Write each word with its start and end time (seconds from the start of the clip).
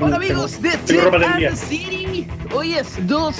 Hola 0.00 0.16
amigos 0.16 0.60
de 0.60 0.70
tendida. 0.70 1.48
and 1.48 1.56
City. 1.56 2.26
Hoy 2.52 2.74
es 2.74 3.06
2. 3.06 3.36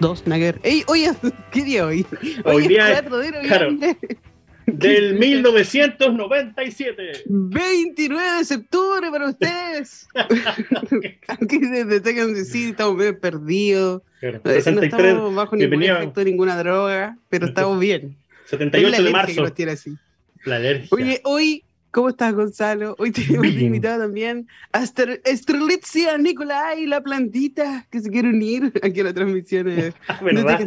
2, 0.00 0.26
Nagger. 0.26 0.58
Ey, 0.62 0.82
hoy 0.86 1.04
es. 1.04 1.16
¿Qué 1.52 1.64
día 1.64 1.86
hoy? 1.86 2.06
Hoy 2.44 2.62
es 2.62 2.68
día 2.68 2.92
es- 2.92 3.00
4 3.02 3.18
de 3.18 3.30
claro. 3.40 3.72
noviembre. 3.72 3.96
Del 4.66 5.18
1997. 5.18 7.22
29 7.26 8.32
de 8.38 8.44
septiembre 8.44 9.10
para 9.10 9.30
ustedes. 9.30 10.06
Aquí 11.28 11.58
desde 11.58 12.00
Tech 12.00 12.18
and 12.18 12.36
City 12.44 12.70
estamos 12.70 12.96
medio 12.96 13.18
perdidos. 13.18 14.02
Claro, 14.20 14.40
No 14.44 14.50
63, 14.50 15.04
estamos 15.04 15.34
bajo 15.34 15.56
ningún 15.56 15.82
efecto 15.82 16.20
de 16.20 16.24
ninguna 16.26 16.56
droga, 16.58 17.16
pero 17.30 17.46
estamos 17.46 17.80
bien. 17.80 18.16
Es 18.44 18.52
la 18.52 18.58
78 18.58 19.02
de 19.04 19.10
marzo. 19.10 19.44
así. 19.70 19.96
La 20.44 20.56
alergia. 20.56 20.88
Oye, 20.90 21.20
hoy, 21.24 21.64
¿cómo 21.90 22.08
estás, 22.10 22.34
Gonzalo? 22.34 22.94
Hoy 22.98 23.12
tenemos 23.12 23.46
invitado 23.46 24.02
también 24.02 24.46
a 24.72 24.82
Estrelitzia 25.24 26.18
Nicolai, 26.18 26.86
la 26.86 27.00
plantita, 27.02 27.86
que 27.90 28.00
se 28.00 28.10
quiere 28.10 28.28
unir 28.28 28.72
aquí 28.82 29.00
a 29.00 29.04
la 29.04 29.14
transmisión. 29.14 29.68
Ah, 30.08 30.20
¿verdad? 30.22 30.60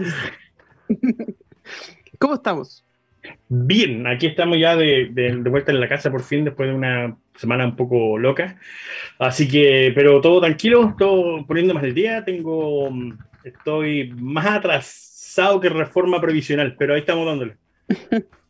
¿Cómo 2.19 2.35
estamos? 2.35 2.85
Bien, 3.47 4.07
aquí 4.07 4.25
estamos 4.27 4.57
ya 4.59 4.75
de, 4.75 5.09
de- 5.11 5.35
de 5.37 5.49
vuelta 5.49 5.71
en 5.71 5.79
la 5.79 5.87
casa 5.87 6.11
por 6.11 6.23
fin, 6.23 6.43
después 6.43 6.69
de 6.69 6.75
una 6.75 7.17
semana 7.35 7.65
un 7.65 7.75
poco 7.75 8.17
loca. 8.17 8.59
Así 9.19 9.47
que, 9.47 9.91
pero 9.95 10.21
todo 10.21 10.41
tranquilo, 10.41 10.95
todo 10.97 11.45
poniéndome 11.45 11.81
al 11.81 11.93
día. 11.93 12.23
Tengo, 12.25 12.89
mm, 12.91 13.17
estoy 13.43 14.11
más 14.17 14.47
atrasado 14.47 15.59
que 15.59 15.69
reforma 15.69 16.19
previsional, 16.19 16.75
pero 16.77 16.93
ahí 16.93 17.01
estamos 17.01 17.25
dándole. 17.25 17.57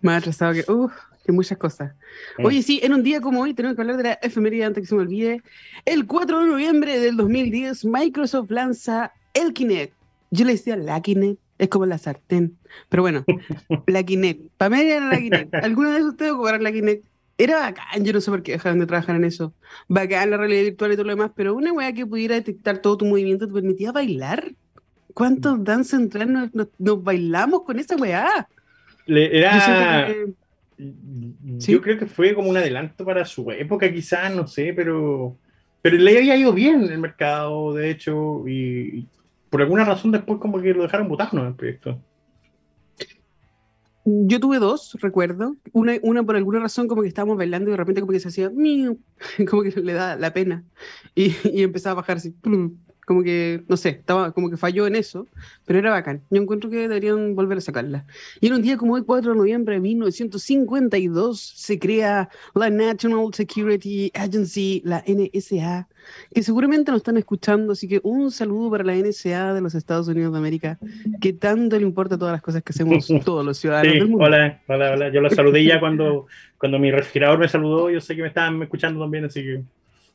Más 0.00 0.18
atrasado 0.18 0.52
que. 0.52 0.70
Uf, 0.70 0.92
que 1.24 1.32
muchas 1.32 1.58
cosas. 1.58 1.92
Mm. 2.38 2.44
Oye, 2.46 2.62
sí, 2.62 2.80
en 2.82 2.92
un 2.94 3.02
día 3.02 3.20
como 3.20 3.40
hoy 3.40 3.54
tenemos 3.54 3.76
que 3.76 3.82
hablar 3.82 3.96
de 3.96 4.02
la 4.04 4.12
efeméride 4.14 4.64
antes 4.64 4.82
que 4.82 4.86
se 4.88 4.94
me 4.94 5.02
olvide. 5.02 5.42
El 5.84 6.06
4 6.06 6.40
de 6.40 6.46
noviembre 6.46 6.98
del 6.98 7.16
2010, 7.16 7.84
Microsoft 7.86 8.50
lanza 8.50 9.12
el 9.32 9.52
Kinect. 9.52 9.92
Yo 10.30 10.44
le 10.44 10.52
decía 10.52 10.76
la 10.76 11.00
Kinect, 11.00 11.40
es 11.58 11.68
como 11.68 11.86
la 11.86 11.98
sartén. 11.98 12.56
Pero 12.88 13.02
bueno, 13.02 13.24
la 13.86 14.02
Kinect. 14.02 14.42
Para 14.58 14.70
mí 14.76 14.82
era 14.82 15.06
la 15.08 15.16
Kinect. 15.18 15.54
¿Alguna 15.54 15.90
vez 15.90 16.04
ustedes 16.04 16.32
ocuparon 16.32 16.62
la 16.62 16.72
Kinect? 16.72 17.04
Era 17.36 17.58
bacán, 17.58 18.04
yo 18.04 18.12
no 18.12 18.20
sé 18.20 18.30
por 18.30 18.42
qué 18.44 18.52
dejaron 18.52 18.78
de 18.78 18.86
trabajar 18.86 19.16
en 19.16 19.24
eso. 19.24 19.52
Bacán 19.88 20.30
la 20.30 20.36
realidad 20.36 20.62
virtual 20.62 20.92
y 20.92 20.94
todo 20.94 21.04
lo 21.04 21.10
demás, 21.10 21.32
pero 21.34 21.54
una 21.54 21.72
weá 21.72 21.92
que 21.92 22.06
pudiera 22.06 22.36
detectar 22.36 22.78
todo 22.78 22.96
tu 22.96 23.06
movimiento 23.06 23.48
te 23.48 23.52
permitía 23.52 23.90
bailar. 23.90 24.52
¿Cuántos 25.14 25.62
Dance 25.64 25.90
Central 25.96 26.32
nos, 26.32 26.54
nos- 26.54 26.68
nos 26.78 27.02
bailamos 27.02 27.62
con 27.64 27.78
esa 27.80 27.96
weá? 27.96 28.48
Le- 29.06 29.36
era, 29.36 30.06
que- 30.08 30.32
yo 30.78 31.80
creo 31.80 31.98
que 31.98 32.06
fue 32.06 32.34
como 32.34 32.50
un 32.50 32.56
adelanto 32.56 33.04
para 33.04 33.24
su 33.24 33.50
época, 33.50 33.92
quizás, 33.92 34.34
no 34.34 34.46
sé, 34.46 34.72
pero, 34.74 35.36
pero 35.82 35.96
le 35.96 36.18
había 36.18 36.36
ido 36.36 36.52
bien 36.52 36.82
el 36.84 36.98
mercado, 36.98 37.74
de 37.74 37.90
hecho, 37.90 38.46
y, 38.48 38.98
y 38.98 39.08
por 39.50 39.62
alguna 39.62 39.84
razón 39.84 40.12
después 40.12 40.38
como 40.40 40.60
que 40.60 40.74
lo 40.74 40.82
dejaron 40.82 41.08
botado 41.08 41.38
en 41.38 41.46
el 41.46 41.54
proyecto. 41.54 42.00
Yo 44.06 44.38
tuve 44.38 44.58
dos, 44.58 44.96
recuerdo. 45.00 45.56
Una, 45.72 45.94
una 46.02 46.22
por 46.22 46.36
alguna 46.36 46.60
razón 46.60 46.88
como 46.88 47.00
que 47.00 47.08
estábamos 47.08 47.38
bailando 47.38 47.70
y 47.70 47.72
de 47.72 47.76
repente 47.78 48.02
como 48.02 48.12
que 48.12 48.20
se 48.20 48.28
hacía 48.28 48.50
como 49.48 49.62
que 49.62 49.70
le 49.80 49.92
da 49.94 50.16
la 50.16 50.34
pena 50.34 50.64
y, 51.14 51.34
y 51.44 51.62
empezaba 51.62 51.92
a 51.92 52.02
bajar 52.02 52.18
así, 52.18 52.30
plum, 52.30 52.76
como 53.06 53.22
que, 53.22 53.62
no 53.68 53.76
sé, 53.76 53.90
estaba 53.90 54.32
como 54.32 54.50
que 54.50 54.56
falló 54.56 54.86
en 54.86 54.96
eso, 54.96 55.26
pero 55.66 55.78
era 55.78 55.90
bacán. 55.90 56.22
Yo 56.30 56.40
encuentro 56.42 56.70
que 56.70 56.76
deberían 56.88 57.34
volver 57.34 57.58
a 57.58 57.60
sacarla. 57.60 58.06
Y 58.40 58.46
en 58.48 58.54
un 58.54 58.62
día 58.62 58.76
como 58.76 58.94
hoy, 58.94 59.02
4 59.04 59.32
de 59.32 59.36
noviembre 59.36 59.74
de 59.74 59.80
1952, 59.80 61.40
se 61.40 61.78
crea 61.78 62.28
la 62.54 62.70
National 62.70 63.32
Security 63.32 64.10
Agency, 64.14 64.82
la 64.84 65.02
NSA, 65.06 65.88
que 66.34 66.42
seguramente 66.42 66.90
nos 66.90 66.98
están 67.00 67.16
escuchando, 67.16 67.72
así 67.72 67.88
que 67.88 68.00
un 68.02 68.30
saludo 68.30 68.70
para 68.70 68.84
la 68.84 68.94
NSA 68.94 69.54
de 69.54 69.60
los 69.60 69.74
Estados 69.74 70.08
Unidos 70.08 70.32
de 70.32 70.38
América, 70.38 70.78
que 71.20 71.32
tanto 71.32 71.76
le 71.76 71.82
importa 71.82 72.18
todas 72.18 72.32
las 72.32 72.42
cosas 72.42 72.62
que 72.62 72.70
hacemos 72.72 73.06
todos 73.24 73.44
los 73.44 73.58
ciudadanos 73.58 73.92
Sí, 73.92 73.98
del 73.98 74.08
mundo. 74.08 74.24
hola, 74.24 74.60
hola, 74.68 74.92
hola. 74.92 75.08
Yo 75.12 75.20
la 75.20 75.30
saludé 75.30 75.64
ya 75.64 75.80
cuando, 75.80 76.26
cuando 76.58 76.78
mi 76.78 76.90
refrigerador 76.90 77.38
me 77.38 77.48
saludó. 77.48 77.90
Yo 77.90 78.00
sé 78.00 78.14
que 78.16 78.22
me 78.22 78.28
estaban 78.28 78.62
escuchando 78.62 79.00
también, 79.00 79.24
así 79.24 79.42
que. 79.42 79.62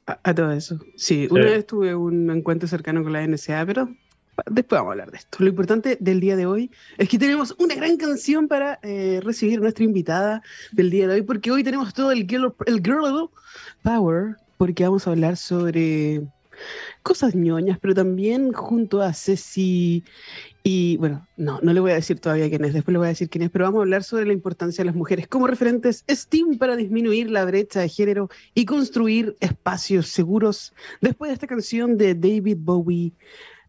A, 0.10 0.20
a 0.24 0.34
todo 0.34 0.52
eso. 0.52 0.80
Sí, 0.96 1.28
una 1.30 1.46
vez 1.46 1.68
tuve 1.68 1.94
un 1.94 2.30
encuentro 2.32 2.68
cercano 2.68 3.04
con 3.04 3.14
la 3.14 3.26
NSA, 3.26 3.64
pero 3.66 3.90
después 4.48 4.80
vamos 4.80 4.90
a 4.90 4.94
hablar 4.94 5.12
de 5.12 5.18
esto. 5.18 5.38
Lo 5.40 5.50
importante 5.50 5.98
del 6.00 6.20
día 6.20 6.36
de 6.36 6.46
hoy 6.46 6.72
es 6.98 7.10
que 7.10 7.20
tenemos 7.20 7.56
una 7.60 7.76
gran 7.76 7.98
canción 7.98 8.48
para 8.48 8.80
eh, 8.82 9.20
recibir 9.24 9.60
a 9.60 9.62
nuestra 9.62 9.84
invitada 9.84 10.42
del 10.72 10.90
día 10.90 11.08
de 11.08 11.16
hoy, 11.16 11.22
porque 11.22 11.52
hoy 11.52 11.64
tenemos 11.64 11.94
todo 11.94 12.12
el 12.12 12.28
girl, 12.28 12.56
el 12.66 12.82
girl 12.82 13.30
power, 13.84 14.38
porque 14.58 14.84
vamos 14.84 15.08
a 15.08 15.12
hablar 15.12 15.38
sobre 15.38 16.24
cosas 17.04 17.36
ñoñas, 17.36 17.80
pero 17.80 17.94
también 17.94 18.52
junto 18.52 19.02
a 19.02 19.14
Ceci 19.14 20.04
y 20.64 20.98
bueno, 20.98 21.28
no, 21.38 21.60
no 21.62 21.74
le 21.74 21.80
voy 21.80 21.92
a 21.92 21.96
decir 21.96 22.20
todavía 22.20 22.50
quién 22.50 22.66
es, 22.66 22.74
después 22.74 22.94
le 22.94 23.00
voy 23.00 23.06
a 23.08 23.10
decir 23.10 23.30
quién 23.30 23.44
es, 23.44 23.50
pero 23.50 23.66
vamos 23.66 23.80
a 23.80 23.84
hablar 23.84 24.04
sobre 24.04 24.26
la 24.26 24.34
importancia 24.34 24.84
de 24.84 24.88
las 24.88 24.96
mujeres 24.96 25.28
como 25.28 25.48
referentes 25.48 26.04
STEAM 26.10 26.58
para 26.58 26.76
disminuir 26.76 27.32
la 27.32 27.46
brecha 27.46 27.80
de 27.80 27.90
género 27.90 28.30
y 28.54 28.66
construir 28.66 29.36
espacios 29.40 30.08
seguros 30.08 30.74
después 31.02 31.30
de 31.30 31.34
esta 31.34 31.48
canción 31.48 31.98
de 31.98 32.14
David 32.16 32.58
Bowie, 32.60 33.14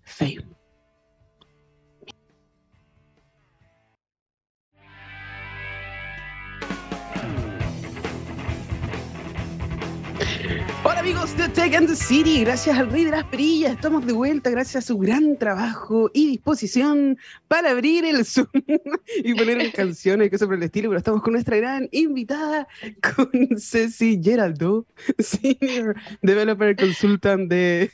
Fame. 0.02 0.59
And 11.42 11.88
the 11.88 11.96
City, 11.96 12.44
gracias 12.44 12.78
al 12.78 12.90
Rey 12.90 13.04
de 13.04 13.12
las 13.12 13.24
Perillas, 13.24 13.72
estamos 13.72 14.04
de 14.04 14.12
vuelta 14.12 14.50
gracias 14.50 14.84
a 14.84 14.86
su 14.86 14.98
gran 14.98 15.38
trabajo 15.38 16.10
y 16.12 16.26
disposición 16.26 17.16
para 17.48 17.70
abrir 17.70 18.04
el 18.04 18.26
Zoom 18.26 18.46
y 19.24 19.32
poner 19.32 19.72
canciones 19.72 20.26
y 20.26 20.30
cosas 20.30 20.48
por 20.48 20.58
el 20.58 20.64
estilo, 20.64 20.90
pero 20.90 20.98
estamos 20.98 21.22
con 21.22 21.32
nuestra 21.32 21.56
gran 21.56 21.88
invitada, 21.92 22.68
con 23.00 23.58
Ceci 23.58 24.20
Geraldo, 24.22 24.84
Senior 25.18 25.96
Developer 26.20 26.76
Consultant 26.76 27.50
de 27.50 27.90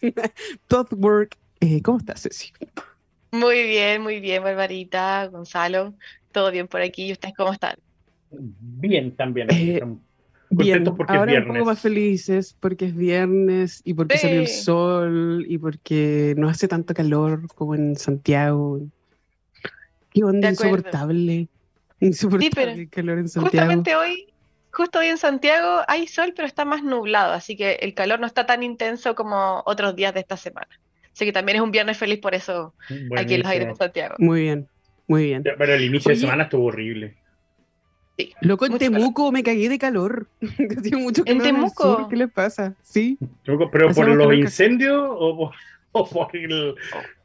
ThoughtWork. 0.66 1.36
Eh, 1.60 1.80
¿Cómo 1.82 1.98
estás, 1.98 2.22
Ceci? 2.22 2.52
Muy 3.30 3.62
bien, 3.62 4.02
muy 4.02 4.18
bien, 4.18 4.42
Barbarita, 4.42 5.28
Gonzalo. 5.28 5.94
Todo 6.32 6.50
bien 6.50 6.66
por 6.66 6.80
aquí. 6.80 7.06
¿Y 7.06 7.12
ustedes 7.12 7.34
cómo 7.36 7.52
están? 7.52 7.76
Bien, 8.30 9.14
también. 9.14 9.46
Eh, 9.52 9.80
Bien, 10.50 10.84
porque 10.84 11.02
es 11.12 11.18
ahora 11.18 11.22
un 11.22 11.26
viernes. 11.28 11.52
poco 11.58 11.64
más 11.66 11.80
felices 11.80 12.56
porque 12.60 12.86
es 12.86 12.96
viernes 12.96 13.82
y 13.84 13.94
porque 13.94 14.16
salió 14.18 14.40
el 14.40 14.46
Sí. 14.46 14.62
sol 14.62 15.44
y 15.48 15.58
porque 15.58 16.34
no 16.36 16.48
hace 16.48 16.68
tanto 16.68 16.94
calor 16.94 17.48
como 17.54 17.74
en 17.74 17.96
Santiago. 17.96 18.80
Qué 20.12 20.22
onda 20.24 20.48
De 20.48 20.54
acuerdo. 20.54 20.76
insoportable. 20.76 21.48
Insoportable 22.00 22.50
pero 22.54 22.70
el 22.72 22.88
calor 22.90 23.18
en 23.18 23.28
Santiago. 23.28 23.50
Justamente 23.66 23.96
hoy, 23.96 24.32
justo 24.72 24.98
hoy 25.00 25.06
en 25.06 25.18
Santiago 25.18 25.80
hay 25.88 26.06
sol, 26.06 26.32
pero 26.36 26.46
está 26.46 26.64
más 26.64 26.82
nublado, 26.82 27.32
así 27.32 27.56
que 27.56 27.74
el 27.80 27.94
calor 27.94 28.20
no 28.20 28.26
está 28.26 28.46
tan 28.46 28.62
intenso 28.62 29.14
como 29.14 29.62
otros 29.66 29.96
días 29.96 30.14
de 30.14 30.20
esta 30.20 30.36
semana. 30.36 30.68
Así 31.12 31.24
que 31.24 31.32
también 31.32 31.56
es 31.56 31.62
un 31.62 31.70
viernes 31.70 31.96
feliz 31.96 32.18
por 32.20 32.34
eso 32.34 32.74
aquí 33.16 33.34
en 33.34 33.40
los 33.40 33.48
aires 33.48 33.66
de 33.68 33.72
Buenísimo. 33.72 33.76
Santiago. 33.76 34.14
Muy 34.18 34.42
bien, 34.42 34.68
muy 35.08 35.24
bien. 35.24 35.42
Pero 35.42 35.74
el 35.74 35.82
inicio 35.84 36.10
Oye. 36.10 36.14
de 36.16 36.20
semana 36.20 36.42
estuvo 36.44 36.66
horrible. 36.66 37.16
Sí. 38.18 38.32
Loco, 38.40 38.64
en 38.66 38.72
Mucho 38.72 38.84
calor. 38.86 38.98
Temuco 39.00 39.32
me 39.32 39.42
cagué 39.42 39.68
de 39.68 39.78
calor. 39.78 40.26
Hacía 40.78 40.96
mucho 40.96 41.22
¿En 41.26 41.38
calor 41.38 41.46
el 41.46 41.54
Temuco? 41.54 41.82
sur, 41.98 42.08
¿Qué 42.08 42.16
les 42.16 42.30
pasa? 42.32 42.74
Sí. 42.82 43.18
¿Pero 43.44 43.58
por 43.70 43.86
Hacemos 43.90 44.16
los 44.16 44.34
incendios 44.34 44.96
o 45.10 45.36
por, 45.36 45.50
o 45.92 46.08
por 46.08 46.36
el- 46.36 46.74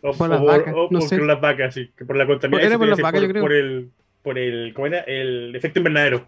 o 0.01 0.11
Por 0.13 0.29
las 0.29 0.43
vacas, 0.43 0.73
o 0.75 0.87
no 0.91 0.99
por 0.99 1.07
sé. 1.07 1.17
las 1.19 1.39
vacas, 1.39 1.73
sí, 1.73 1.89
que 1.97 2.03
por 2.05 2.15
la 2.17 2.25
contaminación. 2.27 2.71
Era 2.71 2.77
por 2.77 2.87
las 2.87 2.99
vacas, 2.99 3.21
yo 3.21 3.27
creo. 3.29 3.41
Por 3.43 3.53
el, 3.53 3.89
por 4.23 4.37
el, 4.37 4.73
¿cómo 4.73 4.87
era? 4.87 4.99
El 5.01 5.55
efecto 5.55 5.79
invernadero. 5.79 6.27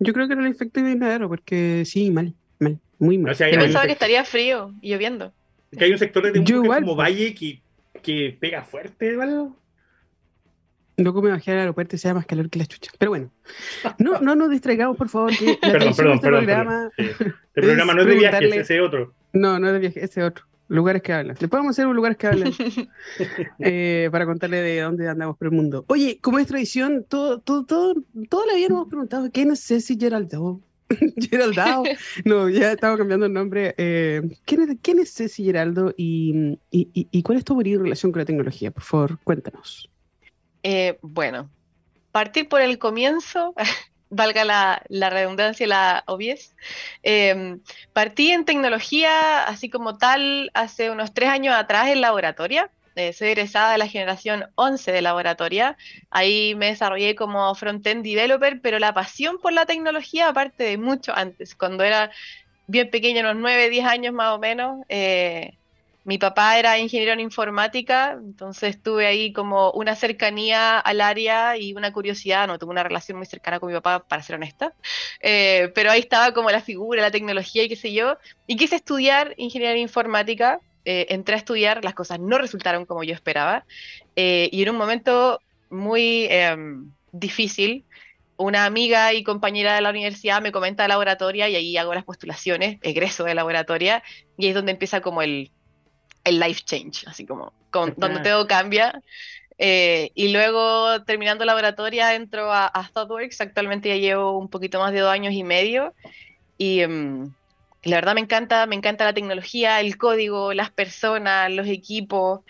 Yo 0.00 0.12
creo 0.14 0.26
que 0.26 0.32
era 0.32 0.42
el 0.42 0.50
efecto 0.50 0.80
invernadero 0.80 1.28
porque 1.28 1.84
sí, 1.84 2.10
mal, 2.10 2.34
mal, 2.58 2.78
muy 2.98 3.18
mal. 3.18 3.32
O 3.32 3.34
sea, 3.34 3.50
Yo 3.50 3.60
pensaba 3.60 3.86
que 3.86 3.92
estaría 3.92 4.24
frío 4.24 4.72
y 4.80 4.90
lloviendo. 4.90 5.32
que 5.78 5.84
hay 5.84 5.92
un 5.92 5.98
sector 5.98 6.24
de 6.24 6.32
Temuco 6.32 6.48
Yo 6.50 6.56
que 6.56 6.60
es 6.60 6.64
igual, 6.64 6.80
como 6.82 6.96
pues. 6.96 7.08
valle 7.08 7.34
que, 7.34 7.60
que 8.02 8.36
pega 8.40 8.62
fuerte, 8.64 9.14
¿vale? 9.14 9.48
Loco, 11.02 11.22
me 11.22 11.30
bajé 11.30 11.52
al 11.52 11.58
aeropuerto 11.58 11.96
y 11.96 11.98
sea 11.98 12.14
más 12.14 12.26
calor 12.26 12.48
que 12.50 12.58
la 12.58 12.66
chucha. 12.66 12.92
Pero 12.98 13.10
bueno, 13.10 13.30
no, 13.98 14.20
no 14.20 14.34
nos 14.36 14.50
distraigamos, 14.50 14.96
por 14.96 15.08
favor. 15.08 15.32
Que 15.36 15.46
la 15.62 15.72
Perdón, 15.72 15.94
perdón, 15.96 16.14
este 16.14 16.26
perdón. 16.26 16.44
programa- 16.44 16.90
perdón. 16.96 17.14
Sí. 17.18 17.24
Este 17.50 17.62
programa 17.62 17.94
no 17.94 18.00
es 18.02 18.06
de 18.06 18.14
viajes, 18.14 18.54
ese 18.54 18.76
es 18.76 18.80
otro. 18.82 19.12
No, 19.32 19.58
no 19.58 19.66
es 19.66 19.72
de 19.72 19.78
viaje, 19.80 20.04
ese 20.04 20.22
otro. 20.22 20.44
Lugares 20.68 21.02
que 21.02 21.12
hablan. 21.12 21.36
Le 21.40 21.48
podemos 21.48 21.70
hacer 21.70 21.86
un 21.86 21.96
lugares 21.96 22.16
que 22.16 22.28
hablan 22.28 22.52
eh, 23.58 24.08
para 24.12 24.24
contarle 24.26 24.58
de 24.62 24.80
dónde 24.80 25.08
andamos 25.08 25.36
por 25.36 25.48
el 25.48 25.52
mundo. 25.52 25.84
Oye, 25.88 26.18
como 26.20 26.38
es 26.38 26.46
tradición, 26.46 27.04
todo, 27.08 27.40
todo, 27.40 27.64
todo, 27.64 27.94
toda 28.28 28.46
la 28.46 28.54
vida 28.54 28.68
nos 28.68 28.76
hemos 28.78 28.88
preguntado 28.88 29.30
quién 29.32 29.50
es 29.50 29.64
Ceci 29.66 29.96
Geraldo. 29.98 30.60
Geraldao. 31.16 31.84
No, 32.24 32.48
ya 32.48 32.72
estaba 32.72 32.96
cambiando 32.96 33.26
el 33.26 33.32
nombre. 33.32 33.74
Eh, 33.78 34.22
¿quién, 34.44 34.62
es, 34.62 34.76
¿Quién 34.82 34.98
es 35.00 35.12
Ceci 35.14 35.44
Geraldo 35.44 35.92
y, 35.96 36.56
y, 36.70 36.88
y- 36.94 37.08
y 37.10 37.22
cuál 37.22 37.38
es 37.38 37.44
tu 37.44 37.54
morir 37.54 37.80
relación 37.80 38.12
con 38.12 38.20
la 38.20 38.24
tecnología? 38.26 38.70
Por 38.70 38.82
favor, 38.82 39.18
cuéntanos. 39.24 39.90
Eh, 40.62 40.98
bueno, 41.02 41.50
partir 42.12 42.48
por 42.48 42.60
el 42.60 42.78
comienzo. 42.78 43.54
valga 44.10 44.44
la, 44.44 45.10
redundancia 45.10 45.64
y 45.64 45.68
la 45.68 46.04
obvies. 46.06 46.54
Em, 47.02 47.60
partí 47.92 48.32
en 48.32 48.44
tecnología, 48.44 49.44
así 49.44 49.70
como 49.70 49.96
tal, 49.96 50.50
hace 50.52 50.90
unos 50.90 51.14
tres 51.14 51.30
años 51.30 51.54
atrás 51.54 51.88
en 51.88 52.00
laboratoria. 52.00 52.70
Eh, 52.96 53.12
soy 53.12 53.28
egresada 53.28 53.72
de 53.72 53.78
la 53.78 53.86
generación 53.86 54.46
11 54.56 54.92
de 54.92 55.00
laboratoria. 55.00 55.76
Ahí 56.10 56.54
me 56.56 56.66
desarrollé 56.66 57.14
como 57.14 57.54
front-end 57.54 58.04
developer, 58.04 58.60
pero 58.60 58.78
la 58.80 58.92
pasión 58.92 59.38
por 59.38 59.52
la 59.52 59.64
tecnología, 59.64 60.28
aparte 60.28 60.64
de 60.64 60.76
mucho 60.76 61.12
antes, 61.14 61.54
cuando 61.54 61.84
era 61.84 62.10
bien 62.66 62.90
pequeña, 62.90 63.20
unos 63.22 63.36
9, 63.36 63.70
10 63.70 63.86
años 63.86 64.12
más 64.12 64.34
o 64.34 64.38
menos. 64.38 64.84
Eh, 64.88 65.56
mi 66.04 66.18
papá 66.18 66.58
era 66.58 66.78
ingeniero 66.78 67.12
en 67.12 67.20
informática, 67.20 68.12
entonces 68.12 68.82
tuve 68.82 69.06
ahí 69.06 69.32
como 69.32 69.70
una 69.72 69.94
cercanía 69.94 70.78
al 70.78 71.00
área 71.00 71.56
y 71.56 71.74
una 71.74 71.92
curiosidad, 71.92 72.46
no 72.46 72.58
tuve 72.58 72.70
una 72.70 72.82
relación 72.82 73.18
muy 73.18 73.26
cercana 73.26 73.60
con 73.60 73.68
mi 73.68 73.74
papá, 73.74 74.06
para 74.08 74.22
ser 74.22 74.36
honesta, 74.36 74.72
eh, 75.20 75.70
pero 75.74 75.90
ahí 75.90 76.00
estaba 76.00 76.32
como 76.32 76.50
la 76.50 76.62
figura, 76.62 77.02
la 77.02 77.10
tecnología 77.10 77.64
y 77.64 77.68
qué 77.68 77.76
sé 77.76 77.92
yo, 77.92 78.16
y 78.46 78.56
quise 78.56 78.76
estudiar 78.76 79.34
ingeniería 79.36 79.76
en 79.76 79.82
informática, 79.82 80.60
eh, 80.84 81.06
entré 81.10 81.34
a 81.34 81.38
estudiar, 81.38 81.84
las 81.84 81.94
cosas 81.94 82.18
no 82.18 82.38
resultaron 82.38 82.86
como 82.86 83.04
yo 83.04 83.12
esperaba, 83.12 83.66
eh, 84.16 84.48
y 84.52 84.62
en 84.62 84.70
un 84.70 84.76
momento 84.76 85.40
muy 85.68 86.26
em, 86.30 86.92
difícil, 87.12 87.84
una 88.38 88.64
amiga 88.64 89.12
y 89.12 89.22
compañera 89.22 89.74
de 89.74 89.82
la 89.82 89.90
universidad 89.90 90.40
me 90.40 90.50
comenta 90.50 90.84
de 90.84 90.88
laboratoria 90.88 91.50
y 91.50 91.56
ahí 91.56 91.76
hago 91.76 91.92
las 91.92 92.04
postulaciones, 92.04 92.78
egreso 92.80 93.24
de 93.24 93.34
laboratoria, 93.34 94.02
y 94.38 94.46
es 94.46 94.54
donde 94.54 94.72
empieza 94.72 95.02
como 95.02 95.20
el 95.20 95.52
el 96.24 96.38
life 96.38 96.62
change, 96.64 97.04
así 97.06 97.26
como 97.26 97.52
con, 97.70 97.94
donde 97.96 98.20
todo 98.20 98.46
cambia. 98.46 99.02
Eh, 99.62 100.10
y 100.14 100.28
luego, 100.32 101.02
terminando 101.04 101.44
laboratoria, 101.44 102.14
entro 102.14 102.52
a, 102.52 102.90
ThoughtWorks. 102.94 103.42
Actualmente 103.42 103.88
ya 103.90 103.96
llevo 103.96 104.38
un 104.38 104.48
poquito 104.48 104.80
más 104.80 104.92
de 104.92 105.00
dos 105.00 105.10
años 105.10 105.34
y 105.34 105.44
medio. 105.44 105.94
Y 106.56 106.80
em, 106.80 107.32
la 107.82 107.96
verdad 107.96 108.14
me 108.14 108.22
encanta, 108.22 108.66
me 108.66 108.74
encanta 108.74 109.04
la 109.04 109.12
tecnología, 109.12 109.80
el 109.80 109.98
código, 109.98 110.54
las 110.54 110.70
personas, 110.70 111.50
los 111.50 111.66
equipos. 111.66 112.40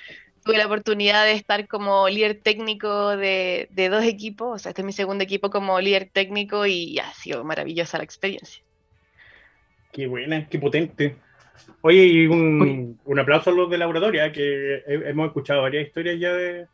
Tuve 0.44 0.56
la 0.56 0.66
oportunidad 0.66 1.24
de 1.24 1.32
estar 1.32 1.66
como 1.66 2.08
líder 2.08 2.40
técnico 2.40 3.16
de, 3.16 3.68
de 3.72 3.88
dos 3.88 4.04
equipos. 4.04 4.54
O 4.54 4.58
sea, 4.58 4.70
este 4.70 4.82
es 4.82 4.86
mi 4.86 4.92
segundo 4.92 5.24
equipo 5.24 5.50
como 5.50 5.80
líder 5.80 6.08
técnico 6.12 6.64
y 6.64 6.98
ha 7.00 7.12
sido 7.14 7.44
maravillosa 7.44 7.98
la 7.98 8.04
experiencia. 8.04 8.62
Qué 9.92 10.06
buena, 10.06 10.48
qué 10.48 10.58
potente. 10.60 11.16
Oye, 11.82 12.04
y 12.04 12.26
un, 12.26 13.18
aplauso 13.18 13.50
a 13.50 13.52
los 13.52 13.70
de 13.70 13.78
Laboratoria, 13.78 14.32
que 14.32 14.82
hemos 14.86 15.28
escuchado 15.28 15.62
varias 15.62 15.86
historias 15.86 16.18
ya 16.20 16.32
de, 16.32 16.66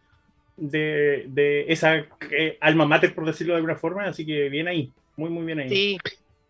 de, 0.56 1.64
esa 1.68 1.96
eh, 2.30 2.58
alma 2.60 2.86
mater, 2.86 3.14
por 3.14 3.24
decirlo 3.24 3.54
de 3.54 3.58
alguna 3.58 3.76
forma, 3.76 4.04
así 4.04 4.26
que 4.26 4.48
bien 4.48 4.68
ahí, 4.68 4.92
muy, 5.16 5.30
muy 5.30 5.44
bien 5.44 5.60
ahí. 5.60 5.68
Sí. 5.68 5.98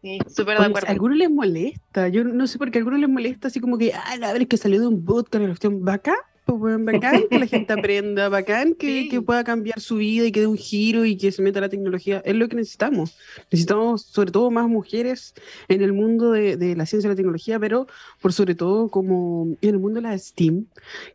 Sí, 0.02 0.18
súper 0.28 0.58
de 0.58 0.66
acuerdo. 0.66 0.86
A 0.88 0.92
algunos 0.92 1.16
les 1.16 1.30
molesta, 1.30 2.08
yo 2.08 2.22
no 2.22 2.46
sé 2.46 2.58
por 2.58 2.70
qué 2.70 2.78
a 2.78 2.80
algunos 2.80 3.00
les 3.00 3.08
molesta, 3.08 3.48
así 3.48 3.60
como 3.60 3.76
que, 3.76 3.92
ah, 3.92 4.16
a 4.22 4.32
ver, 4.32 4.42
es 4.42 4.48
que 4.48 4.56
salió 4.56 4.80
de 4.80 4.86
un 4.86 5.04
bootcamp 5.04 5.42
en 5.42 5.48
la 5.48 5.52
cuestión 5.54 5.84
vaca 5.84 6.14
pues, 6.46 6.84
bacán 6.84 7.24
que 7.28 7.38
la 7.38 7.46
gente 7.46 7.72
aprenda, 7.72 8.28
bacán 8.28 8.74
que, 8.74 9.08
que, 9.08 9.20
pueda 9.20 9.42
cambiar 9.42 9.80
su 9.80 9.96
vida 9.96 10.24
y 10.26 10.32
que 10.32 10.40
dé 10.40 10.46
un 10.46 10.56
giro 10.56 11.04
y 11.04 11.16
que 11.16 11.32
se 11.32 11.42
meta 11.42 11.60
la 11.60 11.68
tecnología. 11.68 12.22
Es 12.24 12.36
lo 12.36 12.48
que 12.48 12.56
necesitamos. 12.56 13.18
Necesitamos 13.50 14.02
sobre 14.02 14.30
todo 14.30 14.50
más 14.50 14.68
mujeres 14.68 15.34
en 15.68 15.82
el 15.82 15.92
mundo 15.92 16.30
de, 16.30 16.56
de, 16.56 16.76
la 16.76 16.86
ciencia 16.86 17.08
y 17.08 17.10
la 17.10 17.16
tecnología, 17.16 17.58
pero 17.58 17.86
por 18.20 18.32
sobre 18.32 18.54
todo 18.54 18.88
como 18.88 19.56
en 19.60 19.68
el 19.68 19.78
mundo 19.78 20.00
de 20.00 20.08
la 20.08 20.16
STEAM, 20.16 20.66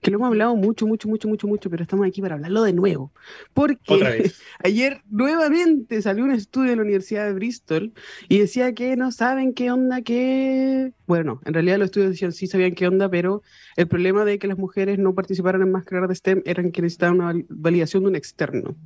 que 0.02 0.12
lo 0.12 0.18
hemos 0.18 0.28
hablado 0.28 0.56
mucho, 0.56 0.86
mucho, 0.86 1.08
mucho, 1.08 1.28
mucho, 1.28 1.48
mucho, 1.48 1.70
pero 1.70 1.84
estamos 1.84 2.06
aquí 2.06 2.22
para 2.22 2.36
hablarlo 2.36 2.64
de 2.64 2.74
nuevo. 2.74 3.12
Porque 3.54 4.32
ayer 4.64 5.02
nuevamente 5.10 6.02
salió 6.02 6.26
un 6.26 6.32
estudio 6.32 6.72
de 6.72 6.76
la 6.76 6.82
Universidad 6.82 7.26
de 7.26 7.34
Bristol 7.34 7.94
y 8.28 8.40
decía 8.40 8.74
que 8.74 8.98
no 8.98 9.12
saben 9.12 9.54
qué 9.54 9.72
onda, 9.72 10.02
qué... 10.02 10.92
Bueno, 11.12 11.42
en 11.44 11.54
realidad 11.54 11.78
los 11.78 11.88
estudios 11.88 12.12
decían 12.12 12.32
sí 12.32 12.48
sabían 12.48 12.74
qué 12.74 12.88
onda, 12.88 13.10
pero 13.10 13.42
el 13.76 13.86
problema 13.86 14.24
de 14.24 14.40
que 14.40 14.48
las 14.48 14.58
mujeres 14.58 14.98
no 14.98 15.14
participaron 15.14 15.62
en 15.62 15.70
más 15.70 15.84
carreras 15.84 16.08
de 16.08 16.16
STEM 16.16 16.42
era 16.46 16.64
que 16.64 16.82
necesitaban 16.82 17.20
una 17.20 17.44
validación 17.50 18.04
de 18.04 18.10
un 18.12 18.16
externo 18.16 18.78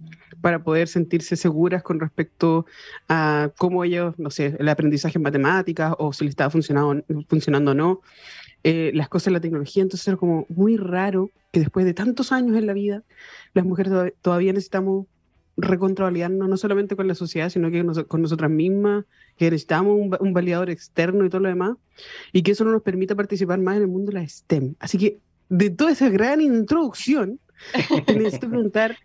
para 0.42 0.64
poder 0.64 0.88
sentirse 0.88 1.36
seguras 1.36 1.84
con 1.84 2.00
respecto 2.00 2.66
a 3.08 3.52
cómo 3.60 3.84
ellos, 3.84 4.18
no 4.18 4.32
sé, 4.32 4.56
el 4.58 4.68
aprendizaje 4.70 5.20
en 5.20 5.22
matemáticas 5.22 5.94
o 6.00 6.14
si 6.14 6.24
les 6.24 6.32
estaba 6.32 6.50
funcionando, 6.50 7.06
funcionando 7.30 7.72
o 7.72 7.76
no, 7.76 8.02
eh, 8.64 8.90
las 8.96 9.08
cosas 9.08 9.28
en 9.28 9.34
la 9.34 9.42
tecnología. 9.42 9.84
Entonces 9.84 10.08
era 10.08 10.18
como 10.18 10.48
muy 10.50 10.78
raro 10.78 11.30
que 11.52 11.60
después 11.60 11.86
de 11.86 11.94
tantos 11.94 12.32
años 12.32 12.58
en 12.58 12.66
la 12.66 12.74
vida, 12.74 13.04
las 13.54 13.66
mujeres 13.66 14.14
todavía 14.24 14.52
necesitamos 14.52 15.06
recontroliarnos 15.58 16.50
no 16.50 16.58
solamente 16.58 16.96
con 16.96 17.08
la 17.08 17.16
sociedad, 17.16 17.50
sino 17.50 17.72
que 17.72 17.86
con 18.08 18.22
nosotras 18.22 18.52
mismas, 18.52 19.06
que 19.38 19.46
necesitamos 19.46 19.98
un, 20.20 20.34
validador 20.34 20.70
externo 20.70 21.26
y 21.26 21.30
todo 21.30 21.42
lo 21.42 21.50
demás, 21.50 21.78
y 22.34 22.44
que 22.44 22.52
eso 22.52 22.66
no 22.66 22.72
nos 22.72 22.82
permita 22.82 23.16
participar 23.16 23.60
más 23.60 23.78
en 23.78 23.84
el 23.84 23.88
mundo 23.88 24.12
de 24.12 24.20
la 24.20 24.28
STEM. 24.28 24.76
Así 24.80 24.98
que, 24.98 25.20
de 25.50 25.70
toda 25.70 25.92
esa 25.92 26.10
gran 26.10 26.42
introducción, 26.42 27.40
necesito 28.08 28.50
preguntar, 28.50 28.98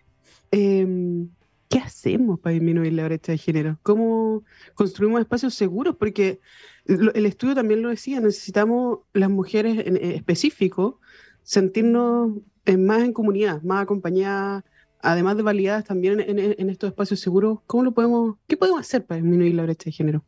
em, 0.51 1.29
¿qué 1.69 1.79
hacemos 1.79 2.41
para 2.41 2.55
disminuir 2.55 2.95
la 2.95 3.05
brecha 3.05 3.33
de 3.33 3.39
género? 3.39 3.79
¿Cómo 3.83 4.43
construimos 4.75 5.21
espacios 5.21 5.55
seguros? 5.55 5.97
Porque 5.97 6.41
el 6.87 7.27
estudio 7.27 7.55
también 7.55 7.83
lo 7.83 7.91
decía, 7.91 8.21
necesitamos 8.21 9.01
las 9.13 9.31
mujeres 9.31 9.87
en 9.87 9.97
específico 9.97 10.99
sentirnos 11.43 12.33
más 12.79 13.03
en 13.03 13.13
comunidad, 13.13 13.63
más 13.63 13.83
acompañadas, 13.83 14.65
además 15.03 15.37
de 15.37 15.43
validadas 15.43 15.85
también 15.85 16.21
en, 16.21 16.71
estos 16.71 16.91
espacios 16.91 17.21
seguros, 17.21 17.61
¿cómo 17.67 17.85
lo 17.85 17.93
podemos, 17.93 18.37
qué 18.47 18.57
podemos 18.57 18.81
hacer 18.81 19.05
para 19.07 19.21
disminuir 19.21 19.55
la 19.55 19.63
brecha 19.63 19.85
de 19.87 19.93
género? 19.93 20.25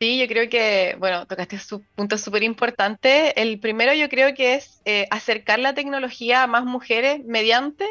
Sí, 0.00 0.18
yo 0.18 0.26
creo 0.28 0.48
que, 0.48 0.96
bueno, 0.98 1.26
tocaste 1.26 1.58
su 1.58 1.82
punto 1.94 2.16
súper 2.16 2.42
importante. 2.42 3.38
El 3.38 3.60
primero 3.60 3.92
yo 3.92 4.08
creo 4.08 4.32
que 4.34 4.54
es 4.54 4.80
eh, 4.86 5.06
acercar 5.10 5.58
la 5.58 5.74
tecnología 5.74 6.42
a 6.42 6.46
más 6.46 6.64
mujeres 6.64 7.20
mediante 7.26 7.84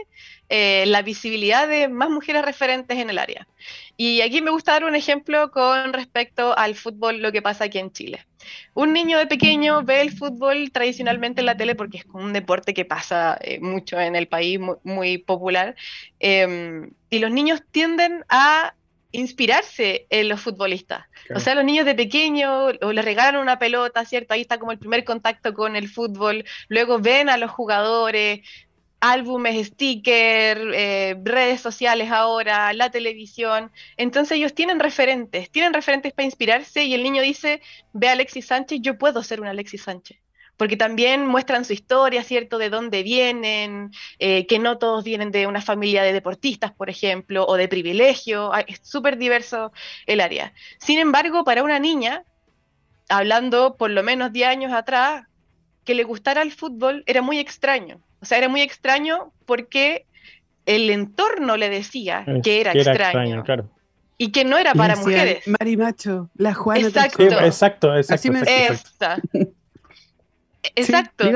eh, 0.49 0.85
la 0.87 1.03
visibilidad 1.03 1.67
de 1.67 1.87
más 1.87 2.09
mujeres 2.09 2.43
referentes 2.43 2.97
en 2.97 3.11
el 3.11 3.19
área. 3.19 3.47
Y 3.95 4.21
aquí 4.21 4.41
me 4.41 4.49
gusta 4.49 4.71
dar 4.71 4.85
un 4.85 4.95
ejemplo 4.95 5.51
con 5.51 5.93
respecto 5.93 6.57
al 6.57 6.73
fútbol, 6.73 7.21
lo 7.21 7.31
que 7.31 7.43
pasa 7.43 7.65
aquí 7.65 7.77
en 7.77 7.91
Chile. 7.91 8.25
Un 8.73 8.91
niño 8.91 9.19
de 9.19 9.27
pequeño 9.27 9.83
ve 9.83 10.01
el 10.01 10.11
fútbol 10.11 10.71
tradicionalmente 10.71 11.41
en 11.41 11.45
la 11.45 11.57
tele 11.57 11.75
porque 11.75 11.99
es 11.99 12.05
un 12.11 12.33
deporte 12.33 12.73
que 12.73 12.85
pasa 12.85 13.37
eh, 13.39 13.59
mucho 13.59 13.99
en 13.99 14.15
el 14.15 14.27
país, 14.27 14.59
muy, 14.83 15.19
popular. 15.19 15.75
Em, 16.19 16.89
y 17.11 17.19
los 17.19 17.29
niños 17.29 17.61
tienden 17.71 18.25
a 18.29 18.73
inspirarse 19.11 20.05
en 20.09 20.29
los 20.29 20.41
futbolistas. 20.41 21.05
O 21.33 21.39
sea, 21.39 21.55
los 21.55 21.65
niños 21.65 21.85
de 21.85 21.95
pequeño 21.95 22.65
o 22.81 22.93
les 22.93 23.05
regalan 23.05 23.41
una 23.41 23.59
pelota, 23.59 24.05
¿cierto? 24.05 24.33
Ahí 24.33 24.41
está 24.41 24.59
como 24.59 24.71
el 24.71 24.79
primer 24.79 25.03
contacto 25.03 25.53
con 25.53 25.75
el 25.75 25.89
fútbol. 25.89 26.45
Luego 26.67 26.99
ven 26.99 27.29
a 27.29 27.37
los 27.37 27.51
jugadores, 27.51 28.41
álbumes, 28.99 29.67
stickers, 29.67 30.61
eh, 30.73 31.15
redes 31.23 31.61
sociales 31.61 32.11
ahora, 32.11 32.71
la 32.73 32.91
televisión. 32.91 33.71
Entonces 33.97 34.37
ellos 34.37 34.53
tienen 34.53 34.79
referentes, 34.79 35.49
tienen 35.49 35.73
referentes 35.73 36.13
para 36.13 36.25
inspirarse 36.25 36.83
y 36.83 36.93
el 36.93 37.03
niño 37.03 37.21
dice, 37.21 37.61
ve 37.93 38.09
a 38.09 38.11
Alexis 38.13 38.47
Sánchez, 38.47 38.79
yo 38.81 38.97
puedo 38.97 39.23
ser 39.23 39.41
un 39.41 39.47
Alexis 39.47 39.83
Sánchez 39.83 40.19
porque 40.59 40.75
también 40.75 41.25
muestran 41.25 41.63
su 41.63 41.71
historia, 41.71 42.21
¿cierto? 42.21 42.57
De 42.57 42.69
dónde 42.69 43.01
vienen, 43.01 43.91
eh, 44.19 44.45
que 44.45 44.59
no 44.59 44.77
todos 44.77 45.05
vienen 45.05 45.31
de 45.31 45.47
una 45.47 45.61
familia 45.61 46.03
de 46.03 46.11
deportistas, 46.11 46.73
por 46.73 46.89
ejemplo, 46.89 47.45
o 47.47 47.55
de 47.55 47.69
privilegio, 47.69 48.51
es 48.67 48.81
súper 48.83 49.17
diverso 49.17 49.71
el 50.05 50.19
área. 50.19 50.51
Sin 50.77 50.99
embargo, 50.99 51.45
para 51.45 51.63
una 51.63 51.79
niña, 51.79 52.25
hablando 53.07 53.77
por 53.77 53.89
lo 53.89 54.03
menos 54.03 54.33
10 54.33 54.49
años 54.49 54.73
atrás, 54.73 55.23
que 55.85 55.95
le 55.95 56.03
gustara 56.03 56.41
el 56.41 56.51
fútbol 56.51 57.05
era 57.07 57.21
muy 57.21 57.39
extraño. 57.39 58.01
O 58.19 58.25
sea, 58.25 58.37
era 58.37 58.49
muy 58.49 58.59
extraño 58.59 59.31
porque 59.45 60.07
el 60.65 60.89
entorno 60.89 61.55
le 61.55 61.69
decía 61.69 62.25
que 62.43 62.59
era, 62.59 62.73
extraño. 62.73 63.45
claro. 63.45 63.69
Y 64.17 64.33
que 64.33 64.43
no 64.43 64.57
era 64.57 64.73
para 64.73 64.97
mujeres. 64.97 65.47
Marimacho, 65.47 66.29
la 66.35 66.53
Juana. 66.53 66.85
Exacto. 66.85 67.23
exacto, 67.23 67.95
exacto. 67.95 68.27
exacto. 68.27 68.73
Exacto. 68.73 69.58
Sí, 70.75 70.93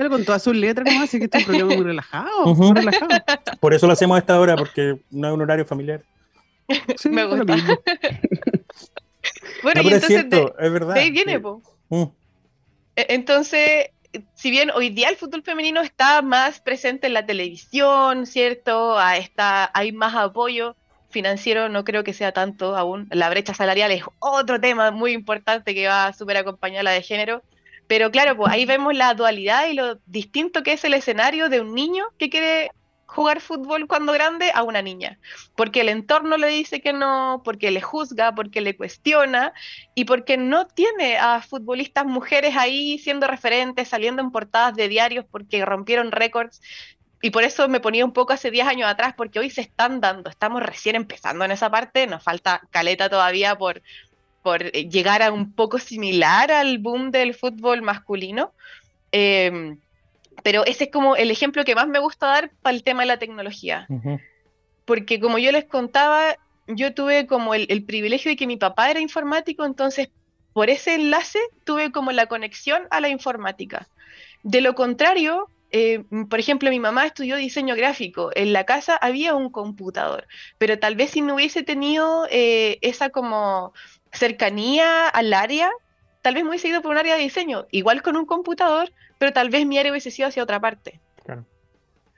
con 0.09 0.25
todas 0.25 0.43
sus 0.43 0.55
letras, 0.55 0.87
¿cómo 0.87 1.03
así 1.03 1.17
que 1.17 1.25
este 1.25 1.37
es 1.39 1.47
un 1.47 1.49
programa 1.49 1.75
muy 1.75 1.85
relajado, 1.85 2.55
muy 2.55 2.73
relajado. 2.73 3.09
Por 3.59 3.73
eso 3.73 3.87
lo 3.87 3.93
hacemos 3.93 4.15
a 4.15 4.19
esta 4.19 4.39
hora, 4.39 4.55
porque 4.55 4.99
no 5.11 5.27
es 5.27 5.33
un 5.33 5.41
horario 5.41 5.65
familiar. 5.65 6.03
Me 7.09 7.25
gusta. 7.25 7.55
bueno, 9.63 9.81
y 9.81 9.85
entonces 9.85 10.03
es, 10.03 10.07
cierto, 10.07 10.57
es 10.57 10.71
verdad. 10.71 10.93
De 10.95 11.01
ahí 11.01 11.11
viene, 11.11 11.39
po. 11.39 11.61
Mm. 11.89 12.03
E, 12.95 13.05
entonces, 13.09 13.89
si 14.35 14.51
bien 14.51 14.71
hoy 14.71 14.89
día 14.89 15.09
el 15.09 15.15
fútbol 15.15 15.43
femenino 15.43 15.81
está 15.81 16.21
más 16.21 16.59
presente 16.59 17.07
en 17.07 17.13
la 17.13 17.25
televisión, 17.25 18.25
¿cierto? 18.25 18.97
Ah, 18.97 19.17
está, 19.17 19.71
hay 19.73 19.91
más 19.91 20.15
apoyo 20.15 20.75
financiero, 21.09 21.69
no 21.69 21.83
creo 21.83 22.03
que 22.03 22.13
sea 22.13 22.31
tanto 22.31 22.75
aún. 22.75 23.07
La 23.11 23.29
brecha 23.29 23.53
salarial 23.53 23.91
es 23.91 24.03
otro 24.19 24.59
tema 24.59 24.91
muy 24.91 25.13
importante 25.13 25.73
que 25.73 25.87
va 25.87 26.07
a 26.07 26.13
súper 26.13 26.37
acompañar 26.37 26.81
a 26.81 26.83
la 26.83 26.91
de 26.91 27.01
género. 27.01 27.43
Pero 27.87 28.11
claro, 28.11 28.35
pues 28.37 28.51
ahí 28.51 28.65
vemos 28.65 28.95
la 28.95 29.13
dualidad 29.13 29.67
y 29.67 29.73
lo 29.73 29.95
distinto 30.05 30.63
que 30.63 30.73
es 30.73 30.83
el 30.83 30.93
escenario 30.93 31.49
de 31.49 31.61
un 31.61 31.73
niño 31.73 32.05
que 32.17 32.29
quiere 32.29 32.71
jugar 33.13 33.41
fútbol 33.41 33.87
cuando 33.87 34.11
grande 34.11 34.51
a 34.53 34.63
una 34.63 34.81
niña, 34.81 35.19
porque 35.55 35.81
el 35.81 35.89
entorno 35.89 36.35
le 36.35 36.47
dice 36.47 36.81
que 36.81 36.93
no, 36.93 37.43
porque 37.45 37.69
le 37.69 37.81
juzga, 37.81 38.33
porque 38.33 38.59
le 38.59 38.75
cuestiona 38.75 39.53
y 39.93 40.05
porque 40.05 40.35
no 40.35 40.65
tiene 40.65 41.17
a 41.17 41.41
futbolistas 41.41 42.05
mujeres 42.05 42.55
ahí 42.57 42.97
siendo 42.97 43.27
referentes, 43.27 43.89
saliendo 43.89 44.23
en 44.23 44.31
portadas 44.31 44.75
de 44.75 44.87
diarios 44.87 45.25
porque 45.29 45.63
rompieron 45.63 46.11
récords. 46.11 46.59
Y 47.21 47.29
por 47.29 47.43
eso 47.43 47.69
me 47.69 47.79
ponía 47.79 48.03
un 48.03 48.11
poco 48.11 48.33
hace 48.33 48.51
10 48.51 48.67
años 48.67 48.89
atrás, 48.89 49.13
porque 49.15 49.39
hoy 49.39 49.49
se 49.49 49.61
están 49.61 50.01
dando, 50.01 50.29
estamos 50.29 50.61
recién 50.61 50.95
empezando 50.95 51.45
en 51.45 51.51
esa 51.51 51.69
parte, 51.69 52.05
nos 52.05 52.21
falta 52.21 52.61
caleta 52.69 53.09
todavía 53.09 53.55
por, 53.55 53.81
por 54.43 54.61
eh, 54.63 54.89
llegar 54.89 55.23
a 55.23 55.31
un 55.31 55.53
poco 55.53 55.79
similar 55.79 56.51
al 56.51 56.77
boom 56.77 57.09
del 57.09 57.33
fútbol 57.33 57.81
masculino. 57.81 58.51
Em, 59.11 59.79
pero 60.43 60.65
ese 60.65 60.85
es 60.85 60.91
como 60.91 61.15
el 61.15 61.31
ejemplo 61.31 61.63
que 61.63 61.75
más 61.75 61.87
me 61.87 61.99
gusta 61.99 62.27
dar 62.27 62.51
para 62.61 62.75
el 62.75 62.83
tema 62.83 63.03
de 63.03 63.07
la 63.07 63.17
tecnología. 63.17 63.87
Porque 64.85 65.19
como 65.19 65.39
yo 65.39 65.51
les 65.51 65.65
contaba, 65.65 66.35
yo 66.67 66.93
tuve 66.93 67.25
como 67.25 67.55
el, 67.55 67.85
privilegio 67.85 68.31
de 68.31 68.35
que 68.35 68.47
mi 68.47 68.57
papá 68.57 68.91
era 68.91 68.99
informático, 68.99 69.65
entonces 69.65 70.09
por 70.51 70.69
ese 70.69 70.95
enlace 70.95 71.39
tuve 71.63 71.91
como 71.91 72.11
la 72.11 72.27
conexión 72.27 72.83
a 72.91 72.99
la 72.99 73.09
informática. 73.09 73.87
De 74.43 74.59
lo 74.59 74.75
contrario, 74.75 75.47
eh, 75.71 76.03
por 76.29 76.39
ejemplo, 76.39 76.69
mi 76.69 76.79
mamá 76.79 77.05
estudió 77.05 77.37
diseño 77.37 77.75
gráfico, 77.75 78.29
en 78.35 78.51
la 78.51 78.65
casa 78.65 78.95
había 78.97 79.33
un 79.33 79.49
computador, 79.49 80.27
pero 80.57 80.77
tal 80.77 80.95
vez 80.95 81.11
si 81.11 81.21
no 81.21 81.35
hubiese 81.35 81.63
tenido 81.63 82.27
eh, 82.29 82.77
esa 82.81 83.09
como 83.09 83.73
cercanía 84.13 85.07
al 85.09 85.33
área, 85.33 85.69
tal 86.21 86.35
vez 86.35 86.43
me 86.43 86.49
hubiese 86.51 86.69
ido 86.69 86.81
por 86.81 86.91
un 86.91 86.97
área 86.97 87.15
de 87.15 87.21
diseño, 87.21 87.65
igual 87.71 88.01
con 88.01 88.15
un 88.15 88.25
computador, 88.25 88.91
pero 89.17 89.33
tal 89.33 89.49
vez 89.49 89.65
mi 89.65 89.77
área 89.77 89.91
hubiese 89.91 90.11
sido 90.11 90.29
hacia 90.29 90.43
otra 90.43 90.59
parte. 90.59 90.99
Claro. 91.25 91.45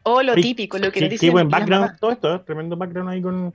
O 0.03 0.21
lo 0.21 0.35
típico, 0.35 0.77
lo 0.77 0.91
que 0.91 0.99
sí, 0.99 1.07
dicen. 1.07 1.31
buen 1.31 1.49
background, 1.49 1.97
todo 1.99 2.11
esto, 2.11 2.35
¿eh? 2.35 2.41
tremendo 2.45 2.77
background 2.77 3.09
ahí 3.09 3.21
con 3.21 3.53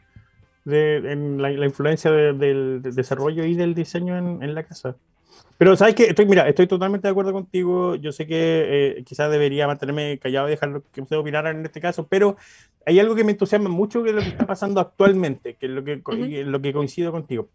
en 0.67 1.41
la, 1.41 1.51
influencia 1.51 2.11
del 2.11 2.83
desarrollo 2.83 3.45
y 3.45 3.55
del 3.55 3.75
diseño 3.75 4.17
en, 4.17 4.55
la 4.55 4.63
casa. 4.63 4.97
Pero 5.59 5.77
sabes 5.77 5.95
que 5.95 6.05
estoy, 6.05 6.27
mira, 6.27 6.49
estoy 6.49 6.67
totalmente 6.67 7.07
de 7.07 7.13
acuerdo 7.13 7.33
contigo. 7.33 7.95
Yo 7.97 8.13
sé 8.13 8.27
que 8.27 8.97
eh, 8.99 9.05
quizás 9.05 9.31
debería 9.31 9.67
mantenerme 9.67 10.19
callado 10.19 10.49
y 10.49 10.53
dejar 10.53 10.83
que 10.93 11.01
ustedes 11.01 11.21
opinaran 11.21 11.59
en 11.59 11.67
este 11.67 11.81
caso, 11.81 12.07
pero 12.07 12.37
hay 12.87 12.99
algo 12.99 13.15
que 13.15 13.25
me 13.25 13.33
entusiasma 13.33 13.69
mucho 13.69 14.03
que 14.03 14.11
es 14.11 14.15
lo 14.17 14.23
que 14.23 14.29
está 14.29 14.47
pasando 14.47 14.81
actualmente, 14.81 15.55
que 15.55 15.67
es 15.67 15.73
lo 15.73 15.85
que, 15.85 16.03
lo 16.45 16.63
que 16.63 16.73
coincido 16.73 17.13
contigo. 17.13 17.49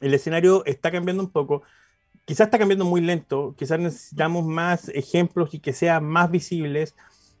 El 0.00 0.14
escenario 0.14 0.64
está 0.64 0.90
cambiando 0.90 1.22
un 1.22 1.30
poco 1.30 1.62
quizás 2.28 2.48
está 2.48 2.58
cambiando 2.58 2.84
muy 2.84 3.00
lento, 3.00 3.54
quizás 3.56 3.80
necesitamos 3.80 4.44
más 4.44 4.90
ejemplos 4.90 5.54
y 5.54 5.60
que 5.60 5.72
sean 5.72 6.04
más 6.04 6.30
visibles, 6.30 6.94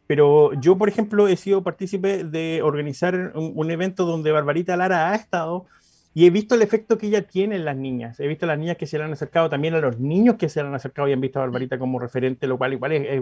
pero 0.06 0.54
yo, 0.54 0.78
por 0.78 0.88
ejemplo, 0.88 1.28
he 1.28 1.36
sido 1.36 1.62
partícipe 1.62 2.24
de 2.24 2.62
organizar 2.62 3.32
un, 3.34 3.70
evento 3.70 4.06
donde 4.06 4.32
Barbarita 4.32 4.78
Lara 4.78 5.10
ha 5.10 5.14
estado 5.14 5.66
y 6.14 6.24
he 6.24 6.30
visto 6.30 6.54
el 6.54 6.62
efecto 6.62 6.96
que 6.96 7.08
ella 7.08 7.26
tiene 7.26 7.56
en 7.56 7.66
las 7.66 7.76
niñas. 7.76 8.18
He 8.18 8.26
visto 8.26 8.46
a 8.46 8.48
las 8.48 8.58
niñas 8.58 8.78
que 8.78 8.86
se 8.86 8.96
le 8.96 9.04
han 9.04 9.12
acercado, 9.12 9.50
también 9.50 9.74
a 9.74 9.80
los 9.80 10.00
niños 10.00 10.36
que 10.36 10.48
se 10.48 10.62
le 10.62 10.68
han 10.68 10.74
acercado 10.74 11.06
y 11.06 11.12
han 11.12 11.20
visto 11.20 11.38
a 11.38 11.42
Barbarita 11.42 11.78
como 11.78 11.98
referente, 11.98 12.46
lo 12.46 12.56
cual 12.56 12.72
igual 12.72 12.92
es, 12.92 13.20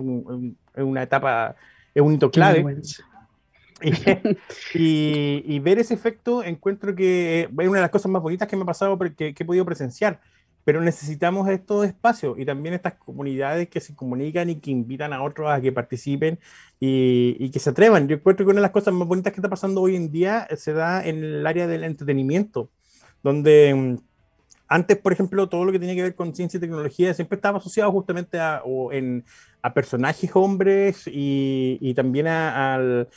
una 0.77 1.03
etapa, 1.03 1.57
es 1.93 2.01
un 2.01 2.15
hito 2.15 2.31
clave. 2.31 2.65
Y, 4.75 5.59
ver 5.61 5.79
ese 5.79 5.95
efecto 5.95 6.43
encuentro 6.43 6.95
que 6.95 7.43
es 7.43 7.51
una 7.51 7.79
de 7.79 7.83
las 7.83 7.91
cosas 7.91 8.11
más 8.11 8.23
bonitas 8.23 8.49
que 8.49 8.57
me 8.57 8.63
ha 8.63 8.67
pasado, 8.67 8.99
que, 8.99 9.35
que 9.35 9.43
he 9.43 9.47
podido 9.47 9.65
presenciar 9.65 10.21
pero 10.67 10.81
necesitamos 10.81 11.49
estos 11.49 11.87
espacios 11.87 12.37
y 12.41 12.45
también 12.45 12.75
estas 12.75 12.95
comunidades 12.95 13.69
que 13.69 13.81
se 13.81 13.95
comunican 13.95 14.51
y 14.51 14.57
que 14.57 14.73
invitan 14.73 15.13
a 15.13 15.23
otros 15.23 15.49
a 15.49 15.61
que 15.61 15.71
participen 15.71 16.41
y, 16.81 17.51
que 17.51 17.61
se 17.61 17.71
atrevan. 17.71 18.09
Yo 18.09 18.17
encuentro 18.17 18.45
que 18.45 18.51
una 18.51 18.59
de 18.59 18.63
las 18.63 18.73
cosas 18.73 18.93
más 18.93 19.07
bonitas 19.07 19.33
que 19.33 19.39
está 19.39 19.49
pasando 19.49 19.81
hoy 19.81 19.95
en 19.95 20.11
día 20.11 20.49
se 20.57 20.73
da 20.73 21.07
en 21.07 21.23
el 21.23 21.47
área 21.47 21.69
del 21.69 21.85
entretenimiento, 21.85 22.69
donde 23.23 23.73
mm, 23.73 23.97
antes, 24.67 24.97
por 24.99 25.13
ejemplo, 25.13 25.49
todo 25.49 25.65
lo 25.65 25.71
que 25.71 25.79
tenía 25.79 25.95
que 25.95 26.03
ver 26.03 26.17
con 26.17 26.35
ciencia 26.35 26.59
y 26.59 26.61
tecnología 26.61 27.15
siempre 27.15 27.37
estaba 27.37 27.59
asociado 27.59 27.93
justamente 27.93 28.41
a, 28.41 28.61
a 29.63 29.73
personajes 29.73 30.33
hombres 30.35 31.05
y, 31.07 31.95
también 31.95 32.27
a, 32.27 32.75
al... 32.75 33.09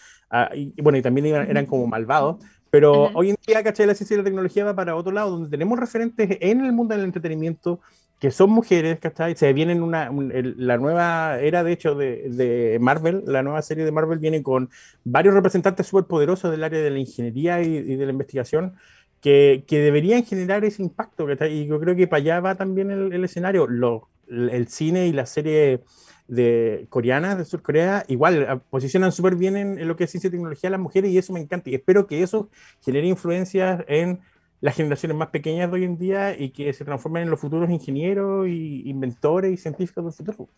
bueno, 0.77 0.98
y 0.98 1.01
también 1.01 1.27
eran 1.27 1.65
como 1.65 1.88
malvados, 1.88 2.38
pero 2.69 3.09
hoy 3.13 3.31
en 3.31 3.38
día, 3.45 3.63
¿cachai? 3.63 3.88
La 3.88 3.95
ciencia 3.95 4.15
y 4.15 4.17
la 4.19 4.24
tecnología 4.24 4.63
va 4.63 4.75
para 4.75 4.95
otro 4.95 5.12
lado, 5.12 5.31
donde 5.31 5.50
tenemos 5.50 5.79
referentes 5.79 6.38
en 6.39 6.63
el 6.63 6.71
mundo 6.71 6.95
del 6.95 7.05
entretenimiento 7.05 7.79
que 8.19 8.31
son 8.31 8.50
mujeres, 8.50 9.00
¿cachai? 9.00 9.36
Se 9.36 9.51
viene 9.53 9.79
una, 9.81 10.12
la 10.12 10.77
nueva 10.77 11.39
era, 11.39 11.63
de 11.63 11.71
hecho, 11.71 11.95
de, 11.95 12.29
de, 12.29 12.77
Marvel, 12.79 13.24
la 13.25 13.43
nueva 13.43 13.62
serie 13.62 13.86
de 13.86 13.91
Marvel 13.91 14.19
viene 14.19 14.43
con 14.43 14.69
varios 15.05 15.33
representantes 15.33 15.88
súper 15.88 16.05
poderosos 16.05 16.51
del 16.51 16.63
área 16.63 16.81
de 16.81 16.89
la 16.89 17.00
ingeniería 17.00 17.62
y, 17.62 17.95
de 17.95 18.05
la 18.05 18.12
investigación 18.12 18.75
que, 19.21 19.63
que, 19.67 19.79
deberían 19.79 20.25
generar 20.25 20.65
ese 20.65 20.83
impacto, 20.83 21.25
¿cachai? 21.25 21.53
Y 21.53 21.67
yo 21.67 21.79
creo 21.79 21.95
que 21.95 22.07
para 22.07 22.21
allá 22.21 22.39
va 22.41 22.55
también 22.55 22.91
el, 22.91 23.13
el 23.13 23.24
escenario. 23.24 23.67
Lo, 23.67 24.09
el 24.29 24.67
cine 24.67 25.07
y 25.07 25.13
la 25.13 25.25
serie 25.25 25.81
de 26.29 26.86
coreanas 26.89 27.38
de 27.38 27.45
Sur 27.45 27.62
Corea, 27.62 28.05
igual 28.07 28.45
ah, 28.48 28.59
posicionan 28.69 29.12
súper 29.12 29.36
bien 29.36 29.57
en, 29.57 29.88
lo 29.88 29.95
que 29.95 30.03
es 30.03 30.12
ciencia 30.12 30.27
y 30.27 30.31
tecnología 30.31 30.69
las 30.69 30.79
mujeres 30.79 31.12
y 31.12 31.17
eso 31.17 31.33
me 31.33 31.39
encanta 31.39 31.69
y 31.69 31.75
espero 31.75 32.07
que 32.07 32.21
eso 32.21 32.50
genere 32.81 33.07
influencias 33.07 33.83
en 33.88 34.19
las 34.62 34.75
generaciones 34.75 35.17
más 35.17 35.29
pequeñas 35.29 35.71
de 35.71 35.77
hoy 35.77 35.83
en 35.86 35.98
día 35.98 36.38
y 36.38 36.51
que 36.51 36.71
se 36.74 36.86
transformen 36.86 37.24
en 37.24 37.29
los 37.31 37.39
futuros 37.39 37.69
ingenieros 37.69 38.48
y 38.48 38.88
inventores 38.88 39.53
y 39.53 39.57
científicos 39.57 40.03
del 40.03 40.13
futuro. 40.13 40.50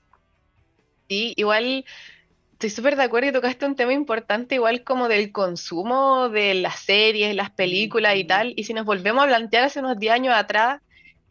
Sí, 1.07 1.33
igual 1.37 1.85
estoy 2.53 2.69
súper 2.69 2.95
de 2.95 3.03
acuerdo 3.03 3.29
y 3.29 3.33
tocaste 3.33 3.65
un 3.65 3.75
tema 3.75 3.93
importante 3.93 4.55
igual 4.55 4.83
como 4.83 5.07
del 5.07 5.31
consumo 5.31 6.29
de 6.29 6.53
las 6.55 6.79
series, 6.79 7.33
las 7.35 7.49
películas 7.49 8.17
y 8.17 8.25
tal, 8.25 8.53
y 8.57 8.65
si 8.65 8.73
nos 8.73 8.85
volvemos 8.85 9.23
a 9.23 9.27
plantear 9.27 9.63
hace 9.63 9.79
unos 9.79 9.97
10 9.97 10.13
años 10.13 10.35
atrás, 10.35 10.81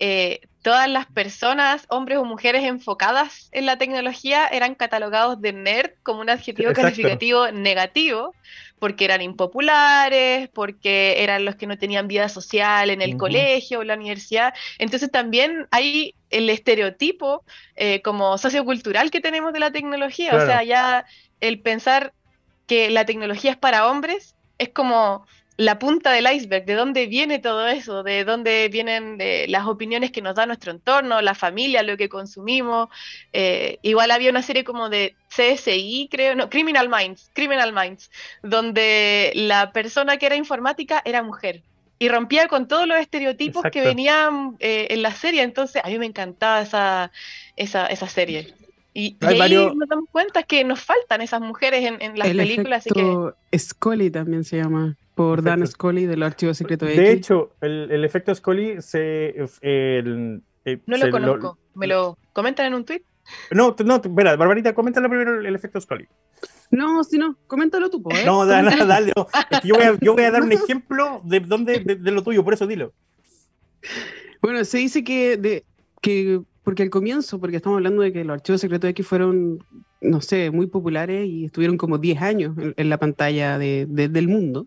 eh, 0.00 0.40
todas 0.62 0.88
las 0.88 1.06
personas, 1.06 1.84
hombres 1.88 2.18
o 2.18 2.24
mujeres 2.24 2.64
enfocadas 2.64 3.48
en 3.52 3.66
la 3.66 3.76
tecnología, 3.76 4.46
eran 4.46 4.74
catalogados 4.74 5.40
de 5.40 5.52
nerd 5.52 5.90
como 6.02 6.20
un 6.20 6.30
adjetivo 6.30 6.72
calificativo 6.72 7.50
negativo, 7.52 8.34
porque 8.78 9.04
eran 9.04 9.20
impopulares, 9.20 10.48
porque 10.48 11.22
eran 11.22 11.44
los 11.44 11.56
que 11.56 11.66
no 11.66 11.78
tenían 11.78 12.08
vida 12.08 12.30
social 12.30 12.88
en 12.88 13.02
el 13.02 13.18
colegio 13.18 13.80
o 13.80 13.84
la 13.84 13.94
universidad. 13.94 14.54
Entonces 14.78 15.10
también 15.10 15.66
hay 15.70 16.14
el 16.30 16.48
estereotipo 16.48 17.44
eh, 17.76 18.00
como 18.02 18.38
sociocultural 18.38 19.10
que 19.10 19.20
tenemos 19.20 19.52
de 19.52 19.60
la 19.60 19.70
tecnología. 19.70 20.34
O 20.34 20.46
sea, 20.46 20.62
ya 20.62 21.04
el 21.40 21.60
pensar 21.60 22.14
que 22.66 22.88
la 22.90 23.04
tecnología 23.04 23.50
es 23.50 23.56
para 23.58 23.86
hombres 23.86 24.34
es 24.56 24.68
como 24.68 25.26
la 25.60 25.78
punta 25.78 26.12
del 26.12 26.26
iceberg, 26.32 26.64
de 26.64 26.72
dónde 26.72 27.06
viene 27.06 27.38
todo 27.38 27.68
eso, 27.68 28.02
de 28.02 28.24
dónde 28.24 28.70
vienen 28.72 29.18
las 29.48 29.66
opiniones 29.66 30.10
que 30.10 30.22
nos 30.22 30.34
da 30.34 30.46
nuestro 30.46 30.72
entorno, 30.72 31.20
la 31.20 31.34
familia, 31.34 31.82
lo 31.82 31.98
que 31.98 32.08
consumimos. 32.08 32.88
Eh, 33.34 33.78
igual 33.82 34.10
había 34.10 34.30
una 34.30 34.40
serie 34.40 34.64
como 34.64 34.88
de 34.88 35.16
CSI, 35.28 36.08
creo, 36.10 36.34
no, 36.34 36.48
Criminal 36.48 36.88
Minds, 36.88 37.30
Criminal 37.34 37.74
Minds, 37.74 38.10
donde 38.42 39.32
la 39.34 39.70
persona 39.72 40.16
que 40.16 40.24
era 40.24 40.36
informática 40.36 41.02
era 41.04 41.22
mujer. 41.22 41.60
Y 41.98 42.08
rompía 42.08 42.48
con 42.48 42.66
todos 42.66 42.88
los 42.88 42.96
estereotipos 42.96 43.62
que 43.70 43.82
venían 43.82 44.56
eh, 44.60 44.86
en 44.88 45.02
la 45.02 45.12
serie. 45.12 45.42
Entonces, 45.42 45.82
a 45.84 45.88
mí 45.88 45.98
me 45.98 46.06
encantaba 46.06 46.62
esa, 46.62 47.12
esa, 47.56 47.86
esa 47.88 48.08
serie. 48.08 48.54
Y, 48.94 49.14
ahí 49.20 49.54
nos 49.54 49.86
damos 49.86 50.08
cuenta 50.10 50.42
que 50.42 50.64
nos 50.64 50.80
faltan 50.80 51.20
esas 51.20 51.42
mujeres 51.42 51.84
en, 52.00 52.18
las 52.18 52.28
películas. 52.28 52.86
Así 52.86 52.90
que... 52.94 53.58
Scully 53.58 54.10
también 54.10 54.44
se 54.44 54.56
llama 54.56 54.96
por 55.14 55.42
Dan 55.42 55.66
Scully 55.66 56.06
del 56.06 56.22
Archivo 56.22 56.54
Secreto 56.54 56.86
de 56.86 56.96
De 56.96 57.12
hecho, 57.12 57.52
el, 57.60 57.90
el, 57.90 58.04
efecto 58.04 58.34
Scully 58.34 58.80
se. 58.80 59.34
El, 59.60 60.42
eh, 60.64 60.78
no 60.86 60.96
lo 60.96 61.10
conozco. 61.10 61.58
¿Me 61.74 61.86
lo 61.86 62.18
comentan 62.32 62.66
en 62.66 62.74
un 62.74 62.84
tweet? 62.84 63.02
No, 63.50 63.74
no, 63.84 63.96
espera, 63.96 64.36
Barbarita, 64.36 64.74
coméntalo 64.74 65.08
primero 65.08 65.40
el, 65.40 65.54
efecto 65.54 65.80
Scully. 65.80 66.06
No, 66.70 67.02
si 67.04 67.18
no, 67.18 67.36
coméntalo 67.46 67.90
tú, 67.90 68.02
¿eh? 68.10 68.22
No, 68.26 68.46
dale, 68.46 68.76
dale. 68.84 69.12
yo, 69.64 69.74
voy 69.74 69.84
a, 69.84 69.98
yo, 70.00 70.14
voy 70.14 70.24
a, 70.24 70.30
dar 70.30 70.42
un 70.42 70.52
ejemplo 70.52 71.20
de, 71.24 71.40
dónde, 71.40 71.80
de, 71.80 72.10
lo 72.10 72.22
tuyo, 72.22 72.44
por 72.44 72.54
eso 72.54 72.66
dilo. 72.66 72.92
Bueno, 74.40 74.64
se 74.64 74.78
dice 74.78 75.04
que, 75.04 75.36
de, 75.36 75.64
que, 76.00 76.40
porque 76.62 76.82
al 76.82 76.90
comienzo, 76.90 77.40
porque 77.40 77.56
estamos 77.56 77.78
hablando 77.78 78.02
de 78.02 78.12
que 78.12 78.24
los 78.24 78.34
archivos 78.34 78.60
secretos 78.60 78.90
X 78.90 79.06
fueron, 79.06 79.64
no 80.00 80.20
sé, 80.20 80.50
muy 80.50 80.66
populares 80.66 81.26
y 81.26 81.46
estuvieron 81.46 81.76
como 81.76 81.98
10 81.98 82.22
años 82.22 82.56
en, 82.76 82.88
la 82.88 82.98
pantalla 82.98 83.58
de, 83.58 83.86
del 83.86 84.28
mundo. 84.28 84.66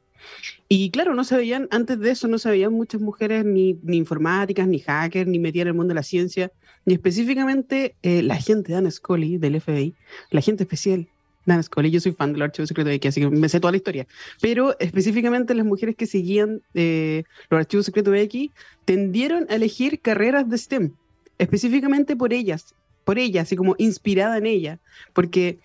Y 0.68 0.90
claro, 0.90 1.14
no 1.14 1.24
se 1.24 1.38
veían, 1.38 1.68
antes 1.72 2.00
de 2.00 2.12
eso 2.12 2.28
no 2.28 2.38
se 2.38 2.50
veían 2.50 2.74
muchas 2.74 3.02
mujeres 3.02 3.46
ni, 3.46 3.78
ni 3.84 3.98
informáticas, 3.98 4.68
ni 4.68 4.80
hackers, 4.80 5.30
ni 5.30 5.40
metían 5.40 5.68
en 5.68 5.70
el 5.70 5.74
mundo 5.76 5.90
de 5.90 5.96
la 5.96 6.04
ciencia, 6.04 6.52
ni 6.86 6.96
específicamente 6.96 7.96
eh, 8.02 8.24
la 8.24 8.38
gente 8.38 8.70
de 8.70 8.76
Dan 8.76 8.92
Scully, 8.92 9.38
del 9.38 9.62
FBI, 9.62 9.94
la 10.32 10.42
gente 10.42 10.64
especial 10.64 11.08
Dan 11.46 11.62
Scully, 11.64 11.92
yo 11.92 12.00
soy 12.00 12.14
fan 12.14 12.34
del 12.34 12.42
Archivo 12.42 12.66
Secreto 12.66 12.90
de 12.90 12.96
X, 12.96 13.10
así 13.10 13.22
que 13.22 13.30
me 13.30 13.50
sé 13.50 13.60
toda 13.60 13.72
la 13.72 13.78
historia. 13.78 14.08
Pero 14.42 14.78
específicamente 14.80 15.54
las 15.54 15.66
mujeres 15.66 15.96
que 15.96 16.06
seguían 16.06 16.62
eh, 16.74 17.24
los 17.50 17.60
archivos 17.60 17.86
secretos 17.86 18.14
de 18.14 18.22
X 18.22 18.52
tendieron 18.86 19.46
a 19.50 19.56
elegir 19.56 20.00
carreras 20.00 20.50
de 20.50 20.58
STEM, 20.58 20.94
específicamente 21.38 22.16
por 22.16 22.34
ellas, 22.34 22.74
por 23.04 23.20
ellas, 23.20 23.44
así 23.44 23.56
como 23.56 23.76
inspirada 23.78 24.38
en 24.38 24.46
ella, 24.46 24.80
porque 25.14 25.60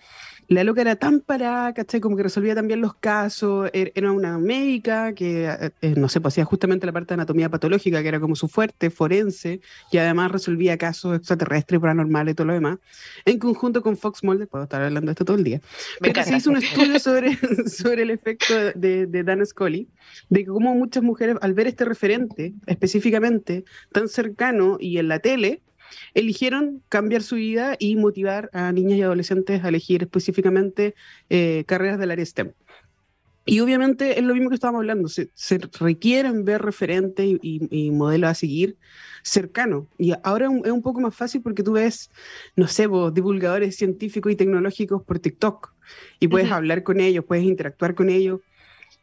la 0.49 0.64
loca 0.64 0.81
era 0.81 0.97
tan 0.97 1.21
parada, 1.21 1.75
¿cachai? 1.75 2.00
Como 2.00 2.17
que 2.17 2.23
resolvía 2.23 2.55
también 2.55 2.81
los 2.81 2.95
casos, 2.95 3.69
er, 3.75 3.93
era 3.95 4.11
una 4.12 4.38
médica 4.38 5.12
que, 5.12 5.45
eh, 5.45 5.71
eh, 5.83 5.95
no 5.95 6.09
sé, 6.09 6.23
pues 6.23 6.35
hacía 6.35 6.47
justamente 6.47 6.87
la 6.87 6.93
parte 6.93 7.09
de 7.09 7.14
anatomía 7.14 7.50
patológica, 7.50 8.00
que 8.00 8.09
era 8.09 8.19
como 8.19 8.35
su 8.35 8.49
fuerte, 8.49 8.88
forense, 8.88 9.61
y 9.93 9.99
además 9.99 10.33
resolvía 10.33 10.78
casos 10.78 11.17
extraterrestres, 11.17 11.81
paranormales 11.81 12.33
y 12.33 12.35
todo 12.35 12.47
lo 12.47 12.55
demás, 12.55 12.78
en 13.26 13.38
conjunto 13.38 13.83
con 13.83 13.99
Fox 13.99 14.25
Mulder, 14.25 14.49
puedo 14.49 14.64
estar 14.64 14.83
hablando 14.83 15.11
de 15.11 15.12
esto 15.12 15.26
todo 15.26 15.37
el 15.37 15.45
día. 15.45 15.61
Pero 16.00 16.25
se 16.25 16.37
hizo 16.37 16.50
un 16.50 16.57
estudio 16.57 16.99
sobre, 16.99 17.37
sobre 17.69 18.02
el 18.02 18.11
efecto 18.11 18.55
de, 18.75 19.07
de 19.07 19.25
Dan 19.25 19.45
Scully, 19.45 19.87
de 20.31 20.47
cómo 20.47 20.75
muchas 20.75 21.02
mujeres, 21.02 21.37
al 21.43 21.52
ver 21.52 21.67
este 21.67 21.85
referente 21.85 22.55
específicamente 22.67 23.64
tan 23.93 24.09
cercano 24.09 24.78
y 24.81 24.97
en 24.97 25.09
la 25.09 25.19
tele, 25.19 25.61
eligieron 26.14 26.83
cambiar 26.88 27.23
su 27.23 27.37
vida 27.37 27.76
y 27.78 27.97
motivar 27.97 28.50
a 28.52 28.73
niñas 28.73 28.99
y 28.99 29.02
adolescentes 29.02 29.64
a 29.64 29.68
elegir 29.68 30.02
específicamente 30.02 30.95
eh, 31.30 31.64
carreras 31.66 31.99
del 31.99 32.11
área 32.11 32.25
STEM. 32.25 32.52
Y 33.49 33.61
obviamente 33.61 34.18
es 34.18 34.25
lo 34.25 34.35
mismo 34.35 34.50
que 34.50 34.57
estábamos 34.57 34.80
hablando, 34.80 35.09
se, 35.09 35.30
requieren 35.80 36.45
ver 36.45 36.61
referentes 36.61 37.26
y, 37.40 37.90
modelos 37.90 38.30
a 38.30 38.35
seguir 38.35 38.76
cercanos. 39.23 39.87
Y 39.97 40.12
ahora 40.23 40.50
es 40.64 40.71
un, 40.71 40.83
poco 40.83 41.00
más 41.00 41.16
fácil 41.16 41.40
porque 41.40 41.62
tú 41.62 41.73
ves, 41.73 42.11
no 42.57 42.68
sé, 42.68 42.87
vos, 42.87 43.14
divulgadores 43.14 43.75
científicos 43.76 44.30
y 44.33 44.37
tecnológicos 44.37 45.02
por 45.02 45.18
TikTok 45.18 45.73
y 46.21 46.28
puedes 46.28 46.50
hablar 46.50 46.83
con 46.83 47.00
ellos, 47.00 47.25
puedes 47.25 47.45
interactuar 47.45 47.95
con 47.95 48.11
ellos. 48.11 48.40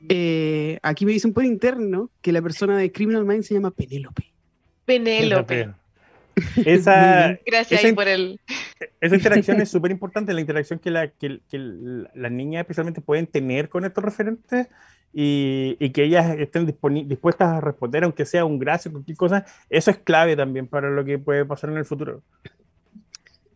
Eh, 0.10 0.78
aquí 0.84 1.08
me 1.08 1.14
dicen 1.14 1.34
por 1.34 1.44
interno 1.44 2.12
que 2.22 2.32
la 2.32 2.44
persona 2.44 2.78
de 2.78 2.92
Criminal 2.92 3.26
Minds 3.26 3.48
se 3.48 3.56
llama 3.56 3.72
Penélope. 3.72 4.32
Penélope. 4.86 5.74
Esa, 6.66 7.40
Gracias 7.46 7.94
por 7.94 8.08
el... 8.08 8.40
Esa 9.02 9.16
interacción 9.16 9.62
es 9.62 9.70
súper 9.72 9.92
importante, 9.92 10.34
la 10.34 10.42
interacción 10.42 10.80
que, 10.80 10.92
la, 10.92 11.08
que, 11.08 11.40
las 11.52 12.32
niñas 12.32 12.62
especialmente 12.62 13.02
pueden 13.02 13.28
tener 13.28 13.70
con 13.70 13.86
estos 13.86 14.04
referentes 14.04 14.68
y, 15.14 15.78
y 15.80 15.92
que 15.92 16.04
ellas 16.04 16.36
estén 16.38 16.66
dispuestas 16.66 17.48
a 17.48 17.62
responder, 17.62 18.04
aunque 18.04 18.26
sea 18.26 18.44
un 18.44 18.60
gracias, 18.60 18.92
cualquier 18.92 19.18
cosa, 19.18 19.46
eso 19.70 19.92
es 19.92 19.98
clave 19.98 20.36
también 20.36 20.68
para 20.68 20.90
lo 20.90 21.06
que 21.06 21.18
puede 21.18 21.46
pasar 21.46 21.70
en 21.70 21.78
el 21.78 21.86
futuro. 21.86 22.22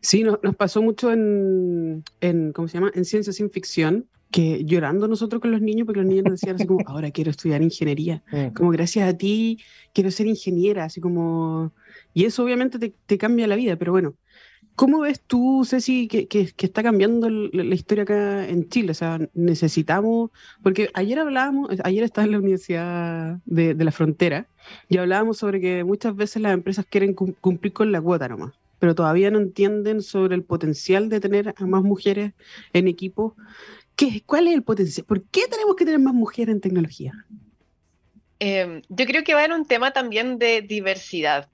Sí, 0.01 0.24
nos, 0.24 0.41
nos 0.41 0.55
pasó 0.55 0.81
mucho 0.81 1.12
en, 1.12 2.03
en, 2.21 2.53
¿cómo 2.53 2.69
se 2.69 2.75
llama? 2.75 2.91
En 2.95 3.03
ciencia 3.03 3.33
sin 3.33 3.51
ficción, 3.51 4.07
que 4.31 4.63
llorando 4.63 5.07
nosotros 5.07 5.41
con 5.41 5.51
los 5.51 5.62
niños, 5.62 5.86
porque 5.86 6.01
los 6.01 6.07
niños 6.07 6.25
nos 6.25 6.33
decían 6.39 6.55
así 6.55 6.65
como, 6.65 6.79
ahora 6.86 7.12
quiero 7.12 7.31
estudiar 7.31 7.62
ingeniería, 7.62 8.24
mm. 8.31 8.53
como 8.53 8.69
gracias 8.69 9.09
a 9.09 9.17
ti 9.17 9.59
quiero 9.93 10.12
ser 10.12 10.27
ingeniera, 10.27 10.86
así 10.86 11.01
como, 11.01 11.74
y 12.19 12.25
eso 12.25 12.43
obviamente 12.43 12.79
te, 12.79 13.17
cambia 13.17 13.47
la 13.47 13.55
vida, 13.55 13.75
pero 13.77 13.91
bueno, 13.91 14.15
¿cómo 14.75 14.99
ves 14.99 15.21
tú, 15.21 15.63
Ceci, 15.65 16.07
que, 16.07 16.53
está 16.57 16.83
cambiando 16.83 17.29
la, 17.29 17.75
historia 17.75 18.03
acá 18.03 18.47
en 18.47 18.67
Chile? 18.67 18.91
O 18.91 18.93
sea, 18.93 19.19
necesitamos, 19.33 20.31
porque 20.61 20.89
ayer 20.93 21.19
hablábamos, 21.19 21.69
ayer 21.83 22.03
estaba 22.03 22.25
en 22.25 22.31
la 22.31 22.39
Universidad 22.39 23.39
de, 23.45 23.73
la 23.73 23.91
Frontera, 23.91 24.47
y 24.89 24.97
hablábamos 24.97 25.38
sobre 25.38 25.61
que 25.61 25.83
muchas 25.83 26.15
veces 26.15 26.41
las 26.41 26.53
empresas 26.53 26.85
quieren 26.85 27.13
cumplir 27.13 27.73
con 27.73 27.91
la 27.91 28.01
cuota 28.01 28.27
nomás 28.27 28.53
pero 28.79 28.95
todavía 28.95 29.29
no 29.29 29.39
entienden 29.39 30.01
sobre 30.01 30.35
el 30.35 30.43
potencial 30.43 31.09
de 31.09 31.19
tener 31.19 31.53
a 31.57 31.65
más 31.65 31.83
mujeres 31.83 32.31
en 32.71 32.88
equipos 32.88 33.33
¿Cuál 34.25 34.47
es 34.47 34.53
el 34.53 34.63
potencial? 34.63 35.05
¿Por 35.05 35.23
qué 35.23 35.47
tenemos 35.49 35.75
que 35.75 35.85
tener 35.85 35.99
más 35.99 36.13
mujeres 36.13 36.53
en 36.55 36.61
tecnología? 36.61 37.13
Em, 38.39 38.81
yo 38.88 39.05
creo 39.05 39.23
que 39.23 39.33
va 39.33 39.43
en 39.43 39.51
un 39.51 39.65
tema 39.65 39.91
también 39.91 40.39
de 40.39 40.61
diversidad. 40.61 41.49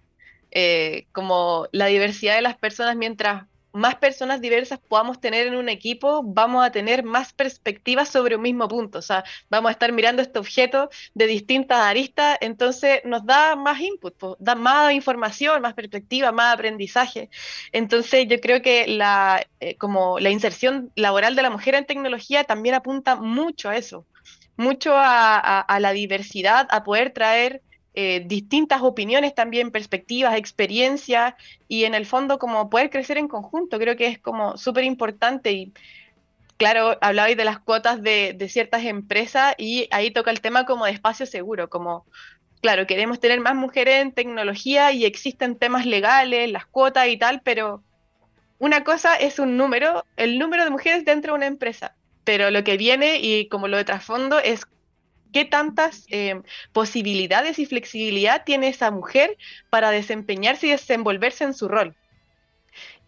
Eh, 0.58 1.08
como 1.12 1.68
la 1.74 1.88
diversidad 1.88 2.36
de 2.36 2.42
las 2.42 2.58
personas, 2.58 2.96
mientras 2.96 3.44
más 3.74 3.96
personas 3.96 4.40
diversas 4.40 4.80
podamos 4.80 5.20
tener 5.20 5.48
en 5.48 5.56
un 5.56 5.68
equipo, 5.68 6.24
vamos 6.24 6.66
a 6.66 6.72
tener 6.72 7.04
más 7.04 7.34
perspectivas 7.34 8.08
sobre 8.08 8.38
un 8.38 8.42
mismo 8.42 8.70
punto. 8.70 9.00
O 9.00 9.02
sea, 9.02 9.26
vamos 9.50 9.68
a 9.68 9.74
estar 9.74 9.92
mirando 9.92 10.22
este 10.22 10.40
objeto 10.40 10.90
de 11.14 11.28
distintas 11.28 11.80
aristas, 11.80 12.38
entonces 12.40 13.02
nos 13.04 13.26
da 13.26 13.58
más 13.58 13.82
input, 13.82 14.16
da 14.40 14.56
más 14.56 14.94
información, 14.94 15.62
más 15.62 15.74
perspectiva, 15.74 16.32
más 16.32 16.54
aprendizaje. 16.54 17.30
Entonces, 17.74 18.26
yo 18.30 18.40
creo 18.40 18.62
que 18.62 18.88
la, 18.88 19.46
eh, 19.60 19.76
como 19.76 20.20
la 20.20 20.30
inserción 20.30 20.90
laboral 20.96 21.36
de 21.36 21.42
la 21.42 21.50
mujer 21.50 21.76
en 21.76 21.86
tecnología 21.86 22.46
también 22.46 22.76
apunta 22.76 23.18
mucho 23.18 23.68
a 23.70 23.76
eso, 23.76 24.08
mucho 24.56 24.94
a 24.96 25.78
la 25.82 25.92
diversidad, 25.92 26.66
a 26.72 26.86
poder 26.86 27.12
traer 27.12 27.62
eh, 27.96 28.24
distintas 28.26 28.82
opiniones 28.82 29.34
también, 29.34 29.72
perspectivas, 29.72 30.38
experiencias 30.38 31.34
y 31.68 31.86
en 31.86 31.96
el 31.96 32.06
fondo 32.06 32.38
como 32.40 32.70
poder 32.70 32.90
crecer 32.90 33.18
en 33.18 33.28
conjunto. 33.28 33.80
Creo 33.80 33.96
que 33.96 34.08
es 34.08 34.20
como 34.20 34.58
súper 34.58 34.84
importante 34.84 35.52
y 35.54 35.74
claro, 36.58 36.98
hablabais 37.02 37.38
de 37.38 37.46
las 37.46 37.60
cuotas 37.60 38.02
de, 38.02 38.34
de, 38.34 38.50
ciertas 38.50 38.84
empresas 38.86 39.56
y 39.58 39.88
ahí 39.92 40.12
toca 40.12 40.32
el 40.32 40.42
tema 40.42 40.66
como 40.66 40.86
de 40.86 40.92
espacio 40.92 41.26
seguro, 41.26 41.70
como, 41.70 42.06
claro, 42.62 42.88
queremos 42.88 43.20
tener 43.20 43.40
más 43.42 43.56
mujeres 43.56 44.02
en 44.02 44.12
tecnología 44.12 44.92
y 44.92 45.06
existen 45.06 45.58
temas 45.58 45.86
legales, 45.86 46.52
las 46.52 46.66
cuotas 46.66 47.08
y 47.08 47.18
tal, 47.18 47.42
pero 47.44 47.84
una 48.58 48.84
cosa 48.84 49.16
es 49.16 49.40
un 49.40 49.58
número, 49.58 50.06
el 50.18 50.40
número 50.40 50.64
de 50.64 50.70
mujeres 50.70 51.06
dentro 51.06 51.34
de 51.34 51.38
una 51.38 51.46
empresa, 51.48 51.96
pero 52.24 52.52
lo 52.52 52.64
que 52.64 52.78
viene 52.78 53.20
y 53.20 53.48
como 53.48 53.68
lo 53.68 53.78
de 53.78 53.84
trasfondo 53.84 54.40
es 54.40 54.66
qué 55.36 55.44
tantas 55.44 56.06
eh, 56.12 56.42
posibilidades 56.72 57.60
y 57.60 57.66
flexibilidad 57.66 58.46
tiene 58.46 58.70
esa 58.70 58.90
mujer 58.90 59.36
para 59.70 59.92
desempeñarse 59.92 60.68
y 60.68 60.70
desenvolverse 60.70 61.44
en 61.44 61.54
su 61.54 61.68
rol. 61.68 61.94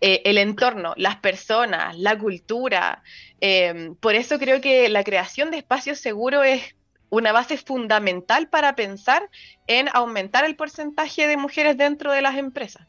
Eh, 0.02 0.24
el 0.26 0.38
entorno, 0.38 0.94
las 0.98 1.16
personas, 1.16 1.98
la 1.98 2.20
cultura. 2.20 3.02
Eh, 3.40 3.94
por 4.02 4.16
eso 4.16 4.40
creo 4.40 4.60
que 4.60 4.90
la 4.90 5.06
creación 5.06 5.52
de 5.52 5.60
espacios 5.60 6.00
seguros 6.00 6.46
es 6.46 6.76
una 7.10 7.32
base 7.32 7.56
fundamental 7.56 8.50
para 8.50 8.76
pensar 8.76 9.30
en 9.68 9.88
aumentar 9.94 10.44
el 10.44 10.58
porcentaje 10.58 11.28
de 11.28 11.38
mujeres 11.38 11.78
dentro 11.78 12.12
de 12.12 12.22
las 12.22 12.36
empresas. 12.36 12.86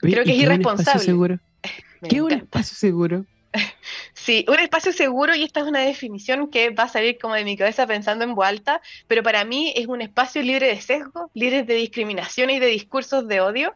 creo 0.00 0.22
que 0.22 0.32
es 0.32 0.36
irresponsable. 0.36 1.00
Seguro? 1.00 1.38
¿Qué 2.10 2.16
es 2.16 2.22
un 2.22 2.32
espacio 2.32 2.76
seguro? 2.76 3.24
Sí, 4.22 4.44
un 4.48 4.58
espacio 4.58 4.92
seguro, 4.92 5.34
y 5.34 5.44
esta 5.44 5.60
es 5.60 5.66
una 5.66 5.80
definición 5.80 6.50
que 6.50 6.68
va 6.70 6.82
a 6.84 6.88
salir 6.88 7.16
como 7.18 7.34
de 7.34 7.44
mi 7.44 7.56
cabeza 7.56 7.86
pensando 7.86 8.22
en 8.24 8.34
voz 8.34 8.46
alta, 8.46 8.82
pero 9.06 9.22
para 9.22 9.44
mí 9.46 9.72
es 9.74 9.86
un 9.86 10.02
espacio 10.02 10.42
libre 10.42 10.66
de 10.68 10.78
sesgo, 10.80 11.30
libre 11.32 11.62
de 11.62 11.74
discriminación 11.74 12.50
y 12.50 12.58
de 12.58 12.66
discursos 12.66 13.26
de 13.26 13.40
odio, 13.40 13.74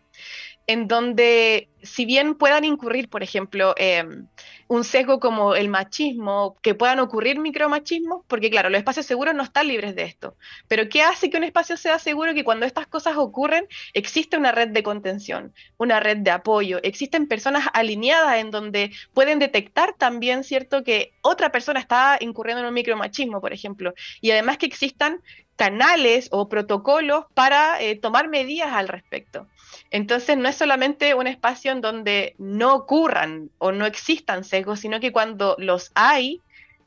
en 0.66 0.88
donde 0.88 1.68
si 1.84 2.06
bien 2.06 2.34
puedan 2.34 2.64
incurrir, 2.64 3.08
por 3.10 3.22
ejemplo, 3.22 3.74
em, 3.76 4.26
un 4.68 4.84
sesgo 4.84 5.20
como 5.20 5.54
el 5.54 5.68
machismo, 5.68 6.56
que 6.62 6.74
puedan 6.74 6.98
ocurrir 6.98 7.38
micromachismos, 7.38 8.24
porque 8.26 8.50
claro, 8.50 8.70
los 8.70 8.78
espacios 8.78 9.04
seguros 9.04 9.34
no 9.34 9.42
están 9.42 9.68
libres 9.68 9.94
de 9.94 10.04
esto, 10.04 10.36
pero 10.66 10.88
¿qué 10.88 11.02
hace 11.02 11.28
que 11.28 11.36
un 11.36 11.44
espacio 11.44 11.76
sea 11.76 11.98
seguro? 11.98 12.32
Que 12.32 12.44
cuando 12.44 12.64
estas 12.64 12.86
cosas 12.86 13.16
ocurren, 13.16 13.66
existe 13.92 14.38
una 14.38 14.52
red 14.52 14.68
de 14.68 14.82
contención, 14.82 15.52
una 15.76 16.00
red 16.00 16.18
de 16.18 16.30
apoyo, 16.30 16.80
existen 16.82 17.28
personas 17.28 17.68
alineadas 17.74 18.38
en 18.38 18.50
donde 18.50 18.90
pueden 19.12 19.38
detectar 19.38 19.94
también, 19.94 20.42
¿cierto?, 20.44 20.82
que 20.82 21.12
otra 21.20 21.52
persona 21.52 21.80
está 21.80 22.16
incurriendo 22.20 22.62
en 22.62 22.68
un 22.68 22.74
micromachismo, 22.74 23.40
por 23.42 23.52
ejemplo, 23.52 23.92
y 24.22 24.30
además 24.30 24.56
que 24.56 24.66
existan 24.66 25.20
canales 25.56 26.28
o 26.32 26.48
protocolos 26.48 27.26
para 27.34 27.80
eh, 27.80 27.96
tomar 27.96 28.28
medidas 28.28 28.72
al 28.72 28.88
respecto. 28.88 29.46
Entonces, 29.90 30.36
no 30.36 30.48
es 30.48 30.56
solamente 30.56 31.14
un 31.14 31.26
espacio 31.26 31.72
en 31.72 31.80
donde 31.80 32.34
no 32.38 32.74
ocurran 32.74 33.50
o 33.58 33.72
no 33.72 33.86
existan 33.86 34.44
sesgos, 34.44 34.80
sino 34.80 35.00
que 35.00 35.12
cuando 35.12 35.54
los 35.58 35.92
hay, 35.94 36.40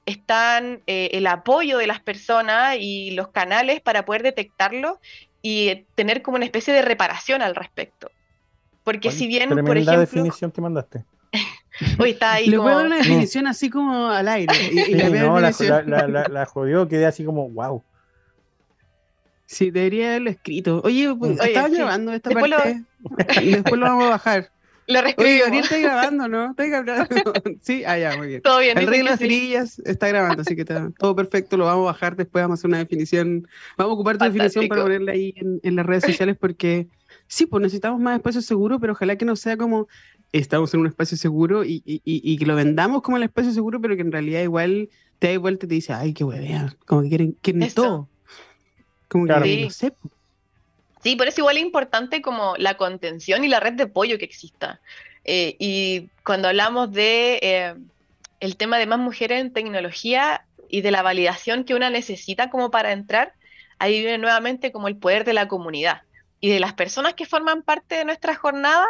están 0.06 0.82
eh, 0.88 1.10
el 1.14 1.28
apoyo 1.28 1.78
de 1.78 1.88
las 1.88 2.00
personas 2.00 2.78
y 2.80 3.12
los 3.12 3.28
canales 3.30 3.82
para 3.82 4.06
poder 4.06 4.24
detectarlo 4.24 5.00
y 5.42 5.86
tener 5.96 6.22
como 6.22 6.38
una 6.38 6.46
especie 6.46 6.74
de 6.74 6.82
reparación 6.82 7.42
al 7.42 7.56
respecto. 7.56 8.10
Porque 8.84 9.12
si 9.12 9.28
bien, 9.28 9.50
por 9.50 9.78
ejemplo... 9.78 10.00
definición 10.00 10.52
que 10.52 10.62
mandaste. 10.62 11.06
Hoy 12.00 12.12
está 12.12 12.34
ahí 12.34 12.48
Le 12.48 12.58
voy 12.58 12.72
a 12.72 12.76
dar 12.76 12.86
una 12.86 12.98
definición 12.98 13.48
así 13.48 13.70
como 13.70 14.08
al 14.10 14.28
aire. 14.30 14.54
no, 15.12 15.40
la, 15.40 15.52
la, 16.08 16.28
la, 16.28 16.46
jodió, 16.46 16.88
quedé 16.88 17.06
así 17.06 17.24
como, 17.24 17.50
wow. 17.50 17.84
Sí, 19.48 19.72
debería 19.72 20.10
haberlo 20.10 20.30
escrito. 20.30 20.82
Oye, 20.84 21.16
pues, 21.16 21.40
estaba 21.40 21.70
grabando 21.70 22.14
esta 22.14 22.30
parte. 22.30 22.84
Después 23.42 23.80
lo 23.80 23.86
vamos 23.86 24.04
a 24.06 24.10
bajar. 24.10 24.52
Lo 24.88 25.00
Oye, 25.00 25.44
ahorita 25.44 25.64
estoy 25.64 25.82
grabando, 25.82 26.28
¿no? 26.28 26.52
Estoy 26.52 26.70
grabando. 26.70 27.06
sí, 27.62 27.84
ah, 27.86 27.98
ya, 27.98 28.18
muy 28.18 28.28
bien. 28.28 28.42
Todo 28.42 28.60
bien. 28.60 28.78
El 28.78 28.88
rey 28.88 29.00
de 29.00 29.06
las 29.06 29.80
está 29.80 30.10
grabando, 30.10 30.42
así 30.42 30.56
que 30.56 30.62
está 30.62 30.92
todo 30.98 31.16
perfecto. 31.16 31.56
Lo 31.58 31.66
vamos 31.66 31.84
a 31.84 31.94
bajar. 31.94 32.18
Después 32.18 32.44
vamos 32.44 32.58
a 32.58 32.62
hacer 32.62 32.70
una 32.70 32.78
definición. 32.78 33.48
Vamos 33.78 33.92
a 33.92 33.94
ocupar 33.96 34.18
tu 34.18 34.26
definición 34.26 34.68
para 34.68 34.84
ponerla 34.84 35.14
ahí 35.14 35.34
en, 35.64 35.76
las 35.76 35.86
redes 35.86 36.04
sociales 36.04 36.38
porque 36.40 36.88
sí, 37.28 37.46
pues 37.46 37.62
necesitamos 37.62 38.02
más 38.02 38.18
espacio 38.18 38.42
seguro, 38.42 38.80
pero 38.80 38.94
ojalá 38.94 39.18
que 39.18 39.26
no 39.26 39.36
sea 39.38 39.56
como 39.56 39.88
estamos 40.34 40.74
en 40.74 40.82
un 40.82 40.88
espacio 40.88 41.18
seguro 41.18 41.64
y, 41.64 41.82
y, 41.86 42.02
y, 42.04 42.38
que 42.38 42.46
lo 42.46 42.56
vendamos 42.56 43.02
como 43.02 43.16
el 43.16 43.24
espacio 43.24 43.52
seguro, 43.54 43.80
pero 43.82 43.96
que 43.96 44.02
en 44.02 44.12
realidad 44.12 44.42
igual 44.42 44.90
te 45.20 45.32
da 45.32 45.40
vuelta 45.40 45.66
y 45.66 45.70
te 45.70 45.76
dice, 45.76 45.94
ay, 45.94 46.14
qué 46.14 46.26
huevea, 46.26 46.76
como 46.86 47.04
que 47.04 47.10
quieren, 47.10 47.38
quieren 47.42 47.70
todo. 47.74 48.10
Como 49.08 49.26
que 49.26 49.44
sí. 49.44 49.64
no 49.64 49.70
sé. 49.70 49.94
Sí, 51.04 51.16
por 51.16 51.28
eso 51.28 51.42
igual 51.42 51.58
es 51.58 51.64
importante 51.64 52.22
como 52.22 52.56
la 52.58 52.76
contención 52.76 53.44
y 53.44 53.48
la 53.48 53.60
red 53.60 53.74
de 53.74 53.84
apoyo 53.84 54.18
que 54.18 54.26
exista. 54.26 54.82
Eh, 55.24 55.56
y 55.60 56.10
cuando 56.24 56.48
hablamos 56.48 56.92
de, 56.92 57.40
eh, 57.42 57.76
el 58.40 58.58
tema 58.58 58.78
de 58.78 58.88
más 58.88 59.00
mujeres 59.00 59.42
en 59.42 59.54
tecnología 59.54 60.46
y 60.70 60.82
de 60.82 60.92
la 60.92 61.02
validación 61.02 61.64
que 61.64 61.76
una 61.76 61.90
necesita 61.90 62.50
como 62.50 62.72
para 62.72 62.92
entrar, 62.92 63.34
ahí 63.80 64.00
viene 64.00 64.18
nuevamente 64.18 64.72
como 64.72 64.88
el 64.88 64.98
poder 64.98 65.24
de 65.24 65.34
la 65.34 65.48
comunidad 65.48 66.02
y 66.40 66.50
de 66.50 66.60
las 66.60 66.74
personas 66.74 67.14
que 67.14 67.26
forman 67.26 67.64
parte 67.64 67.96
de 67.96 68.06
nuestra 68.06 68.36
jornada, 68.36 68.86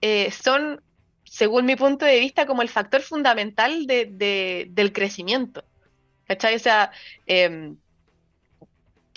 eh, 0.00 0.30
son, 0.30 0.80
según 1.24 1.66
mi 1.66 1.76
punto 1.76 2.04
de 2.04 2.20
vista, 2.20 2.46
como 2.46 2.62
el 2.62 2.68
factor 2.68 3.02
fundamental 3.02 3.86
del 3.86 4.92
crecimiento. 4.92 5.64
¿Cachai? 6.26 6.54
O 6.54 6.58
sea, 6.58 6.92
em, 7.26 7.76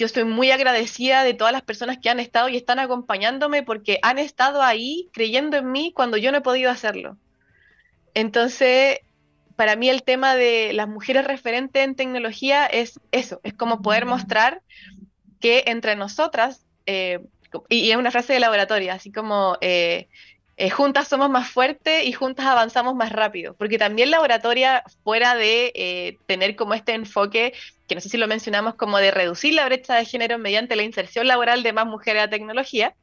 yo 0.02 0.08
estoy 0.08 0.24
muy 0.24 0.50
agradecida 0.50 1.24
de 1.24 1.36
todas 1.36 1.54
las 1.54 1.62
personas 1.62 2.00
que 2.00 2.10
han 2.10 2.20
estado 2.20 2.50
y 2.50 2.58
están 2.58 2.80
acompañándome 2.80 3.62
porque 3.62 4.00
han 4.02 4.18
estado 4.18 4.64
ahí 4.64 5.10
creyendo 5.14 5.58
en 5.58 5.72
mí 5.72 5.94
cuando 5.96 6.18
yo 6.18 6.32
no 6.32 6.40
he 6.40 6.42
podido 6.42 6.72
hacerlo. 6.72 7.18
Entonces, 8.16 8.98
para 9.56 9.76
mí 9.76 9.90
el 9.90 10.02
tema 10.02 10.34
de 10.34 10.74
las 10.74 10.88
mujeres 10.88 11.28
referentes 11.28 11.84
en 11.84 11.94
tecnología 11.94 12.66
es 12.66 13.00
eso, 13.12 13.42
es 13.44 13.54
como 13.54 13.84
poder 13.84 14.08
mostrar 14.08 14.64
que 15.40 15.66
entre 15.68 15.96
nosotras, 15.96 16.66
eh, 16.88 17.20
y, 17.70 17.92
es 17.92 17.96
una 17.96 18.10
frase 18.10 18.34
de 18.34 18.40
laboratorio, 18.40 18.94
así 18.94 19.12
como 19.12 19.56
eh, 19.62 20.08
eh, 20.58 20.72
juntas 20.72 21.10
somos 21.10 21.30
más 21.30 21.48
fuertes 21.48 22.06
y 22.06 22.12
juntas 22.12 22.48
avanzamos 22.48 22.96
más 22.96 23.12
rápido, 23.12 23.54
porque 23.54 23.78
también 23.78 24.10
laboratoria, 24.10 24.84
fuera 25.04 25.36
de 25.36 26.18
tener 26.26 26.56
como 26.56 26.74
este 26.74 26.94
enfoque, 26.96 27.54
que 27.92 27.96
no 27.96 28.00
sé 28.00 28.08
si 28.08 28.16
lo 28.16 28.30
mencionamos, 28.30 28.76
como 28.76 29.00
de 29.00 29.12
reducir 29.12 29.54
la 29.54 29.66
brecha 29.66 29.98
de 29.98 30.06
género 30.06 30.38
mediante 30.40 30.78
la 30.78 30.84
inserción 30.84 31.28
laboral 31.28 31.62
de 31.62 31.74
más 31.74 31.86
mujeres 31.86 32.24
a 32.24 32.30
tecnología, 32.30 32.96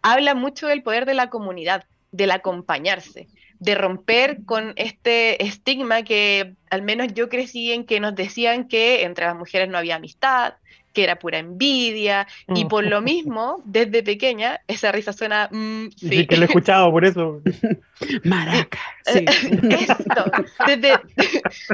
habla 0.00 0.34
mucho 0.34 0.68
del 0.68 0.82
poder 0.82 1.04
de 1.04 1.12
la 1.12 1.28
comunidad, 1.28 1.84
del 2.12 2.30
acompañarse 2.30 3.28
de 3.58 3.74
romper 3.74 4.38
con 4.46 4.72
este 4.76 5.44
estigma 5.44 6.02
que 6.02 6.54
al 6.70 6.80
menos 6.80 7.12
yo 7.12 7.28
crecí 7.28 7.72
en 7.72 7.84
que 7.84 8.00
nos 8.00 8.14
decían 8.14 8.68
que 8.68 9.04
entre 9.04 9.26
las 9.26 9.36
mujeres 9.36 9.68
no 9.68 9.76
había 9.76 9.96
amistad, 9.96 10.54
que 10.92 11.04
era 11.04 11.16
pura 11.16 11.38
envidia, 11.38 12.26
y 12.48 12.64
por 12.64 12.84
lo 12.84 13.00
mismo, 13.02 13.62
desde 13.64 14.02
pequeña, 14.02 14.60
esa 14.66 14.92
risa 14.92 15.12
suena... 15.12 15.48
Mm, 15.52 15.90
sí. 15.96 16.26
que 16.26 16.36
lo 16.36 16.42
he 16.42 16.46
escuchado 16.46 16.90
por 16.90 17.04
eso. 17.04 17.40
Maraca. 18.24 18.80
Sí. 19.04 19.24
Esto, 19.70 20.24
desde, 20.66 20.98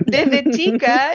desde 0.07 0.51
chica 0.51 1.13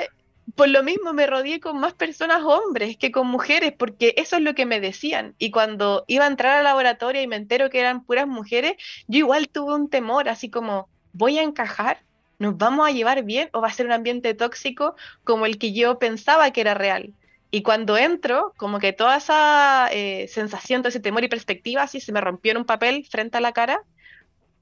por 0.56 0.70
lo 0.70 0.84
mismo 0.84 1.14
me 1.14 1.26
rodeé 1.26 1.60
con 1.60 1.80
más 1.80 1.94
personas 1.94 2.44
hombres 2.44 2.98
que 2.98 3.12
con 3.12 3.28
mujeres, 3.28 3.74
porque 3.78 4.14
eso 4.18 4.36
es 4.36 4.42
lo 4.42 4.54
que 4.54 4.66
me 4.66 4.80
decían. 4.80 5.36
Y 5.40 5.52
cuando 5.52 6.04
iba 6.08 6.26
a 6.26 6.28
entrar 6.28 6.58
al 6.58 6.64
laboratorio 6.64 7.22
y 7.22 7.28
me 7.28 7.36
entero 7.36 7.70
que 7.70 7.80
eran 7.80 8.04
puras 8.04 8.28
mujeres, 8.28 8.74
yo 9.08 9.20
igual 9.20 9.50
tuve 9.50 9.74
un 9.74 9.90
temor, 9.90 10.30
así 10.30 10.50
como, 10.50 10.90
¿voy 11.14 11.40
a 11.40 11.44
encajar? 11.44 12.04
¿Nos 12.40 12.58
vamos 12.58 12.88
a 12.88 12.92
llevar 12.92 13.24
bien 13.24 13.50
o 13.54 13.62
va 13.62 13.68
a 13.68 13.74
ser 13.74 13.86
un 13.86 13.94
ambiente 13.94 14.34
tóxico 14.34 14.96
como 15.24 15.46
el 15.46 15.58
que 15.58 15.74
yo 15.74 15.98
pensaba 15.98 16.52
que 16.52 16.62
era 16.62 16.74
real? 16.74 17.14
Y 17.50 17.62
cuando 17.62 17.98
entro, 17.98 18.54
como 18.58 18.80
que 18.80 18.94
toda 18.94 19.18
esa 19.18 19.88
eh, 19.92 20.28
sensación, 20.28 20.82
todo 20.82 20.90
ese 20.90 21.00
temor 21.00 21.24
y 21.24 21.30
perspectiva, 21.30 21.84
así 21.84 22.00
se 22.00 22.12
me 22.12 22.20
rompió 22.20 22.52
en 22.52 22.58
un 22.58 22.66
papel 22.66 23.06
frente 23.10 23.38
a 23.38 23.42
la 23.42 23.54
cara, 23.54 23.82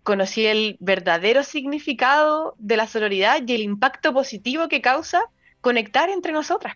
conocí 0.04 0.46
el 0.46 0.78
verdadero 0.80 1.44
significado 1.44 2.56
de 2.58 2.78
la 2.78 2.88
sororidad 2.88 3.42
y 3.46 3.56
el 3.56 3.62
impacto 3.62 4.14
positivo 4.14 4.68
que 4.68 4.82
causa 4.82 5.22
conectar 5.62 6.10
entre 6.10 6.32
nosotras, 6.32 6.76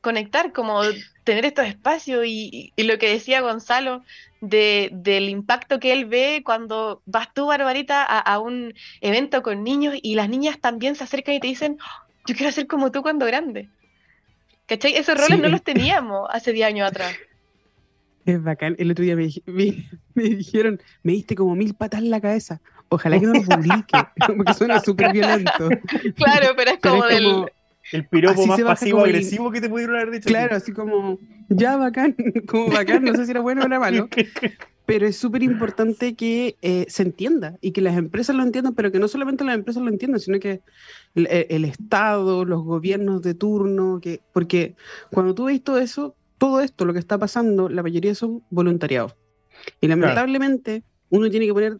conectar, 0.00 0.52
como 0.52 0.82
tener 1.24 1.44
estos 1.44 1.66
espacios 1.66 2.24
y, 2.26 2.72
lo 2.76 2.98
que 2.98 3.10
decía 3.10 3.40
Gonzalo 3.40 4.02
de, 4.40 4.90
del 4.92 5.28
impacto 5.28 5.80
que 5.80 5.92
él 5.92 6.04
ve 6.04 6.42
cuando 6.44 7.02
vas 7.04 7.34
tú, 7.34 7.46
Barbarita, 7.46 8.04
a, 8.04 8.38
un 8.38 8.72
evento 9.00 9.42
con 9.42 9.64
niños 9.64 9.94
y 10.00 10.14
las 10.14 10.28
niñas 10.28 10.60
también 10.60 10.94
se 10.94 11.04
acercan 11.04 11.34
y 11.34 11.40
te 11.40 11.48
dicen, 11.48 11.78
yo 12.26 12.34
quiero 12.36 12.52
ser 12.52 12.66
como 12.66 12.92
tú 12.92 13.02
cuando 13.02 13.26
grande. 13.26 13.68
¿Cachai? 14.66 14.96
Esos 14.96 15.18
roles 15.18 15.38
no 15.40 15.48
los 15.48 15.62
teníamos 15.62 16.28
hace 16.32 16.52
10 16.52 16.68
años 16.68 16.88
atrás. 16.88 17.14
Es 18.24 18.42
bacán. 18.42 18.74
El 18.78 18.90
otro 18.90 19.04
día 19.04 19.14
me, 19.14 19.28
me, 19.46 20.22
dijeron, 20.22 20.80
me 21.04 21.12
diste 21.12 21.36
como 21.36 21.54
mil 21.54 21.74
patas 21.74 22.00
en 22.00 22.10
la 22.10 22.20
cabeza. 22.20 22.60
Ojalá 22.88 23.20
que 23.20 23.26
no 23.26 23.34
lo 23.34 23.42
publique, 23.42 23.98
porque 24.36 24.54
suena 24.54 24.80
súper 24.84 25.12
violento. 25.12 25.68
Claro, 26.16 26.54
pero 26.56 26.72
es 26.72 26.78
como, 26.80 27.04
del, 27.06 27.46
el 27.92 28.06
piropo 28.06 28.46
más 28.46 28.60
pasivo-agresivo 28.60 29.50
que 29.50 29.60
te 29.60 29.68
pudieron 29.68 29.96
haber 29.96 30.10
dicho. 30.10 30.28
Claro, 30.28 30.56
así 30.56 30.72
como, 30.72 31.18
ya 31.48 31.76
bacán, 31.76 32.14
como 32.48 32.68
bacán, 32.68 33.04
no 33.04 33.14
sé 33.14 33.24
si 33.24 33.30
era 33.30 33.40
bueno 33.40 33.62
o 33.62 33.66
era 33.66 33.78
malo. 33.78 34.08
Pero 34.86 35.08
es 35.08 35.16
súper 35.16 35.42
importante 35.42 36.14
que 36.14 36.56
eh, 36.62 36.86
se 36.88 37.02
entienda 37.02 37.58
y 37.60 37.72
que 37.72 37.80
las 37.80 37.96
empresas 37.96 38.36
lo 38.36 38.44
entiendan, 38.44 38.72
pero 38.76 38.92
que 38.92 39.00
no 39.00 39.08
solamente 39.08 39.42
las 39.42 39.56
empresas 39.56 39.82
lo 39.82 39.88
entiendan, 39.88 40.20
sino 40.20 40.38
que 40.38 40.60
el, 41.16 41.26
el 41.26 41.64
Estado, 41.64 42.44
los 42.44 42.62
gobiernos 42.62 43.20
de 43.22 43.34
turno, 43.34 43.98
que, 44.00 44.20
porque 44.32 44.76
cuando 45.10 45.34
tú 45.34 45.46
ves 45.46 45.60
todo 45.60 45.78
eso, 45.78 46.14
todo 46.38 46.60
esto, 46.60 46.84
lo 46.84 46.92
que 46.92 47.00
está 47.00 47.18
pasando, 47.18 47.68
la 47.68 47.82
mayoría 47.82 48.14
son 48.14 48.44
voluntariados. 48.48 49.16
Y 49.80 49.88
lamentablemente 49.88 50.84
uno 51.10 51.30
tiene 51.30 51.46
que 51.46 51.52
poner 51.52 51.78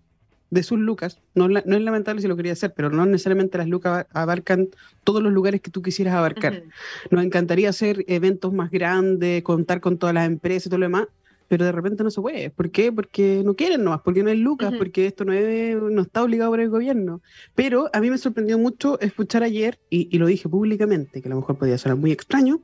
de 0.50 0.62
sus 0.62 0.78
lucas, 0.78 1.18
no, 1.34 1.48
no, 1.48 1.58
es 1.58 1.82
lamentable 1.82 2.22
si 2.22 2.28
lo 2.28 2.36
quería 2.36 2.52
hacer, 2.52 2.72
pero 2.74 2.90
no 2.90 3.04
necesariamente 3.04 3.58
las 3.58 3.66
lucas 3.66 4.06
abarcan 4.12 4.68
todos 5.04 5.22
los 5.22 5.32
lugares 5.32 5.60
que 5.60 5.70
tú 5.70 5.82
quisieras 5.82 6.14
abarcar. 6.14 6.62
Nos 7.10 7.24
encantaría 7.24 7.68
hacer 7.68 8.04
eventos 8.06 8.52
más 8.52 8.70
grandes, 8.70 9.42
contar 9.42 9.80
con 9.80 9.98
todas 9.98 10.14
las 10.14 10.26
empresas 10.26 10.66
y 10.66 10.70
todo 10.70 10.78
lo 10.78 10.86
demás, 10.86 11.06
pero 11.48 11.64
de 11.64 11.72
repente 11.72 12.02
no 12.02 12.10
se 12.10 12.20
puede. 12.20 12.50
¿Por 12.50 12.70
qué? 12.70 12.92
Porque 12.92 13.42
no 13.44 13.54
quieren 13.54 13.84
nomás, 13.84 14.00
porque 14.02 14.22
no 14.22 14.30
hay 14.30 14.38
lucas, 14.38 14.72
porque 14.78 15.06
esto 15.06 15.24
no, 15.24 15.32
es, 15.32 15.76
no 15.76 16.02
está 16.02 16.22
obligado 16.22 16.50
por 16.50 16.60
el 16.60 16.68
gobierno. 16.68 17.20
Pero 17.54 17.88
a 17.92 18.00
mí 18.00 18.10
me 18.10 18.18
sorprendió 18.18 18.58
mucho 18.58 19.00
escuchar 19.00 19.42
ayer, 19.42 19.78
y, 19.90 20.08
y, 20.14 20.18
lo 20.18 20.26
dije 20.26 20.48
públicamente, 20.48 21.22
que 21.22 21.28
a 21.28 21.30
lo 21.30 21.36
mejor 21.36 21.56
podía 21.58 21.78
sonar 21.78 21.98
muy 21.98 22.12
extraño, 22.12 22.62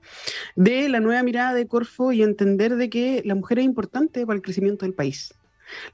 de 0.56 0.88
la 0.88 1.00
nueva 1.00 1.22
mirada 1.22 1.54
de 1.54 1.66
Corfo 1.66 2.12
y 2.12 2.22
entender 2.22 2.76
de 2.76 2.90
que 2.90 3.22
la 3.24 3.34
mujer 3.34 3.60
es 3.60 3.64
importante 3.64 4.26
para 4.26 4.36
el 4.36 4.42
crecimiento 4.42 4.84
del 4.84 4.94
país 4.94 5.34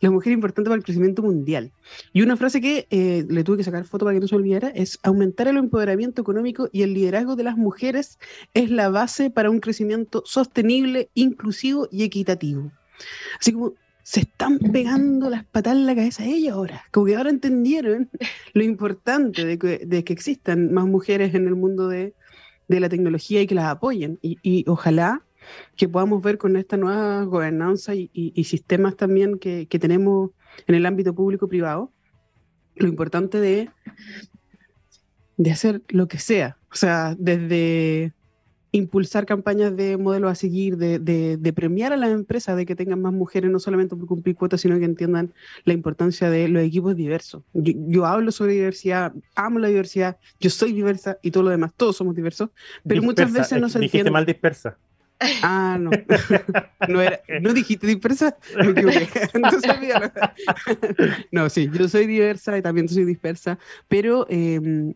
la 0.00 0.10
mujer 0.10 0.32
importante 0.32 0.68
para 0.68 0.78
el 0.78 0.84
crecimiento 0.84 1.22
mundial. 1.22 1.72
Y 2.12 2.22
una 2.22 2.36
frase 2.36 2.60
que 2.60 2.86
eh, 2.90 3.24
le 3.28 3.44
tuve 3.44 3.58
que 3.58 3.64
sacar 3.64 3.84
foto 3.84 4.04
para 4.04 4.14
que 4.14 4.20
no 4.20 4.28
se 4.28 4.36
olvidara 4.36 4.68
es 4.68 4.98
aumentar 5.02 5.48
el 5.48 5.56
empoderamiento 5.56 6.22
económico 6.22 6.68
y 6.72 6.82
el 6.82 6.94
liderazgo 6.94 7.36
de 7.36 7.44
las 7.44 7.56
mujeres 7.56 8.18
es 8.54 8.70
la 8.70 8.88
base 8.88 9.30
para 9.30 9.50
un 9.50 9.60
crecimiento 9.60 10.22
sostenible, 10.26 11.10
inclusivo 11.14 11.88
y 11.90 12.02
equitativo. 12.02 12.70
Así 13.40 13.52
como 13.52 13.74
se 14.02 14.20
están 14.20 14.58
pegando 14.58 15.28
las 15.28 15.44
patas 15.44 15.74
en 15.74 15.86
la 15.86 15.94
cabeza 15.94 16.22
a 16.22 16.26
ellas 16.26 16.54
ahora, 16.54 16.84
como 16.90 17.06
que 17.06 17.16
ahora 17.16 17.30
entendieron 17.30 18.08
lo 18.54 18.62
importante 18.62 19.44
de 19.44 19.58
que, 19.58 20.12
existan 20.12 20.72
más 20.72 20.86
mujeres 20.86 21.34
en 21.34 21.46
el 21.46 21.54
mundo 21.54 21.88
de, 21.88 22.14
la 22.68 22.88
tecnología 22.88 23.42
y 23.42 23.46
que 23.46 23.54
las 23.54 23.66
apoyen. 23.66 24.18
y 24.22 24.64
ojalá 24.66 25.22
que 25.76 25.88
podamos 25.88 26.22
ver 26.22 26.38
con 26.38 26.56
esta 26.56 26.76
nueva 26.76 27.24
gobernanza 27.24 27.94
y, 27.94 28.44
sistemas 28.44 28.96
también 28.96 29.38
que, 29.38 29.66
tenemos 29.66 30.30
en 30.66 30.74
el 30.74 30.86
ámbito 30.86 31.14
público-privado, 31.14 31.92
lo 32.76 32.88
importante 32.88 33.40
de, 33.40 33.70
de 35.36 35.50
hacer 35.50 35.82
lo 35.88 36.08
que 36.08 36.18
sea, 36.18 36.58
o 36.70 36.74
sea, 36.74 37.14
desde 37.18 38.12
impulsar 38.72 39.24
campañas 39.24 39.76
de 39.76 39.96
modelos 39.96 40.30
a 40.30 40.34
seguir, 40.34 40.76
de, 40.76 41.52
premiar 41.54 41.92
a 41.92 41.96
las 41.96 42.10
empresas 42.10 42.56
de 42.56 42.66
que 42.66 42.76
tengan 42.76 43.00
más 43.00 43.12
mujeres, 43.12 43.50
no 43.50 43.58
solamente 43.58 43.96
por 43.96 44.06
cumplir 44.06 44.36
cuotas, 44.36 44.60
sino 44.60 44.78
que 44.78 44.84
entiendan 44.84 45.32
la 45.64 45.72
importancia 45.72 46.30
de 46.30 46.48
los 46.48 46.62
equipos 46.62 46.94
diversos. 46.94 47.42
Yo, 47.54 48.06
hablo 48.06 48.30
sobre 48.32 48.52
diversidad, 48.52 49.12
amo 49.34 49.58
la 49.58 49.68
diversidad, 49.68 50.18
yo 50.40 50.50
soy 50.50 50.72
diversa 50.72 51.18
y 51.22 51.30
todo 51.30 51.44
lo 51.44 51.50
demás, 51.50 51.72
todos 51.76 51.96
somos 51.96 52.14
diversos, 52.14 52.50
pero 52.86 53.02
muchas 53.02 53.32
veces 53.32 53.60
no 53.60 53.68
se 53.68 53.78
entiende. 53.78 54.10
mal 54.10 54.26
dispersa. 54.26 54.76
Ah, 55.42 55.78
no. 55.80 55.90
No, 56.88 57.02
era, 57.02 57.20
¿no 57.40 57.52
dijiste 57.52 57.86
dispersa? 57.86 58.38
Me 58.56 58.70
equivoqué. 58.70 59.08
no, 61.32 61.50
sí, 61.50 61.68
yo 61.72 61.88
soy 61.88 62.06
diversa 62.06 62.56
y 62.56 62.62
también 62.62 62.88
soy 62.88 63.04
dispersa, 63.04 63.58
pero 63.88 64.26
eh, 64.30 64.94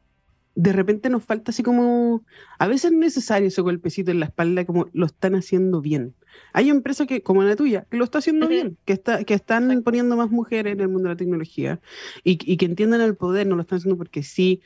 de 0.54 0.72
repente 0.72 1.08
nos 1.08 1.24
falta 1.24 1.50
así 1.50 1.62
como, 1.62 2.24
a 2.58 2.66
veces 2.66 2.92
es 2.92 2.98
necesario 2.98 3.48
ese 3.48 3.62
golpecito 3.62 4.10
en 4.10 4.20
la 4.20 4.26
espalda 4.26 4.64
como 4.64 4.88
lo 4.92 5.06
están 5.06 5.34
haciendo 5.34 5.80
bien. 5.80 6.14
Hay 6.52 6.70
empresas 6.70 7.06
que, 7.06 7.22
como 7.22 7.42
la 7.42 7.56
tuya, 7.56 7.86
que 7.90 7.96
lo 7.96 8.04
está 8.04 8.18
haciendo 8.18 8.48
bien, 8.48 8.78
que, 8.84 8.92
está, 8.92 9.24
que 9.24 9.34
están 9.34 9.82
poniendo 9.82 10.16
más 10.16 10.30
mujeres 10.30 10.74
en 10.74 10.80
el 10.80 10.88
mundo 10.88 11.08
de 11.08 11.14
la 11.14 11.18
tecnología 11.18 11.80
y, 12.24 12.36
que 12.36 12.64
entiendan 12.64 13.00
el 13.00 13.16
poder, 13.16 13.46
no 13.46 13.56
lo 13.56 13.62
están 13.62 13.78
haciendo 13.78 13.96
porque 13.96 14.22
sí. 14.22 14.60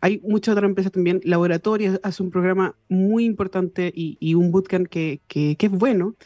Hay 0.00 0.20
muchas 0.24 0.52
otras 0.52 0.68
empresas 0.68 0.92
también, 0.92 1.20
Laboratorios 1.24 2.00
hace 2.02 2.22
un 2.22 2.30
programa 2.30 2.74
muy 2.88 3.24
importante 3.24 3.92
y, 3.94 4.34
un 4.34 4.50
bootcamp 4.50 4.88
que, 4.88 5.20
que, 5.28 5.56
que 5.56 5.66
es 5.66 5.72
bueno. 5.72 6.16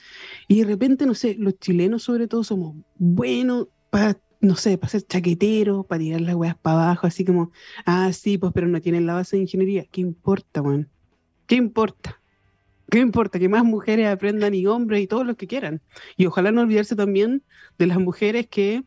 Y 0.49 0.61
de 0.61 0.67
repente, 0.67 1.07
no 1.07 1.15
sé, 1.15 1.35
los 1.39 1.59
chilenos 1.59 2.03
sobre 2.03 2.29
todo 2.29 2.45
somos 2.45 2.77
buenos 2.97 3.69
para 3.91 4.17
no 4.41 4.57
sé, 4.57 4.79
para 4.79 4.91
ser 4.91 5.03
chaquetero, 5.03 5.83
para 5.85 6.01
tirar 6.01 6.21
las 6.23 6.35
weas 6.35 6.57
para 6.57 6.85
abajo, 6.85 7.07
así 7.07 7.25
como, 7.25 7.53
ah, 7.85 8.13
sí, 8.13 8.39
pues, 8.39 8.53
pero 8.55 8.67
no 8.69 8.81
tienen 8.81 9.07
la 9.07 9.15
base 9.15 9.37
de 9.37 9.43
ingeniería. 9.43 9.85
¿Qué 9.91 10.01
importa, 10.01 10.63
weón? 10.63 10.89
¿Qué 11.47 11.57
importa? 11.57 12.21
¿Qué 12.91 12.99
importa? 12.99 13.39
Que 13.39 13.49
más 13.49 13.65
mujeres 13.65 14.09
aprendan 14.09 14.55
y 14.55 14.67
hombres 14.67 15.03
y 15.03 15.07
todos 15.07 15.27
los 15.27 15.37
que 15.37 15.47
quieran. 15.47 15.81
Y 16.17 16.27
ojalá 16.27 16.51
no 16.53 16.63
olvidarse 16.63 16.97
también 16.97 17.43
de 17.79 17.87
las 17.87 17.99
mujeres 17.99 18.47
que 18.49 18.83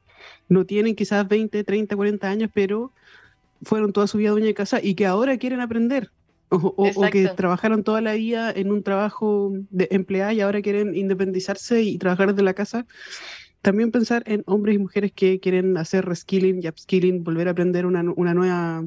no 0.50 0.66
tienen 0.66 0.96
quizás 0.96 1.28
20, 1.28 1.64
30, 1.64 1.96
40 1.96 2.30
años, 2.30 2.50
pero 2.54 2.92
fueron 3.62 3.94
toda 3.94 4.08
su 4.08 4.18
vida 4.18 4.32
dueña 4.32 4.48
de 4.48 4.54
casa 4.54 4.80
y 4.82 4.96
que 4.96 5.06
ahora 5.06 5.38
quieren 5.38 5.62
aprender. 5.62 6.12
O, 6.50 6.92
que 7.12 7.30
trabajaron 7.30 7.84
toda 7.84 8.00
la 8.00 8.14
vida 8.14 8.52
en 8.52 8.72
un 8.72 8.84
trabajo 8.84 9.52
de 9.72 9.88
empleada 9.90 10.34
y 10.34 10.42
ahora 10.42 10.62
quieren 10.62 10.96
independizarse 10.96 11.82
y 11.82 11.98
trabajar 11.98 12.30
desde 12.30 12.44
la 12.44 12.54
casa. 12.54 12.86
También 13.64 13.92
pensar 13.92 14.24
en 14.26 14.44
hombres 14.46 14.76
y 14.76 14.78
mujeres 14.78 15.14
que 15.14 15.40
quieren 15.40 15.78
hacer 15.78 16.04
reskilling 16.04 16.62
y 16.62 16.68
upskilling, 16.68 17.24
volver 17.24 17.48
a 17.48 17.52
aprender 17.52 17.86
una, 17.86 18.04
una 18.16 18.34
nueva, 18.34 18.84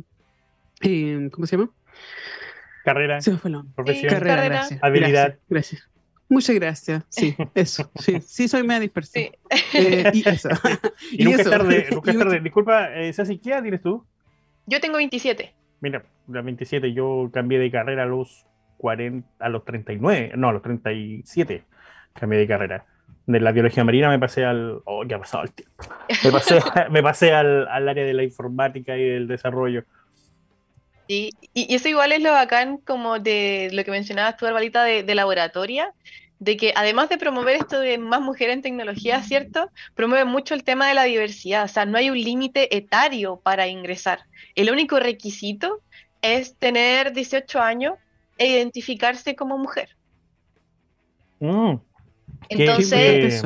eh, 0.83 1.31
¿cómo 1.33 1.47
se 1.47 1.57
llama? 1.57 1.71
Carrera. 2.85 3.19
Profesión. 3.75 4.13
Carrera, 4.13 4.69
Habilidad. 4.83 5.39
Gracias, 5.49 5.89
Muchas 6.29 6.57
gracias. 6.57 7.05
Sí, 7.09 7.35
eso. 7.55 7.91
Sí, 7.95 8.21
sí 8.21 8.49
soy 8.49 8.65
media 8.65 8.81
dispersa. 8.81 9.13
Sí. 9.15 9.31
Eh, 9.73 10.11
y 10.13 10.29
eso. 10.29 10.51
y, 11.11 11.25
nunca 11.25 11.41
es 11.41 11.49
tarde. 11.49 11.87
Nunca 11.91 12.11
es 12.11 12.19
tarde. 12.19 12.41
Disculpa, 12.41 13.01
eh, 13.01 13.15
¿qué 13.43 13.51
edad 13.51 13.63
tienes 13.63 13.81
tú? 13.81 14.05
Yo 14.67 14.79
tengo 14.79 14.99
27. 14.99 15.55
Mira, 15.81 16.05
la 16.29 16.43
27, 16.43 16.93
yo 16.93 17.31
cambié 17.33 17.59
de 17.59 17.71
carrera 17.71 18.03
a 18.03 18.07
los 18.07 18.45
40, 18.77 19.27
a 19.39 19.49
los 19.49 19.65
39, 19.65 20.33
no, 20.37 20.51
a 20.51 20.53
los 20.53 20.61
37 20.61 21.65
cambié 22.13 22.41
de 22.41 22.47
carrera. 22.47 22.85
De 23.27 23.41
la 23.41 23.51
biología 23.51 23.83
marina 23.83 24.09
me 24.09 24.19
pasé 24.19 24.45
al. 24.45 24.81
Oh, 24.85 25.05
ya 25.05 25.17
ha 25.17 25.19
pasado 25.19 25.45
el 25.45 25.53
tiempo. 25.53 25.85
Me 26.25 26.31
pasé, 26.31 26.61
me 26.91 27.03
pasé 27.03 27.33
al, 27.33 27.67
al, 27.69 27.89
área 27.89 28.05
de 28.05 28.15
la 28.15 28.23
informática 28.23 28.97
y 28.97 29.05
del 29.05 29.27
desarrollo. 29.27 29.85
y, 31.09 31.33
y, 31.53 31.75
eso 31.75 31.89
igual 31.89 32.13
es 32.13 32.23
lo 32.23 32.33
bacán, 32.33 32.79
como 32.79 33.19
de 33.19 33.71
lo 33.73 33.85
que 33.85 33.91
mencionabas 33.91 34.37
tú, 34.37 34.47
Arbalita, 34.47 34.85
de, 34.85 35.03
de 35.03 35.15
laboratoria, 35.15 35.93
de 36.39 36.57
que 36.57 36.73
además 36.77 37.09
de 37.09 37.19
promover 37.19 37.57
esto 37.57 37.81
de 37.81 37.99
más 37.99 38.21
mujeres 38.21 38.55
en 38.55 38.63
tecnología, 38.63 39.23
¿cierto? 39.23 39.71
Promueve 39.95 40.25
mucho 40.25 40.55
el 40.55 40.65
tema 40.65 40.89
de 40.89 40.95
la 40.95 41.05
diversidad, 41.05 41.65
o 41.65 41.69
sea, 41.69 41.87
no 41.87 41.99
hay 41.99 42.11
un 42.11 42.19
límite 42.19 42.77
etario 42.77 43.41
para 43.43 43.67
ingresar. 43.67 44.21
El 44.55 44.71
único 44.71 45.01
requisito 45.01 45.81
es 46.23 46.57
tener 46.57 47.13
18 47.13 47.61
años 47.61 47.95
e 48.39 48.47
identificarse 48.47 49.35
como 49.35 49.59
mujer. 49.59 49.97
Mm. 51.41 51.77
Entonces... 52.49 53.43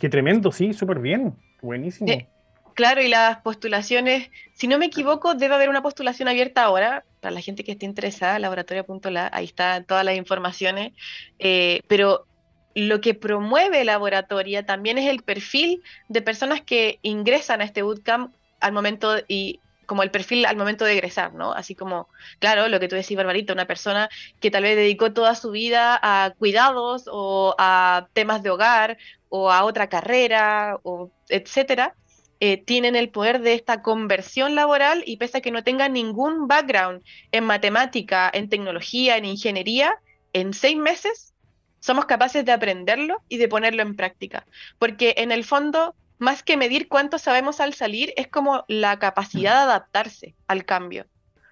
Qué, 0.00 0.08
tremendo, 0.08 0.50
sí, 0.52 0.72
súper 0.72 0.98
bien, 0.98 1.34
buenísimo. 1.62 2.10
Eh, 2.10 2.26
claro, 2.74 3.00
y 3.00 3.08
las 3.08 3.38
postulaciones, 3.38 4.30
si 4.52 4.66
no 4.66 4.78
me 4.78 4.86
equivoco, 4.86 5.34
debe 5.34 5.54
haber 5.54 5.68
una 5.68 5.82
postulación 5.82 6.28
abierta 6.28 6.64
ahora, 6.64 7.04
para 7.20 7.32
la 7.32 7.40
gente 7.40 7.64
que 7.64 7.72
esté 7.72 7.86
interesada, 7.86 8.38
laboratorio.la, 8.38 9.30
ahí 9.32 9.44
están 9.46 9.84
todas 9.84 10.04
las 10.04 10.16
informaciones, 10.16 10.92
eh, 11.38 11.80
pero 11.86 12.26
lo 12.74 13.00
que 13.00 13.14
promueve 13.14 13.84
Laboratoria 13.84 14.66
también 14.66 14.98
es 14.98 15.08
el 15.08 15.22
perfil 15.22 15.82
de 16.08 16.22
personas 16.22 16.60
que 16.60 16.98
ingresan 17.02 17.60
a 17.60 17.64
este 17.64 17.82
bootcamp 17.82 18.34
al 18.60 18.72
momento 18.72 19.16
y 19.28 19.60
como 19.86 20.02
el 20.02 20.10
perfil 20.10 20.46
al 20.46 20.56
momento 20.56 20.84
de 20.84 20.92
egresar, 20.92 21.34
¿no? 21.34 21.52
Así 21.52 21.74
como, 21.74 22.08
claro, 22.38 22.68
lo 22.68 22.80
que 22.80 22.88
tú 22.88 22.96
decís, 22.96 23.16
Barbarita, 23.16 23.52
una 23.52 23.66
persona 23.66 24.08
que 24.40 24.50
tal 24.50 24.62
vez 24.62 24.76
dedicó 24.76 25.12
toda 25.12 25.34
su 25.34 25.50
vida 25.50 25.98
a 26.02 26.34
cuidados 26.38 27.04
o 27.10 27.54
a 27.58 28.08
temas 28.12 28.42
de 28.42 28.50
hogar 28.50 28.98
o 29.28 29.50
a 29.50 29.64
otra 29.64 29.88
carrera, 29.88 30.78
o 30.82 31.10
etcétera, 31.28 31.94
eh, 32.40 32.62
tienen 32.62 32.96
el 32.96 33.10
poder 33.10 33.40
de 33.40 33.54
esta 33.54 33.82
conversión 33.82 34.54
laboral 34.54 35.02
y 35.06 35.16
pese 35.16 35.38
a 35.38 35.40
que 35.40 35.50
no 35.50 35.64
tengan 35.64 35.92
ningún 35.92 36.46
background 36.46 37.02
en 37.32 37.44
matemática, 37.44 38.30
en 38.32 38.48
tecnología, 38.48 39.16
en 39.16 39.24
ingeniería, 39.24 39.96
en 40.32 40.52
seis 40.52 40.76
meses 40.76 41.34
somos 41.84 42.06
capaces 42.06 42.46
de 42.46 42.52
aprenderlo 42.52 43.22
y 43.28 43.36
de 43.36 43.46
ponerlo 43.46 43.82
en 43.82 43.94
práctica. 43.94 44.46
Porque 44.78 45.14
en 45.18 45.32
el 45.32 45.44
fondo, 45.44 45.94
más 46.18 46.42
que 46.42 46.56
medir 46.56 46.88
cuánto 46.88 47.18
sabemos 47.18 47.60
al 47.60 47.74
salir, 47.74 48.12
es 48.16 48.28
como 48.28 48.64
la 48.68 48.98
capacidad 48.98 49.52
de 49.52 49.64
adaptarse 49.64 50.34
al 50.46 50.64
cambio. 50.64 51.06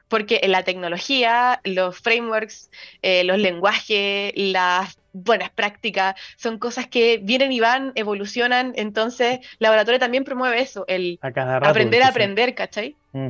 Porque 0.09 0.41
en 0.43 0.53
la 0.53 0.63
tecnología, 0.63 1.61
los 1.65 1.99
frameworks, 1.99 2.71
eh, 3.01 3.25
los 3.25 3.39
lenguajes, 3.39 4.33
las 4.37 4.99
buenas 5.15 5.51
prácticas, 5.51 6.15
son 6.37 6.59
cosas 6.59 6.87
que 6.87 7.19
vienen 7.23 7.51
y 7.51 7.61
van, 7.61 7.93
evolucionan. 7.95 8.73
Entonces, 8.77 9.41
laboratorio 9.59 9.99
también 9.99 10.25
promueve 10.25 10.61
eso, 10.61 10.85
el 10.87 11.19
aprender 11.23 12.03
a 12.03 12.09
aprender, 12.09 12.55
¿cachai? 12.55 12.95
Mm. 13.13 13.29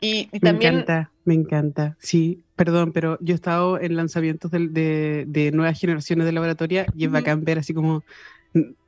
Y, 0.00 0.26
también... 0.40 0.74
Me 0.74 0.80
encanta, 0.80 1.10
me 1.24 1.34
encanta. 1.34 1.96
Sí, 1.98 2.42
perdón, 2.56 2.92
pero 2.92 3.18
yo 3.20 3.34
he 3.34 3.36
estado 3.36 3.78
en 3.78 3.96
lanzamientos 3.96 4.50
de, 4.50 5.24
de, 5.26 5.52
nuevas 5.52 5.78
generaciones 5.78 6.26
de 6.26 6.32
laboratoria 6.32 6.86
y 6.96 7.04
es 7.04 7.10
bacán 7.10 7.44
ver 7.44 7.58
así 7.58 7.74
como 7.74 8.02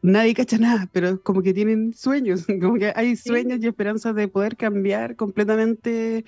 nadie 0.03 0.35
cacha 0.35 0.59
nada, 0.59 0.89
pero 0.93 1.23
como 1.23 1.43
que 1.43 1.55
tienen 1.55 1.95
sueños, 1.95 2.47
como 2.61 2.75
que 2.75 2.93
hay 2.95 3.17
sueños 3.17 3.61
y 3.63 3.67
esperanzas 3.69 4.15
de 4.15 4.29
poder 4.29 4.57
cambiar 4.57 5.17
completamente 5.17 6.25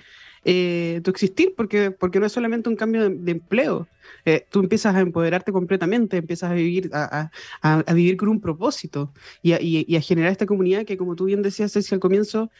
eh, 0.47 1.01
tu 1.03 1.09
existir, 1.09 1.55
porque, 1.57 1.89
porque 1.89 2.19
no 2.19 2.27
es 2.27 2.31
solamente 2.31 2.69
un 2.69 2.75
cambio 2.75 3.09
de, 3.09 3.31
empleo, 3.31 3.87
eh, 4.25 4.45
tú 4.51 4.59
empiezas 4.59 4.93
a 4.95 4.99
empoderarte 4.99 5.51
completamente, 5.51 6.17
empiezas 6.17 6.51
a 6.51 6.53
vivir, 6.53 6.91
a, 6.93 7.31
a, 7.63 7.93
vivir 7.93 8.15
con 8.15 8.29
un 8.29 8.39
propósito 8.39 9.11
y 9.41 9.53
a, 9.53 9.61
y 9.61 9.95
a, 9.95 10.01
generar 10.01 10.31
esta 10.31 10.45
comunidad 10.45 10.85
que, 10.85 10.97
como 10.97 11.15
tú 11.15 11.25
bien 11.25 11.41
decías, 11.41 11.73
Ceci, 11.73 11.95
al 11.95 11.99
comienzo, 11.99 12.51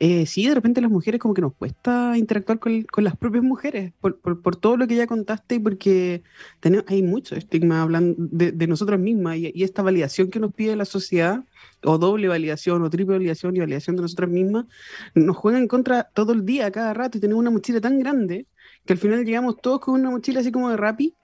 eh, 0.00 0.26
sí, 0.26 0.46
de 0.46 0.54
repente 0.54 0.82
las 0.82 0.90
mujeres 0.90 1.18
como 1.18 1.32
que 1.32 1.40
nos 1.40 1.54
cuesta 1.54 2.12
interactuar 2.18 2.58
con, 2.58 2.82
con 2.82 3.04
las 3.04 3.16
propias 3.16 3.42
mujeres, 3.42 3.94
por, 4.02 4.18
por, 4.20 4.42
por, 4.42 4.56
todo 4.56 4.76
lo 4.76 4.86
que 4.86 4.96
ya 4.96 5.06
contaste 5.06 5.54
y 5.54 5.58
porque 5.60 6.22
tenemos, 6.60 6.84
hay 6.88 7.02
mucho 7.02 7.36
estigma 7.36 7.80
hablando 7.80 8.16
de, 8.18 8.52
de 8.52 8.66
nosotras 8.66 9.00
mismas 9.00 9.38
y, 9.38 9.50
y 9.54 9.64
esta 9.64 9.82
validación 9.82 10.30
que 10.30 10.40
nos 10.40 10.52
pide 10.52 10.76
la 10.76 10.84
sociedad 10.84 11.42
o 11.82 11.98
doble 11.98 12.28
validación 12.28 12.82
o 12.82 12.90
triple 12.90 13.16
validación 13.16 13.56
y 13.56 13.60
validación 13.60 13.96
de 13.96 14.02
nosotras 14.02 14.30
mismas, 14.30 14.66
nos 15.14 15.36
juegan 15.36 15.62
en 15.62 15.68
contra 15.68 16.04
todo 16.04 16.32
el 16.32 16.44
día, 16.44 16.70
cada 16.70 16.94
rato, 16.94 17.18
y 17.18 17.20
tenemos 17.20 17.40
una 17.40 17.50
mochila 17.50 17.80
tan 17.80 17.98
grande 17.98 18.46
que 18.84 18.92
al 18.92 18.98
final 18.98 19.24
llegamos 19.24 19.56
todos 19.60 19.80
con 19.80 20.00
una 20.00 20.10
mochila 20.10 20.40
así 20.40 20.52
como 20.52 20.70
de 20.70 20.76
rapi, 20.76 21.14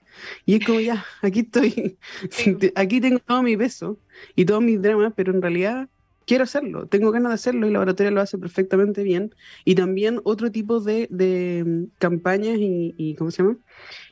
y 0.45 0.55
es 0.55 0.65
como 0.65 0.79
ya, 0.79 1.05
aquí 1.21 1.41
estoy, 1.41 1.97
aquí 2.75 3.01
tengo 3.01 3.19
todo 3.19 3.43
mi 3.43 3.55
peso 3.57 3.99
y 4.35 4.45
todos 4.45 4.61
mis 4.61 4.81
dramas, 4.81 5.13
pero 5.15 5.31
en 5.31 5.41
realidad 5.41 5.89
quiero 6.27 6.43
hacerlo, 6.43 6.87
tengo 6.87 7.11
ganas 7.11 7.31
de 7.31 7.35
hacerlo 7.35 7.65
y 7.65 7.69
la 7.69 7.75
laboratoria 7.75 8.11
lo 8.11 8.21
hace 8.21 8.37
perfectamente 8.37 9.01
bien. 9.01 9.33
Y 9.65 9.75
también 9.75 10.19
otro 10.23 10.51
tipo 10.51 10.79
de, 10.81 11.07
de 11.09 11.63
mm, 11.65 11.83
campañas 11.97 12.57
y, 12.59 12.93
y, 12.97 13.15
¿cómo 13.15 13.31
se 13.31 13.43
llama? 13.43 13.57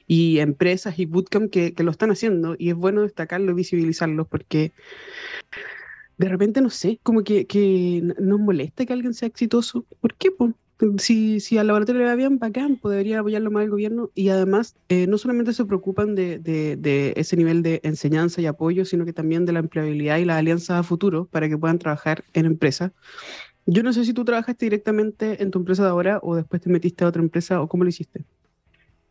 Y 0.08 0.40
empresas 0.40 0.98
y 0.98 1.06
bootcamp 1.06 1.52
que, 1.52 1.74
que, 1.74 1.84
lo 1.84 1.92
están 1.92 2.12
haciendo 2.12 2.56
y 2.58 2.70
es 2.70 2.76
bueno 2.76 3.02
destacarlo 3.02 3.52
y 3.52 3.56
visibilizarlos 3.56 4.28
porque 4.28 4.72
de 6.18 6.30
repente, 6.30 6.62
no 6.62 6.70
sé, 6.70 7.00
como 7.04 7.24
que, 7.24 7.46
que 7.46 8.02
nos 8.20 8.40
molesta 8.40 8.86
que 8.86 8.94
alguien 8.94 9.14
sea 9.14 9.28
exitoso. 9.28 9.86
¿Por 10.00 10.16
qué? 10.16 10.30
Si, 10.98 11.40
si 11.40 11.58
al 11.58 11.68
laboratorio 11.68 12.02
le 12.02 12.08
va 12.08 12.16
bien, 12.16 12.38
bacán, 12.38 12.78
pues 12.78 12.92
debería 12.92 13.20
apoyarlo 13.20 13.52
más 13.52 13.64
el 13.64 13.70
gobierno. 13.70 14.12
Y 14.14 14.30
además, 14.30 14.76
eh, 14.90 15.08
no 15.08 15.18
solamente 15.18 15.54
se 15.54 15.66
preocupan 15.66 16.16
de, 16.16 16.40
de, 16.40 16.76
de, 16.76 17.14
ese 17.18 17.38
nivel 17.38 17.64
de 17.64 17.82
enseñanza 17.84 18.42
y 18.42 18.46
apoyo, 18.46 18.86
sino 18.86 19.06
que 19.06 19.14
también 19.14 19.46
de 19.46 19.54
la 19.54 19.60
empleabilidad 19.60 20.18
y 20.18 20.26
la 20.26 20.38
alianza 20.38 20.80
a 20.80 20.84
futuro 20.84 21.28
para 21.28 21.50
que 21.50 21.58
puedan 21.58 21.80
trabajar 21.80 22.24
en 22.34 22.46
empresa. 22.46 22.94
Yo 23.66 23.84
no 23.84 23.94
sé 23.94 24.06
si 24.06 24.14
tú 24.14 24.24
trabajaste 24.26 24.66
directamente 24.66 25.42
en 25.42 25.52
tu 25.52 25.60
empresa 25.60 25.84
de 25.84 25.90
ahora 25.90 26.20
o 26.22 26.36
después 26.36 26.62
te 26.62 26.70
metiste 26.70 27.04
a 27.04 27.08
otra 27.08 27.22
empresa 27.22 27.62
o 27.62 27.68
cómo 27.68 27.84
lo 27.84 27.90
hiciste. 27.90 28.24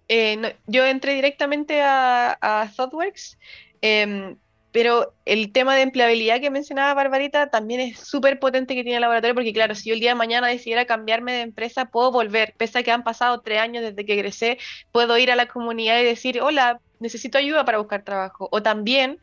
Eh, 0.08 0.56
yo 0.66 0.84
entré 0.84 1.14
directamente 1.14 1.80
a, 1.80 2.38
a 2.40 2.70
ThoughtWorks. 2.70 3.38
Eh, 3.82 4.36
pero 4.74 5.14
el 5.24 5.52
tema 5.52 5.76
de 5.76 5.82
empleabilidad 5.82 6.40
que 6.40 6.50
mencionaba 6.50 6.94
Barbarita 6.94 7.48
también 7.48 7.78
es 7.78 8.00
súper 8.00 8.40
potente 8.40 8.74
que 8.74 8.82
tiene 8.82 8.96
el 8.96 9.02
laboratorio, 9.02 9.36
porque 9.36 9.52
claro, 9.52 9.76
si 9.76 9.88
yo 9.88 9.94
el 9.94 10.00
día 10.00 10.10
de 10.10 10.14
mañana 10.16 10.48
decidiera 10.48 10.84
cambiarme 10.84 11.32
de 11.32 11.42
empresa, 11.42 11.84
puedo 11.84 12.10
volver, 12.10 12.56
pese 12.58 12.80
a 12.80 12.82
que 12.82 12.90
han 12.90 13.04
pasado 13.04 13.40
tres 13.40 13.60
años 13.60 13.84
desde 13.84 14.04
que 14.04 14.14
egresé, 14.14 14.58
puedo 14.90 15.16
ir 15.16 15.30
a 15.30 15.36
la 15.36 15.46
comunidad 15.46 16.00
y 16.00 16.02
decir, 16.02 16.40
hola, 16.42 16.80
necesito 16.98 17.38
ayuda 17.38 17.64
para 17.64 17.78
buscar 17.78 18.02
trabajo. 18.02 18.48
O 18.50 18.64
también 18.64 19.20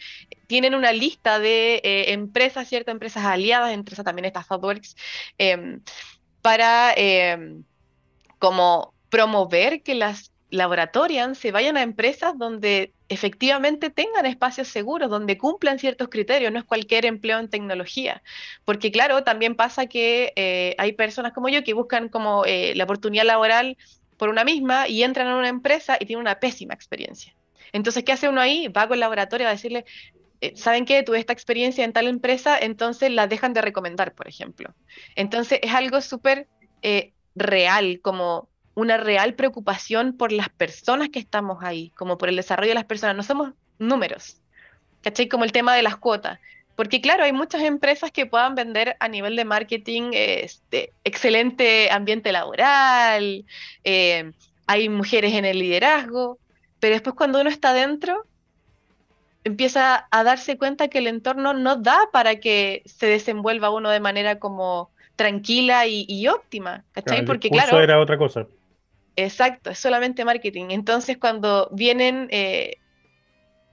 tienen 0.48 0.74
una 0.74 0.94
lista 0.94 1.38
de 1.38 1.82
eh, 1.84 2.14
empresas, 2.14 2.70
¿cierto? 2.70 2.92
Empresas 2.92 3.26
aliadas, 3.26 3.74
entre 3.74 3.92
esas 3.92 4.06
también 4.06 4.24
está 4.24 4.46
ThoughtWorks, 4.48 4.96
em, 5.38 5.82
para 6.42 6.94
em, 6.96 7.66
como 8.40 8.94
promover 9.10 9.84
que 9.84 9.96
las 9.96 10.31
laboratorias 10.52 11.38
se 11.38 11.52
vayan 11.52 11.78
a 11.78 11.82
empresas 11.82 12.38
donde 12.38 12.94
efectivamente 13.10 13.90
tengan 13.90 14.26
espacios 14.26 14.68
seguros, 14.68 15.10
donde 15.10 15.38
cumplan 15.38 15.80
ciertos 15.80 16.10
criterios, 16.10 16.52
no 16.52 16.60
es 16.60 16.66
cualquier 16.66 17.06
empleo 17.06 17.40
en 17.40 17.50
tecnología. 17.50 18.22
Porque 18.66 18.92
claro, 18.92 19.24
también 19.24 19.56
pasa 19.56 19.88
que 19.88 20.34
eh, 20.36 20.76
hay 20.78 20.92
personas 20.94 21.32
como 21.34 21.50
yo 21.50 21.64
que 21.64 21.74
buscan 21.74 22.10
como 22.10 22.46
eh, 22.46 22.74
la 22.76 22.84
oportunidad 22.84 23.24
laboral 23.24 23.78
por 24.18 24.30
una 24.30 24.44
misma 24.44 24.88
y 24.88 25.04
entran 25.04 25.28
a 25.28 25.38
una 25.38 25.48
empresa 25.48 25.98
y 26.00 26.06
tienen 26.06 26.22
una 26.22 26.40
pésima 26.40 26.74
experiencia. 26.74 27.34
Entonces, 27.72 28.04
¿qué 28.04 28.12
hace 28.12 28.28
uno 28.28 28.42
ahí? 28.42 28.68
Va 28.68 28.88
con 28.88 28.96
el 28.96 29.00
laboratorio 29.00 29.48
a 29.48 29.52
decirle, 29.52 29.86
eh, 30.42 30.52
¿saben 30.56 30.86
qué? 30.86 31.02
Tuve 31.04 31.20
esta 31.20 31.34
experiencia 31.34 31.86
en 31.86 31.94
tal 31.94 32.08
empresa, 32.08 32.60
entonces 32.60 33.10
la 33.10 33.28
dejan 33.28 33.54
de 33.54 33.62
recomendar, 33.62 34.14
por 34.14 34.28
ejemplo. 34.28 34.76
Entonces, 35.16 35.60
es 35.64 35.74
algo 35.74 36.02
súper 36.02 36.48
real, 37.36 38.00
como 38.02 38.51
una 38.82 38.98
real 38.98 39.36
preocupación 39.36 40.17
por 40.17 40.32
las 40.32 40.50
personas 40.50 41.10
que 41.10 41.20
estamos 41.20 41.63
ahí, 41.63 41.91
como 41.96 42.17
por 42.17 42.30
el 42.30 42.36
desarrollo 42.36 42.70
de 42.70 42.76
las 42.76 42.86
personas. 42.86 43.15
No 43.15 43.24
somos 43.24 43.54
números, 43.80 44.38
¿cachai? 45.02 45.28
Como 45.28 45.44
el 45.44 45.52
tema 45.52 45.76
de 45.76 45.84
las 45.84 45.98
cuotas. 45.98 46.39
porque 46.76 47.02
claro, 47.02 47.24
hay 47.24 47.34
muchas 47.34 47.62
empresas 47.62 48.12
que 48.12 48.26
puedan 48.26 48.56
vender 48.56 48.96
a 49.00 49.08
nivel 49.08 49.36
de 49.36 49.46
marketing 49.46 50.12
este, 50.13 50.94
excelente 51.04 51.91
ambiente 51.91 52.32
laboral, 52.32 53.46
eh, 53.84 54.32
hay 54.65 54.89
mujeres 54.89 55.34
en 55.34 55.46
el 55.46 55.60
liderazgo, 55.60 56.39
pero 56.80 56.94
después 56.96 57.15
cuando 57.15 57.39
uno 57.41 57.50
está 57.50 57.74
dentro, 57.74 58.26
empieza 59.44 60.08
a 60.10 60.24
darse 60.24 60.58
cuenta 60.58 60.88
que 60.88 61.00
el 61.00 61.08
entorno 61.08 61.54
no 61.54 61.76
da 61.76 62.00
para 62.12 62.39
que 62.39 62.82
se 62.86 63.06
desenvuelva 63.06 63.70
uno 63.70 63.89
de 63.89 64.00
manera 64.00 64.39
como 64.39 64.89
tranquila 65.15 65.86
y, 65.86 66.28
óptima, 66.28 66.84
¿cachai? 66.94 67.26
Porque 67.26 67.50
claro... 67.50 67.80
era 67.80 68.00
otra 68.00 68.17
cosa. 68.17 68.48
Exacto, 69.15 69.69
es 69.69 69.80
solamente 69.80 70.26
marketing. 70.26 70.67
Entonces 70.69 71.17
cuando 71.17 71.69
vienen 71.71 72.28
eh, 72.32 72.78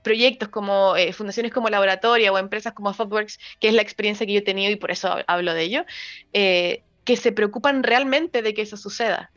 proyectos 0.03 0.48
como 0.48 0.96
eh, 0.96 1.12
fundaciones 1.12 1.53
como 1.53 1.68
Laboratoria 1.68 2.33
o 2.33 2.38
empresas 2.38 2.72
como 2.72 2.92
Thoughtworks, 2.92 3.38
que 3.61 3.68
es 3.68 3.74
la 3.74 3.83
experiencia 3.83 4.27
que 4.27 4.33
yo 4.33 4.38
he 4.40 4.42
tenido 4.42 4.70
y 4.72 4.77
por 4.77 4.90
eso 4.90 5.16
hablo 5.27 5.55
de 5.55 5.62
ello, 5.62 5.85
eh, 6.33 6.83
que 7.05 7.16
se 7.16 7.33
preocupan 7.33 7.83
realmente 7.83 8.42
de 8.42 8.55
que 8.55 8.62
eso 8.62 8.77
suceda 8.77 9.31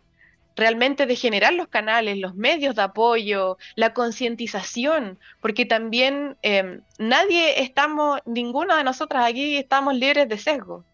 realmente 0.55 1.05
de 1.05 1.15
generar 1.15 1.53
los 1.53 1.67
canales, 1.67 2.17
los 2.17 2.35
medios 2.35 2.75
de 2.75 2.81
apoyo, 2.81 3.57
la 3.75 3.93
concientización, 3.93 5.19
porque 5.39 5.65
también 5.65 6.37
em, 6.41 6.81
nadie 6.97 7.61
estamos, 7.61 8.19
ninguna 8.25 8.77
de 8.77 8.83
nosotras 8.83 9.25
aquí 9.25 9.57
estamos 9.57 9.95
libres 9.95 10.27
de 10.27 10.37
sesgo. 10.37 10.85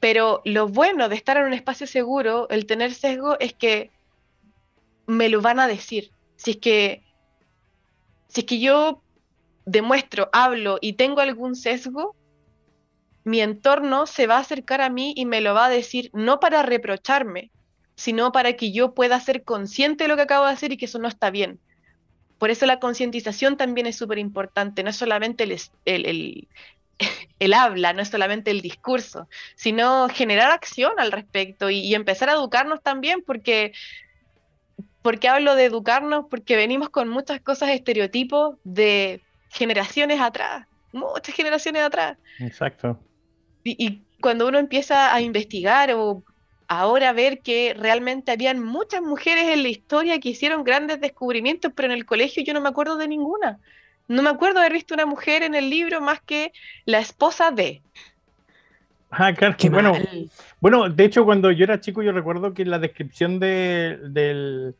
Pero 0.00 0.40
lo 0.44 0.66
bueno 0.68 1.08
de 1.08 1.16
estar 1.16 1.36
en 1.36 1.44
un 1.44 1.52
espacio 1.52 1.86
seguro, 1.86 2.48
el 2.48 2.66
tener 2.66 2.94
sesgo, 2.94 3.38
es 3.38 3.52
que 3.52 3.90
me 5.06 5.28
lo 5.28 5.40
van 5.42 5.60
a 5.60 5.66
decir. 5.66 6.10
Si 6.36 6.52
es 6.52 6.56
que, 6.56 7.02
si 8.28 8.40
es 8.40 8.46
que 8.46 8.60
yo 8.60 9.02
demuestro, 9.66 10.30
hablo 10.32 10.78
y 10.80 10.94
tengo 10.94 11.20
algún 11.20 11.54
sesgo, 11.54 12.16
mi 13.24 13.40
entorno 13.40 14.06
se 14.06 14.26
va 14.26 14.36
a 14.36 14.40
acercar 14.40 14.80
a 14.80 14.88
mí 14.88 15.12
y 15.16 15.26
me 15.26 15.40
lo 15.40 15.54
va 15.54 15.66
a 15.66 15.70
decir, 15.70 16.10
no 16.14 16.40
para 16.40 16.62
reprocharme, 16.62 17.50
sino 17.94 18.32
para 18.32 18.54
que 18.54 18.72
yo 18.72 18.94
pueda 18.94 19.20
ser 19.20 19.44
consciente 19.44 20.04
de 20.04 20.08
lo 20.08 20.16
que 20.16 20.22
acabo 20.22 20.46
de 20.46 20.52
hacer 20.52 20.72
y 20.72 20.78
que 20.78 20.86
eso 20.86 20.98
no 20.98 21.08
está 21.08 21.30
bien. 21.30 21.60
Por 22.38 22.48
eso 22.48 22.64
la 22.64 22.80
concientización 22.80 23.58
también 23.58 23.86
es 23.86 23.96
súper 23.96 24.18
importante, 24.18 24.82
no 24.82 24.88
es 24.88 24.96
solamente 24.96 25.44
el, 25.84 26.48
habla, 27.54 27.92
no 27.92 28.02
es 28.02 28.08
solamente 28.08 28.50
el 28.50 28.60
discurso, 28.60 29.28
sino 29.54 30.08
generar 30.08 30.50
acción 30.50 30.92
al 30.98 31.12
respecto 31.12 31.70
y, 31.70 31.94
empezar 31.94 32.28
a 32.28 32.34
educarnos 32.34 32.82
también, 32.82 33.22
porque, 33.22 33.72
porque 35.02 35.28
hablo 35.28 35.54
de 35.54 35.64
educarnos, 35.64 36.26
porque 36.30 36.56
venimos 36.56 36.90
con 36.90 37.08
muchas 37.08 37.40
cosas 37.40 37.70
estereotipos 37.70 38.56
de 38.64 39.22
generaciones 39.48 40.20
atrás, 40.20 40.66
muchas 40.92 41.34
generaciones 41.34 41.82
atrás. 41.82 42.18
Exacto. 42.38 43.00
Y, 43.64 43.84
y 43.84 44.02
cuando 44.20 44.46
uno 44.46 44.58
empieza 44.58 45.14
a 45.14 45.20
investigar 45.20 45.92
o 45.92 46.22
ahora 46.68 47.12
ver 47.12 47.40
que 47.40 47.74
realmente 47.76 48.30
habían 48.30 48.62
muchas 48.62 49.02
mujeres 49.02 49.48
en 49.48 49.64
la 49.64 49.68
historia 49.68 50.20
que 50.20 50.28
hicieron 50.28 50.62
grandes 50.62 51.00
descubrimientos, 51.00 51.72
pero 51.74 51.86
en 51.86 51.98
el 51.98 52.06
colegio 52.06 52.44
yo 52.44 52.54
no 52.54 52.60
me 52.60 52.68
acuerdo 52.68 52.96
de 52.96 53.08
ninguna. 53.08 53.58
No 54.10 54.24
me 54.24 54.30
acuerdo 54.30 54.58
haber 54.58 54.72
visto 54.72 54.92
una 54.92 55.06
mujer 55.06 55.44
en 55.44 55.54
el 55.54 55.70
libro 55.70 56.00
más 56.00 56.20
que 56.20 56.50
la 56.84 56.98
esposa 56.98 57.52
de. 57.52 57.80
Ah, 59.08 59.32
claro. 59.32 59.54
bueno, 59.70 59.92
bueno, 60.58 60.88
de 60.88 61.04
hecho, 61.04 61.24
cuando 61.24 61.52
yo 61.52 61.62
era 61.62 61.78
chico, 61.78 62.02
yo 62.02 62.10
recuerdo 62.10 62.52
que 62.52 62.64
la 62.64 62.80
descripción 62.80 63.38
de, 63.38 64.00
del. 64.02 64.74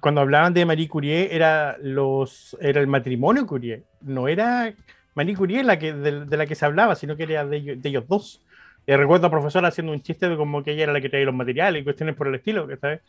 Cuando 0.00 0.20
hablaban 0.20 0.54
de 0.54 0.64
Marie 0.64 0.86
Curie, 0.86 1.34
era, 1.34 1.76
los, 1.82 2.56
era 2.60 2.80
el 2.80 2.86
matrimonio 2.86 3.48
Curie. 3.48 3.82
No 4.00 4.28
era 4.28 4.72
Marie 5.16 5.34
Curie 5.34 5.64
la 5.64 5.80
que, 5.80 5.92
de, 5.92 6.36
la 6.36 6.46
que 6.46 6.54
se 6.54 6.64
hablaba, 6.64 6.94
sino 6.94 7.16
que 7.16 7.24
era 7.24 7.44
de, 7.44 7.74
de 7.74 7.88
ellos 7.88 8.04
dos. 8.06 8.44
Y 8.86 8.94
recuerdo 8.94 9.26
a 9.26 9.30
profesor 9.30 9.66
haciendo 9.66 9.92
un 9.92 10.02
chiste 10.02 10.28
de 10.28 10.36
como 10.36 10.62
que 10.62 10.70
ella 10.70 10.84
era 10.84 10.92
la 10.92 11.00
que 11.00 11.08
traía 11.08 11.26
los 11.26 11.34
materiales 11.34 11.82
y 11.82 11.84
cuestiones 11.84 12.14
por 12.14 12.28
el 12.28 12.36
estilo, 12.36 12.68
¿sabes? 12.80 13.00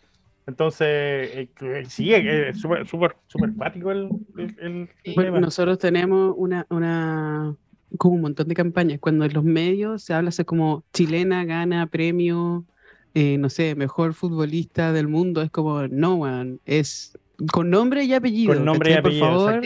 Entonces, 0.46 0.88
eh, 0.88 1.50
sí, 1.88 2.14
es 2.14 2.60
súper, 2.60 2.88
súper, 2.88 3.16
súper 3.28 3.52
el, 3.92 4.10
el, 4.60 4.90
bueno, 5.16 5.40
Nosotros 5.40 5.80
tenemos 5.80 6.34
una, 6.38 6.66
una, 6.70 7.56
como 7.98 8.16
un 8.16 8.22
montón 8.22 8.48
de 8.48 8.56
campañas. 8.56 9.00
Cuando 9.00 9.26
en 9.26 9.34
los 9.34 9.44
medios 9.44 10.04
se 10.04 10.14
habla 10.14 10.30
así 10.30 10.44
como 10.44 10.84
chilena 10.92 11.46
gana 11.46 11.88
premio, 11.88 12.66
eh, 13.14 13.38
no 13.38 13.50
sé, 13.50 13.76
mejor 13.76 14.14
futbolista 14.14 14.92
del 14.92 15.08
mundo, 15.08 15.42
es 15.42 15.50
como, 15.50 15.88
no, 15.88 16.16
one, 16.16 16.58
es 16.66 17.18
con 17.52 17.70
nombre 17.70 18.04
y 18.04 18.14
apellido. 18.14 18.54
Con 18.54 18.66
nombre 18.66 18.92
y 18.92 18.94
apellido. 18.96 19.30
Por 19.30 19.46
favor, 19.46 19.62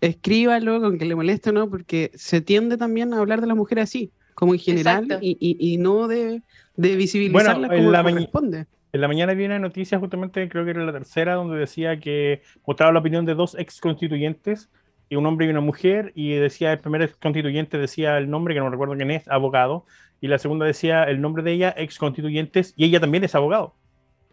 escríbalo 0.00 0.80
con 0.80 0.98
que 0.98 1.04
le 1.06 1.14
moleste, 1.14 1.52
¿no? 1.52 1.70
Porque 1.70 2.10
se 2.14 2.40
tiende 2.40 2.76
también 2.76 3.14
a 3.14 3.18
hablar 3.18 3.40
de 3.40 3.46
la 3.46 3.54
mujer 3.54 3.80
así 3.80 4.10
como 4.38 4.54
en 4.54 4.60
general 4.60 5.18
y, 5.20 5.36
y, 5.40 5.78
no 5.78 6.06
de, 6.06 6.42
de 6.76 6.94
visibilizarla 6.94 7.66
como 7.66 7.90
la 7.90 8.04
corresponde. 8.04 8.66
En 8.98 9.02
la 9.02 9.06
mañana 9.06 9.32
vi 9.32 9.44
una 9.44 9.60
noticia, 9.60 9.96
justamente 10.00 10.48
creo 10.48 10.64
que 10.64 10.72
era 10.72 10.84
la 10.84 10.90
tercera, 10.90 11.34
donde 11.34 11.56
decía 11.56 12.00
que 12.00 12.42
mostraba 12.66 12.92
la 12.92 12.98
opinión 12.98 13.24
de 13.24 13.36
dos 13.36 13.54
ex 13.56 13.80
constituyentes, 13.80 14.70
y 15.08 15.14
un 15.14 15.24
hombre 15.24 15.46
y 15.46 15.50
una 15.50 15.60
mujer, 15.60 16.10
y 16.16 16.32
decía, 16.32 16.72
el 16.72 16.80
primer 16.80 17.02
ex 17.02 17.14
constituyente 17.14 17.78
decía 17.78 18.18
el 18.18 18.28
nombre, 18.28 18.54
que 18.54 18.60
no 18.60 18.68
recuerdo 18.68 18.96
quién 18.96 19.12
es, 19.12 19.28
abogado, 19.28 19.86
y 20.20 20.26
la 20.26 20.38
segunda 20.38 20.66
decía 20.66 21.04
el 21.04 21.20
nombre 21.20 21.44
de 21.44 21.52
ella, 21.52 21.72
ex 21.76 21.96
constituyentes, 21.96 22.74
y 22.76 22.86
ella 22.86 22.98
también 22.98 23.22
es 23.22 23.36
abogado. 23.36 23.76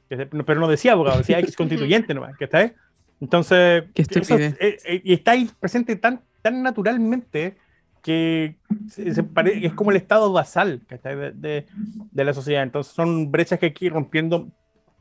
Pero 0.09 0.59
no 0.59 0.67
decía 0.67 0.93
abogado, 0.93 1.19
decía 1.19 1.37
ex 1.41 1.55
constituyente 1.55 2.15
nomás, 2.15 2.35
que 2.35 2.45
está 2.45 2.57
ahí. 2.57 2.71
Entonces, 3.21 3.83
eh, 3.95 4.57
eh, 4.59 5.01
y 5.03 5.13
está 5.13 5.33
ahí 5.33 5.47
presente 5.59 5.95
tan, 5.95 6.21
tan 6.41 6.63
naturalmente 6.63 7.55
que 8.05 8.55
es 8.97 9.73
como 9.73 9.89
el 9.89 9.97
estado 9.97 10.31
basal 10.31 10.79
de, 10.87 11.65
de, 12.11 12.23
la 12.23 12.35
sociedad. 12.35 12.61
Entonces 12.61 12.93
son 12.93 13.31
brechas 13.31 13.57
que 13.57 13.65
hay 13.65 13.73
que 13.73 13.85
ir 13.85 13.93
rompiendo 13.93 14.47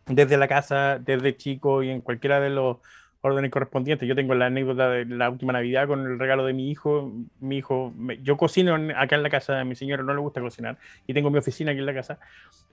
desde 0.07 0.38
la 0.38 0.49
casa, 0.49 0.99
desde 0.99 1.37
chico 1.37 1.83
y 1.83 1.90
en 1.90 2.01
cualquiera 2.01 2.40
de 2.40 2.49
los 2.49 2.79
órdenes 3.21 3.51
correspondientes. 3.51 4.09
Yo 4.09 4.14
tengo 4.14 4.35
la 4.35 4.47
anécdota 4.47 4.88
de 4.88 5.05
la 5.05 5.29
última 5.29 5.53
Navidad 5.53 5.87
con 5.87 6.01
el 6.01 6.19
regalo 6.19 6.47
de 6.47 6.55
mi 6.55 6.71
hijo. 6.71 7.12
Mi 7.40 7.59
hijo, 7.59 7.93
yo 8.23 8.38
cocino 8.38 8.75
acá 8.97 9.17
en 9.17 9.23
la 9.23 9.29
casa, 9.29 9.61
a 9.61 9.64
mi 9.67 9.75
señora 9.75 10.03
no 10.03 10.14
le 10.14 10.21
gusta 10.21 10.40
cocinar 10.40 10.79
y 11.07 11.12
tengo 11.12 11.31
mi 11.31 11.37
oficina 11.37 11.73
aquí 11.73 11.81
en 11.81 11.87
la 11.87 11.93
casa. 11.93 12.19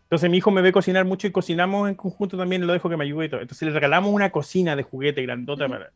Entonces 0.04 0.30
mi 0.30 0.38
hijo 0.38 0.50
me 0.50 0.62
ve 0.62 0.72
cocinar 0.72 1.04
mucho 1.04 1.28
y 1.28 1.32
cocinamos 1.32 1.90
en 1.90 1.96
conjunto 1.96 2.38
también, 2.38 2.66
lo 2.66 2.72
dejo 2.72 2.90
que 2.90 2.96
me 2.96 3.04
ayude 3.04 3.26
y 3.26 3.30
todo. 3.30 3.42
Entonces 3.42 3.68
le 3.68 3.74
regalamos 3.74 4.14
una 4.14 4.30
cocina 4.30 4.78
de 4.78 4.84
juguete 4.84 5.24
grandota 5.24 5.68
para... 5.68 5.92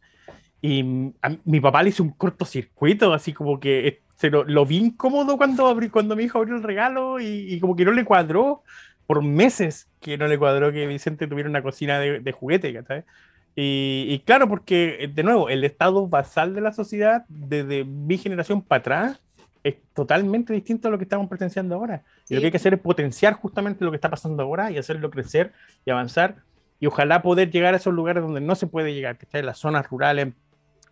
Y 0.61 0.83
mi 0.83 1.59
papá 1.61 1.83
le 1.83 1.89
hizo 1.89 2.03
un 2.03 2.09
cortocircuito, 2.09 3.13
así 3.13 3.31
como 3.33 3.59
que 3.59 4.01
se 4.15 4.29
lo, 4.29 4.65
vi 4.65 4.77
incómodo 4.77 5.37
cuando, 5.37 5.77
cuando 5.91 6.15
mi 6.15 6.23
hijo 6.23 6.39
abrió 6.39 6.55
el 6.55 6.63
regalo 6.63 7.19
y, 7.19 7.59
como 7.59 7.75
que 7.75 7.85
no 7.85 7.91
le 7.91 8.05
cuadró 8.05 8.63
por 9.07 9.21
meses 9.21 9.87
que 9.99 10.17
no 10.17 10.27
le 10.27 10.37
cuadró 10.37 10.71
que 10.71 10.87
Vicente 10.87 11.27
tuviera 11.27 11.49
una 11.49 11.61
cocina 11.61 11.99
de, 11.99 12.19
de 12.19 12.31
juguete, 12.31 12.83
Y, 13.55 14.07
y, 14.09 14.19
claro, 14.19 14.47
porque 14.47 15.09
de 15.13 15.23
nuevo, 15.23 15.49
el 15.49 15.63
estado 15.63 16.07
basal 16.07 16.55
de 16.55 16.61
la 16.61 16.73
sociedad, 16.73 17.25
desde 17.27 17.83
mi 17.83 18.17
generación 18.17 18.61
para 18.61 18.79
atrás, 18.79 19.21
es 19.65 19.75
totalmente 19.93 20.53
distinto 20.53 20.87
a 20.87 20.91
lo 20.91 20.99
que 20.99 21.05
estamos 21.05 21.27
presenciando 21.27 21.73
ahora. 21.73 22.03
Y 22.29 22.35
lo 22.35 22.39
que 22.39 22.47
hay 22.47 22.51
que 22.51 22.57
hacer 22.57 22.75
es 22.75 22.79
potenciar 22.79 23.33
justamente 23.33 23.83
lo 23.83 23.89
que 23.89 23.95
está 23.95 24.11
pasando 24.11 24.43
ahora 24.43 24.69
y 24.69 24.77
hacerlo 24.77 25.09
crecer 25.09 25.53
y 25.85 25.89
avanzar. 25.89 26.35
Y 26.79 26.85
ojalá 26.85 27.23
poder 27.23 27.49
llegar 27.49 27.73
a 27.73 27.77
esos 27.77 27.91
lugares 27.91 28.21
donde 28.21 28.41
no 28.41 28.53
se 28.53 28.67
puede 28.67 28.93
llegar, 28.93 29.17
que 29.17 29.25
está 29.25 29.39
en 29.39 29.47
las 29.47 29.57
zonas 29.57 29.89
rurales, 29.89 30.33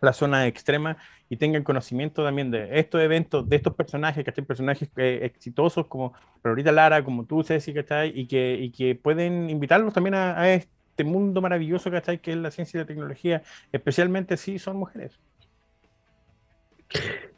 la 0.04 0.12
zona 0.12 0.46
extrema 0.46 0.96
y 1.28 1.36
tengan 1.36 1.64
conocimiento 1.64 2.22
también 2.22 2.50
de 2.50 2.78
estos 2.78 3.00
eventos, 3.00 3.48
de 3.48 3.56
estos 3.56 3.74
personajes, 3.74 4.24
que 4.24 4.32
hay 4.36 4.44
personajes 4.44 4.88
eh, 4.96 5.20
exitosos 5.22 5.86
como 5.86 6.12
Florita 6.42 6.70
Lara, 6.70 7.04
como 7.04 7.24
tú, 7.24 7.42
Ceci, 7.42 7.72
¿cachai? 7.74 8.12
Y 8.14 8.26
que, 8.26 8.54
y 8.60 8.70
que 8.70 8.94
pueden 8.94 9.50
invitarlos 9.50 9.92
también 9.92 10.14
a, 10.14 10.52
este 10.52 11.04
mundo 11.04 11.40
maravilloso, 11.40 11.90
¿cachai? 11.90 12.20
Que 12.20 12.32
es 12.32 12.36
la 12.36 12.50
ciencia 12.50 12.78
y 12.78 12.82
la 12.82 12.86
tecnología, 12.86 13.42
especialmente 13.72 14.36
si 14.36 14.58
son 14.58 14.76
mujeres. 14.76 15.18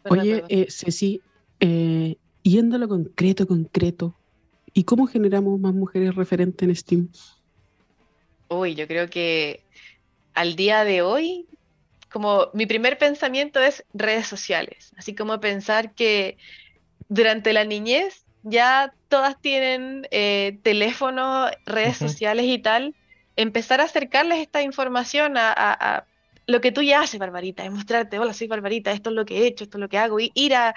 Oye, 0.08 0.44
eh, 0.48 0.66
Ceci, 0.68 1.22
eh, 1.60 2.16
yendo 2.42 2.76
a 2.76 2.78
lo 2.78 2.88
concreto, 2.88 3.46
concreto, 3.46 4.14
¿y 4.74 4.84
cómo 4.84 5.06
generamos 5.06 5.58
más 5.58 5.72
mujeres 5.72 6.14
referentes 6.14 6.68
en 6.68 6.76
Steam? 6.76 7.08
Uy, 8.48 8.74
yo 8.74 8.86
creo 8.86 9.08
que 9.08 9.64
al 10.34 10.54
día 10.54 10.84
de 10.84 11.02
hoy 11.02 11.46
como 12.16 12.48
mi 12.54 12.64
primer 12.64 12.96
pensamiento 12.96 13.60
es 13.60 13.84
redes 13.92 14.26
sociales, 14.26 14.94
así 14.96 15.14
como 15.14 15.38
pensar 15.38 15.92
que 15.92 16.38
durante 17.10 17.52
la 17.52 17.64
niñez 17.64 18.24
ya 18.42 18.94
todas 19.08 19.38
tienen 19.38 20.08
eh, 20.10 20.58
teléfono, 20.62 21.48
redes 21.66 21.98
sociales 21.98 22.46
y 22.46 22.58
tal, 22.58 22.94
empezar 23.36 23.82
a 23.82 23.84
acercarles 23.84 24.38
esta 24.38 24.62
información 24.62 25.34
a, 25.36 26.06
lo 26.46 26.62
que 26.62 26.72
tú 26.72 26.80
ya 26.80 27.02
haces, 27.02 27.20
Barbarita, 27.20 27.66
es 27.66 27.70
mostrarte, 27.70 28.18
hola, 28.18 28.32
soy 28.32 28.46
Barbarita, 28.46 28.92
esto 28.92 29.10
es 29.10 29.16
lo 29.16 29.26
que 29.26 29.40
he 29.40 29.46
hecho, 29.46 29.64
esto 29.64 29.76
es 29.76 29.80
lo 29.82 29.90
que 29.90 29.98
hago, 29.98 30.18
y 30.18 30.32
ir 30.32 30.54
a, 30.54 30.74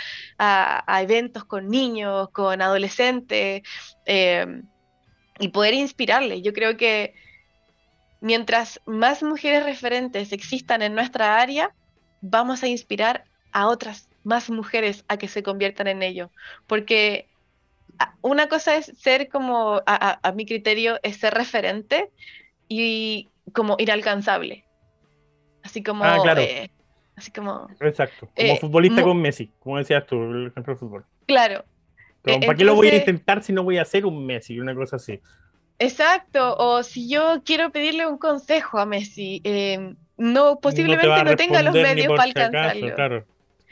eventos 1.01 1.45
con 1.45 1.69
niños, 1.69 2.31
con 2.31 2.61
adolescentes, 2.61 3.61
eh, 4.05 4.61
y 5.39 5.47
poder 5.47 5.73
inspirarles. 5.73 6.41
Yo 6.41 6.51
creo 6.51 6.75
que 6.75 7.13
mientras 8.21 8.81
más 8.85 9.23
mujeres 9.23 9.63
referentes 9.63 10.31
existan 10.31 10.81
en 10.81 10.95
nuestra 10.95 11.39
área, 11.39 11.73
vamos 12.21 12.63
a 12.63 12.67
inspirar 12.67 13.25
a 13.51 13.67
otras 13.67 14.09
más 14.23 14.49
mujeres 14.49 15.05
a 15.07 15.17
que 15.17 15.27
se 15.27 15.43
conviertan 15.43 15.87
en 15.87 16.03
ello. 16.03 16.29
Porque 16.67 17.27
una 18.21 18.47
cosa 18.47 18.75
es 18.75 18.85
ser 18.97 19.29
como, 19.29 19.81
a, 19.85 20.33
mi 20.35 20.45
criterio, 20.45 20.99
es 21.03 21.17
ser 21.17 21.33
referente 21.33 22.09
y 22.67 23.29
como 23.53 23.75
inalcanzable. 23.79 24.65
Así 25.63 25.83
como... 25.83 26.03
Ah, 26.03 26.17
claro. 26.21 26.41
Eh, 26.41 26.69
así 27.15 27.31
como... 27.31 27.67
Exacto. 27.79 28.29
Como 28.35 28.53
eh, 28.53 28.57
futbolista 28.59 29.01
con 29.01 29.21
Messi, 29.21 29.51
como 29.59 29.77
decías 29.77 30.05
tú, 30.05 30.21
el 30.21 30.47
ejemplo 30.47 30.73
de 30.73 30.79
fútbol. 30.79 31.05
Claro. 31.25 31.65
¿Para 32.21 32.55
qué 32.55 32.63
lo 32.63 32.75
voy 32.75 32.89
a 32.89 32.97
intentar 32.97 33.41
si 33.43 33.53
no 33.53 33.63
voy 33.63 33.77
a 33.77 33.83
hacer 33.83 34.05
un 34.05 34.25
Messi? 34.25 34.59
Una 34.59 34.75
cosa 34.75 34.97
así. 34.97 35.19
Exacto, 35.79 36.57
o 36.57 36.83
si 36.83 37.09
yo 37.09 37.41
quiero 37.45 37.71
pedirle 37.71 38.05
un 38.05 38.17
consejo 38.17 38.79
a 38.79 38.85
Messi, 38.85 39.41
eh, 39.45 39.95
no, 40.17 40.59
posiblemente 40.59 41.23
no, 41.23 41.35
tenga 41.37 41.63
los 41.63 41.73
medios 41.73 42.07
para 42.09 42.23
alcanzarlo. 42.23 43.25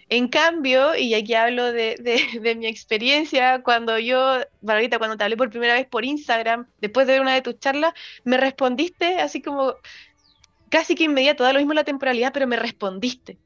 En 0.09 0.29
cambio, 0.29 0.95
y 0.95 1.13
aquí 1.13 1.33
hablo 1.33 1.73
de, 1.73 1.97
de, 2.41 2.55
mi 2.55 2.65
experiencia, 2.65 3.61
cuando 3.61 3.99
yo, 3.99 4.37
Barbita, 4.61 4.99
cuando 4.99 5.17
te 5.17 5.25
hablé 5.25 5.35
por 5.35 5.49
primera 5.49 5.73
vez 5.73 5.85
por 5.85 6.05
Instagram, 6.05 6.65
después 6.79 7.07
de 7.07 7.13
ver 7.13 7.21
una 7.21 7.33
de 7.33 7.41
tus 7.41 7.59
charlas, 7.59 7.93
me 8.23 8.37
respondiste 8.37 9.19
así 9.19 9.41
como 9.41 9.75
casi 10.69 10.95
que 10.95 11.03
inmediato, 11.03 11.43
da 11.43 11.51
lo 11.51 11.59
mismo 11.59 11.73
la 11.73 11.83
temporalidad, 11.83 12.31
pero 12.31 12.47
me 12.47 12.55
respondiste. 12.55 13.37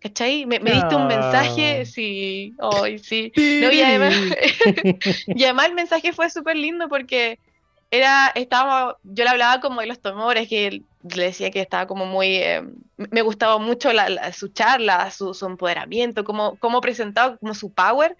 ¿Cachai? 0.00 0.44
Me, 0.44 0.58
diste 0.58 0.94
un 0.96 1.06
mensaje, 1.06 1.80
ah. 1.82 1.84
sí, 1.86 2.54
hoy 2.58 2.98
sí. 2.98 3.32
y, 3.36 3.80
además, 3.80 4.14
y 5.28 5.44
además 5.44 5.66
el 5.66 5.74
mensaje 5.74 6.12
fue 6.12 6.28
súper 6.28 6.56
lindo 6.56 6.88
porque 6.90 7.38
era, 7.92 8.32
estaba, 8.34 8.96
yo 9.04 9.22
le 9.22 9.30
hablaba 9.30 9.60
como 9.60 9.82
de 9.82 9.86
los 9.86 10.00
tumores, 10.00 10.48
que 10.48 10.82
le 11.14 11.24
decía 11.24 11.50
que 11.50 11.60
estaba 11.60 11.86
como 11.86 12.06
muy, 12.06 12.36
eh, 12.36 12.62
me 12.96 13.20
gustaba 13.20 13.58
mucho 13.58 13.92
la, 13.92 14.32
su 14.32 14.48
charla, 14.48 15.10
su, 15.10 15.36
empoderamiento, 15.44 16.24
cómo, 16.24 16.56
cómo 16.58 16.80
presentaba 16.80 17.36
como 17.36 17.52
su 17.52 17.70
power, 17.70 18.16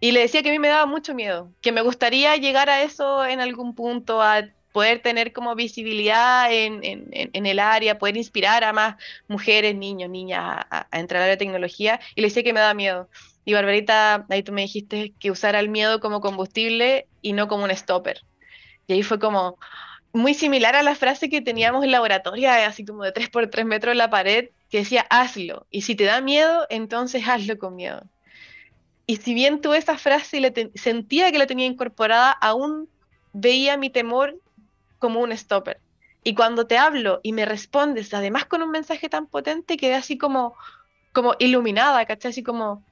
y 0.00 0.12
le 0.12 0.20
decía 0.20 0.42
que 0.42 0.48
a 0.48 0.52
mí 0.52 0.58
me 0.58 0.68
daba 0.68 0.86
mucho 0.86 1.14
miedo, 1.14 1.50
que 1.60 1.72
me 1.72 1.82
gustaría 1.82 2.36
llegar 2.36 2.70
a 2.70 2.82
eso 2.82 3.26
en 3.26 3.40
algún 3.40 3.74
punto, 3.74 4.22
a 4.22 4.48
poder 4.72 5.02
tener 5.02 5.34
como 5.34 5.54
visibilidad 5.54 6.50
en, 6.50 6.80
en, 6.82 7.46
el 7.46 7.58
área, 7.58 7.98
poder 7.98 8.16
inspirar 8.16 8.64
a 8.64 8.72
más 8.72 8.96
mujeres, 9.28 9.74
niños, 9.76 10.08
niñas 10.08 10.64
a, 10.70 10.86
a 10.90 10.98
entrar 10.98 11.22
a 11.22 11.28
la 11.28 11.36
tecnología, 11.36 12.00
y 12.14 12.22
le 12.22 12.28
decía 12.28 12.42
que 12.42 12.54
me 12.54 12.60
daba 12.60 12.72
miedo. 12.72 13.10
Y 13.44 13.52
Barbarita, 13.52 14.24
ahí 14.30 14.42
tú 14.42 14.52
me 14.52 14.62
dijiste 14.62 15.12
que 15.20 15.30
usara 15.30 15.60
el 15.60 15.68
miedo 15.68 16.00
como 16.00 16.22
combustible 16.22 17.06
y 17.20 17.34
no 17.34 17.46
como 17.46 17.64
un 17.64 17.76
stopper. 17.76 18.22
Y 18.86 18.94
ahí 18.94 19.02
fue 19.02 19.18
como 19.18 19.58
muy 20.12 20.34
similar 20.34 20.76
a 20.76 20.82
la 20.82 20.94
frase 20.94 21.30
que 21.30 21.40
teníamos 21.40 21.84
en 21.84 21.90
laboratorio, 21.90 22.50
así 22.50 22.84
como 22.84 23.04
de 23.04 23.12
3 23.12 23.30
por 23.30 23.46
3 23.48 23.64
metros 23.64 23.92
en 23.92 23.98
la 23.98 24.10
pared, 24.10 24.50
que 24.68 24.78
decía, 24.78 25.06
hazlo. 25.10 25.66
Y 25.70 25.82
si 25.82 25.94
te 25.94 26.04
da 26.04 26.20
miedo, 26.20 26.66
entonces 26.68 27.26
hazlo 27.26 27.58
con 27.58 27.76
miedo. 27.76 28.02
Y 29.06 29.16
si 29.16 29.34
bien 29.34 29.60
tuve 29.60 29.78
esa 29.78 29.98
frase 29.98 30.38
y 30.38 30.78
sentía 30.78 31.32
que 31.32 31.38
la 31.38 31.46
tenía 31.46 31.66
incorporada, 31.66 32.30
aún 32.30 32.88
veía 33.32 33.76
mi 33.76 33.90
temor 33.90 34.38
como 34.98 35.20
un 35.20 35.36
stopper. 35.36 35.80
Y 36.24 36.34
cuando 36.34 36.66
te 36.66 36.78
hablo 36.78 37.20
y 37.22 37.32
me 37.32 37.44
respondes, 37.44 38.14
además 38.14 38.44
con 38.44 38.62
un 38.62 38.70
mensaje 38.70 39.08
tan 39.08 39.26
potente, 39.26 39.76
quedé 39.76 39.94
así 39.94 40.16
como, 40.18 40.54
como 41.12 41.34
iluminada, 41.40 42.04
¿cachai? 42.06 42.30
Así 42.30 42.42
como, 42.42 42.84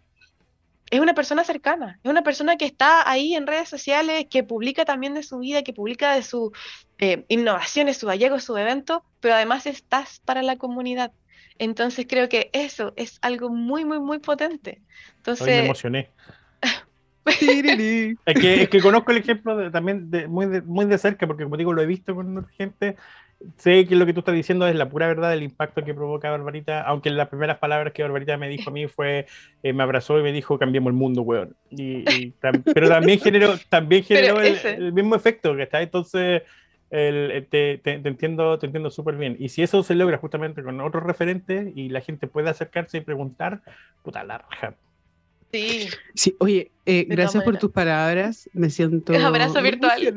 es 0.90 1.00
una 1.00 1.14
persona 1.14 1.44
cercana, 1.44 1.98
es 2.02 2.10
una 2.10 2.22
persona 2.22 2.56
que 2.56 2.64
está 2.64 3.08
ahí 3.08 3.34
en 3.34 3.46
redes 3.46 3.68
sociales, 3.68 4.26
que 4.28 4.42
publica 4.42 4.84
también 4.84 5.14
de 5.14 5.22
su 5.22 5.38
vida, 5.38 5.62
que 5.62 5.72
publica 5.72 6.14
de 6.14 6.22
sus 6.22 6.50
eh, 6.98 7.24
innovaciones, 7.28 7.96
su 7.96 8.08
hallazgos, 8.08 8.44
su 8.44 8.56
evento, 8.56 9.04
pero 9.20 9.34
además 9.34 9.66
estás 9.66 10.20
para 10.24 10.42
la 10.42 10.56
comunidad. 10.56 11.12
Entonces 11.58 12.06
creo 12.08 12.28
que 12.28 12.50
eso 12.52 12.92
es 12.96 13.18
algo 13.22 13.50
muy, 13.50 13.84
muy, 13.84 14.00
muy 14.00 14.18
potente. 14.18 14.80
Entonces, 15.18 15.46
me 15.46 15.64
emocioné. 15.66 16.10
es, 17.26 18.68
que, 18.68 18.80
conozco 18.80 19.12
el 19.12 19.18
ejemplo 19.18 19.70
también 19.70 20.10
de, 20.10 20.26
muy, 20.26 20.46
de, 20.46 20.62
muy 20.62 20.86
de 20.86 20.98
cerca, 20.98 21.26
porque 21.26 21.44
como 21.44 21.56
digo, 21.56 21.72
lo 21.72 21.82
he 21.82 21.86
visto 21.86 22.14
con 22.14 22.46
gente 22.48 22.96
sé 23.56 23.86
que 23.86 23.96
lo 23.96 24.06
que 24.06 24.12
tú 24.12 24.20
estás 24.20 24.34
diciendo 24.34 24.66
es 24.66 24.74
la 24.74 24.88
pura 24.88 25.06
verdad 25.06 25.30
del 25.30 25.42
impacto 25.42 25.84
que 25.84 25.94
provoca 25.94 26.30
Barbarita, 26.30 26.82
aunque 26.82 27.10
las 27.10 27.28
primeras 27.28 27.58
palabras 27.58 27.92
que 27.92 28.02
Barbarita 28.02 28.36
me 28.36 28.48
dijo 28.48 28.70
a 28.70 28.72
mí 28.72 28.86
fue, 28.86 29.26
eh, 29.62 29.72
me 29.72 29.82
abrazó 29.82 30.18
y 30.18 30.22
me 30.22 30.32
dijo, 30.32 30.58
cambiemos 30.58 30.90
el 30.90 30.96
mundo, 30.96 31.22
weón. 31.22 31.56
Y, 31.70 32.04
pero 32.74 32.88
también 32.88 33.20
generó, 33.20 33.54
también 33.68 34.04
generó 34.04 34.40
el, 34.40 34.92
mismo 34.92 35.14
efecto, 35.14 35.54
que 35.56 35.62
está 35.62 35.82
entonces... 35.82 36.42
El, 36.90 37.46
te, 37.48 37.78
te, 37.78 37.92
entiendo 37.92 38.58
te 38.58 38.66
entiendo 38.66 38.90
súper 38.90 39.14
bien. 39.14 39.36
Y 39.38 39.50
si 39.50 39.62
eso 39.62 39.84
se 39.84 39.94
logra 39.94 40.18
justamente 40.18 40.64
con 40.64 40.80
otros 40.80 41.04
referentes 41.04 41.70
y 41.76 41.88
la 41.88 42.00
gente 42.00 42.26
puede 42.26 42.50
acercarse 42.50 42.98
y 42.98 43.00
preguntar, 43.02 43.62
puta 44.02 44.24
la 44.24 44.38
raja. 44.38 44.74
Sí. 45.52 45.88
Sí, 46.14 46.36
oye, 46.40 46.72
eh, 46.86 47.06
gracias 47.08 47.44
por 47.44 47.58
tus 47.58 47.70
palabras. 47.70 48.48
Me 48.52 48.70
siento. 48.70 49.14
abrazo 49.14 49.62
virtual. 49.62 50.14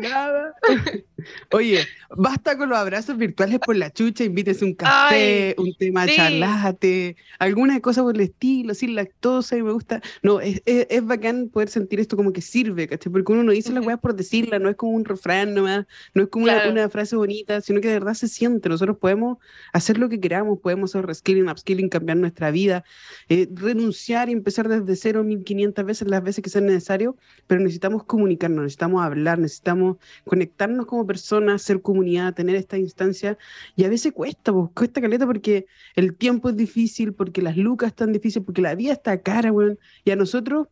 Oye, 1.52 1.86
basta 2.16 2.58
con 2.58 2.70
los 2.70 2.78
abrazos 2.78 3.18
virtuales 3.18 3.60
por 3.60 3.76
la 3.76 3.92
chucha, 3.92 4.24
invítese 4.24 4.66
un 4.66 4.74
café, 4.74 5.56
un 5.58 5.74
tema 5.76 6.08
charlate, 6.08 7.16
alguna 7.40 7.80
cosa 7.80 8.02
por 8.02 8.16
el 8.16 8.22
estilo, 8.22 8.74
sin 8.74 8.96
lactosa 8.96 9.58
y 9.58 9.64
me 9.64 9.72
gusta. 9.72 10.02
No, 10.22 10.40
es, 10.40 10.62
es, 10.66 11.06
bacán 11.06 11.50
poder 11.50 11.70
sentir 11.70 12.00
esto 12.00 12.18
como 12.18 12.34
que 12.34 12.42
sirve, 12.42 12.88
¿cachai? 12.88 13.12
Porque 13.12 13.32
uno 13.32 13.44
no 13.44 13.52
dice 13.52 13.72
las 13.72 13.86
weas 13.86 14.00
por 14.00 14.16
decirla, 14.16 14.60
no 14.60 14.70
es 14.70 14.76
como 14.76 14.94
un 14.94 15.06
refrán 15.06 15.54
nomás, 15.54 15.86
no 16.14 16.24
es 16.24 16.30
como 16.30 16.46
una, 16.46 16.90
frase 16.90 17.16
bonita, 17.16 17.62
sino 17.62 17.82
que 17.82 17.88
de 17.88 17.96
verdad 17.96 18.14
se 18.14 18.28
siente. 18.28 18.70
Nosotros 18.70 18.98
podemos 18.98 19.38
hacer 19.72 19.98
lo 19.98 20.10
que 20.10 20.20
queramos, 20.20 20.60
podemos 20.60 20.92
hacer 20.92 21.06
reskilling, 21.06 21.50
upskilling, 21.50 21.90
cambiar 21.90 22.18
nuestra 22.18 22.52
vida, 22.52 22.84
eh, 23.30 23.48
renunciar 23.54 24.30
y 24.30 24.34
empezar 24.34 24.68
desde 24.68 24.96
cero 24.96 25.24
1500 25.24 25.86
veces 25.86 26.08
las 26.08 26.24
veces 26.24 26.44
que 26.44 26.50
sean 26.50 26.63
necesario, 26.64 27.16
pero 27.48 27.62
necesitamos 27.62 28.04
comunicarnos, 28.04 28.64
necesitamos 28.64 29.04
hablar, 29.04 29.40
necesitamos 29.40 29.98
conectarnos 30.26 30.86
como 30.86 31.06
personas, 31.06 31.62
ser 31.62 31.82
comunidad, 31.82 32.34
tener 32.34 32.56
esta 32.56 32.78
instancia, 32.78 33.38
y 33.76 33.84
a 33.86 33.90
veces 33.90 34.14
cuesta, 34.14 34.52
pues, 34.52 34.70
cuesta 34.74 35.02
caleta 35.02 35.26
porque 35.26 35.66
el 35.96 36.16
tiempo 36.16 36.50
es 36.50 36.58
difícil, 36.58 37.14
porque 37.14 37.42
las 37.42 37.58
lucas 37.58 37.90
están 37.90 38.14
difíciles, 38.14 38.46
porque 38.46 38.62
la 38.62 38.76
vida 38.76 38.94
está 38.94 39.22
cara, 39.22 39.52
weón, 39.52 39.80
y 40.04 40.12
a 40.12 40.16
nosotros... 40.16 40.68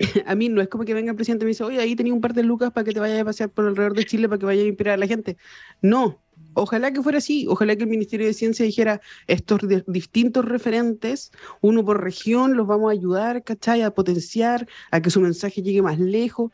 a 0.26 0.34
mí 0.34 0.48
no 0.48 0.62
es 0.62 0.68
como 0.68 0.84
que 0.84 0.94
venga 0.94 1.10
el 1.10 1.16
presidente 1.16 1.44
y 1.44 1.46
me 1.46 1.50
dice, 1.50 1.64
oye, 1.64 1.78
ahí 1.78 1.94
tenía 1.94 2.14
un 2.14 2.20
par 2.20 2.32
de 2.32 2.42
lucas 2.42 2.70
para 2.72 2.84
que 2.84 2.92
te 2.92 3.00
vayas 3.00 3.20
a 3.20 3.24
pasear 3.24 3.50
por 3.50 3.66
alrededor 3.66 3.94
de 3.94 4.04
Chile 4.04 4.28
para 4.28 4.38
que 4.38 4.46
vayas 4.46 4.64
a 4.64 4.68
inspirar 4.68 4.94
a 4.94 4.96
la 4.96 5.06
gente. 5.06 5.36
No, 5.82 6.22
Ojalá 6.54 6.92
que 6.92 7.02
fuera 7.02 7.18
así, 7.18 7.46
ojalá 7.48 7.76
que 7.76 7.84
el 7.84 7.90
Ministerio 7.90 8.26
de 8.26 8.34
Ciencia 8.34 8.64
dijera 8.64 9.00
estos 9.26 9.60
distintos 9.86 10.44
referentes, 10.44 11.30
uno 11.60 11.84
por 11.84 12.02
región, 12.02 12.56
los 12.56 12.66
vamos 12.66 12.90
a 12.90 12.92
ayudar, 12.92 13.44
¿cachai? 13.44 13.82
A 13.82 13.92
potenciar, 13.92 14.66
a 14.90 15.00
que 15.00 15.10
su 15.10 15.20
mensaje 15.20 15.62
llegue 15.62 15.82
más 15.82 15.98
lejos. 15.98 16.50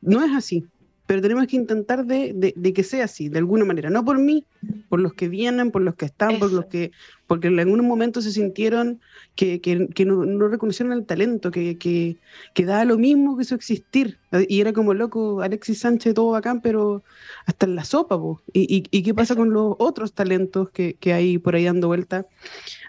No 0.00 0.24
es 0.24 0.32
así 0.34 0.66
pero 1.10 1.22
tenemos 1.22 1.48
que 1.48 1.56
intentar 1.56 2.06
de, 2.06 2.72
que 2.72 2.84
sea 2.84 3.06
así, 3.06 3.28
de 3.28 3.38
alguna 3.38 3.64
manera, 3.64 3.90
no 3.90 4.04
por 4.04 4.20
mí, 4.20 4.44
por 4.88 5.00
los 5.00 5.12
que 5.12 5.28
vienen, 5.28 5.72
por 5.72 5.82
los 5.82 5.96
que 5.96 6.04
están, 6.04 6.38
por 6.38 6.52
los 6.52 6.66
que, 6.66 6.92
porque 7.26 7.48
en 7.48 7.58
algunos 7.58 7.84
momentos 7.84 8.22
se 8.22 8.30
sintieron 8.30 9.00
que, 9.34 9.60
no, 10.06 10.46
reconocieron 10.46 10.92
el 10.92 11.04
talento, 11.04 11.50
que, 11.50 11.78
que, 11.78 12.16
que 12.54 12.64
daba 12.64 12.84
lo 12.84 12.96
mismo 12.96 13.36
que 13.36 13.42
su 13.42 13.56
existir, 13.56 14.18
y 14.46 14.60
era 14.60 14.72
como 14.72 14.94
loco, 14.94 15.42
Alexis 15.42 15.80
Sánchez, 15.80 16.14
todo 16.14 16.30
bacán, 16.30 16.60
pero 16.60 17.02
hasta 17.44 17.66
en 17.66 17.74
la 17.74 17.82
sopa, 17.82 18.16
Y, 18.52 18.84
y, 18.88 19.02
qué 19.02 19.12
pasa 19.12 19.34
con 19.34 19.52
los 19.52 19.74
otros 19.80 20.12
talentos 20.12 20.70
que, 20.70 20.96
hay 21.12 21.38
por 21.38 21.56
ahí 21.56 21.64
dando 21.64 21.88
vuelta? 21.88 22.26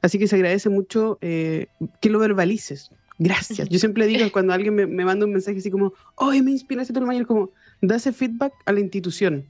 Así 0.04 0.20
que 0.20 0.28
se 0.28 0.36
agradece 0.36 0.70
mucho 0.70 1.18
eh, 1.22 1.70
que 2.00 2.12
lo 2.12 2.20
verbalices, 2.20 2.92
Gracias. 3.24 3.70
Yo 3.70 3.78
siempre 3.78 4.08
digo 4.08 4.32
cuando 4.32 4.52
alguien 4.54 4.74
me, 4.74 4.88
manda 4.88 5.26
un 5.26 5.32
mensaje 5.32 5.60
así 5.60 5.70
como, 5.70 5.94
¡Ay, 6.18 6.42
me 6.42 6.52
inspiraste 6.52 6.92
todo 6.92 7.04
el 7.04 7.08
mañana, 7.08 7.26
como, 7.26 7.52
da 7.82 7.96
ese 7.96 8.14
feedback 8.14 8.54
a 8.66 8.74
la 8.74 8.80
institución. 8.80 9.46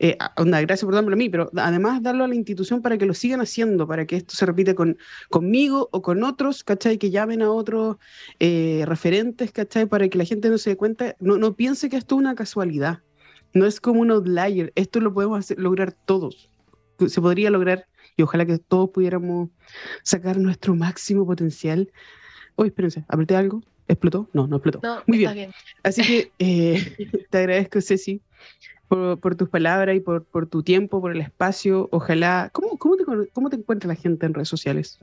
Eh, 0.00 0.18
onda, 0.36 0.60
gracias 0.60 0.84
por 0.84 0.94
dármelo 0.94 1.14
a 1.14 1.16
mí, 1.16 1.28
pero 1.28 1.50
además 1.56 2.02
darlo 2.02 2.24
a 2.24 2.28
la 2.28 2.34
institución 2.34 2.82
para 2.82 2.98
que 2.98 3.06
lo 3.06 3.14
sigan 3.14 3.40
haciendo, 3.40 3.86
para 3.86 4.06
que 4.06 4.16
esto 4.16 4.34
se 4.34 4.44
repita 4.44 4.74
con, 4.74 4.98
conmigo 5.30 5.88
o 5.92 6.02
con 6.02 6.24
otros, 6.24 6.64
¿cachai? 6.64 6.98
Que 6.98 7.10
llamen 7.10 7.42
a 7.42 7.50
otros 7.50 7.96
eh, 8.40 8.82
referentes, 8.86 9.52
¿cachai? 9.52 9.86
Para 9.86 10.08
que 10.08 10.18
la 10.18 10.24
gente 10.24 10.50
no 10.50 10.58
se 10.58 10.70
dé 10.70 10.76
cuenta, 10.76 11.14
no, 11.20 11.38
no 11.38 11.54
piense 11.54 11.88
que 11.88 11.96
esto 11.96 12.16
es 12.16 12.18
una 12.18 12.34
casualidad, 12.34 13.02
no 13.52 13.66
es 13.66 13.80
como 13.80 14.00
un 14.00 14.10
outlier, 14.10 14.72
esto 14.74 14.98
lo 14.98 15.14
podemos 15.14 15.52
lograr 15.56 15.92
todos, 15.92 16.50
se 17.06 17.20
podría 17.20 17.50
lograr 17.50 17.86
y 18.16 18.22
ojalá 18.22 18.46
que 18.46 18.58
todos 18.58 18.90
pudiéramos 18.90 19.50
sacar 20.02 20.38
nuestro 20.38 20.74
máximo 20.74 21.24
potencial 21.24 21.90
Uy, 22.56 22.68
espérense, 22.68 23.04
¿apreté 23.08 23.34
algo? 23.34 23.62
¿Explotó? 23.88 24.28
No, 24.32 24.46
no 24.46 24.56
explotó. 24.56 25.02
Muy 25.06 25.18
bien. 25.18 25.52
Así 25.82 26.02
que 26.02 26.32
eh, 26.38 27.26
te 27.30 27.38
agradezco, 27.38 27.80
Ceci, 27.80 28.20
por, 28.88 29.36
tus 29.36 29.48
palabras 29.48 29.96
y 29.96 30.00
por, 30.00 30.24
tu 30.48 30.62
tiempo, 30.62 31.00
por 31.00 31.12
el 31.12 31.20
espacio. 31.20 31.88
Ojalá. 31.92 32.50
¿Cómo, 32.52 32.78
cómo, 32.78 32.96
te, 32.96 33.04
¿Cómo 33.32 33.50
te 33.50 33.56
encuentra 33.56 33.88
la 33.88 33.96
gente 33.96 34.26
en 34.26 34.34
redes 34.34 34.48
sociales? 34.48 34.98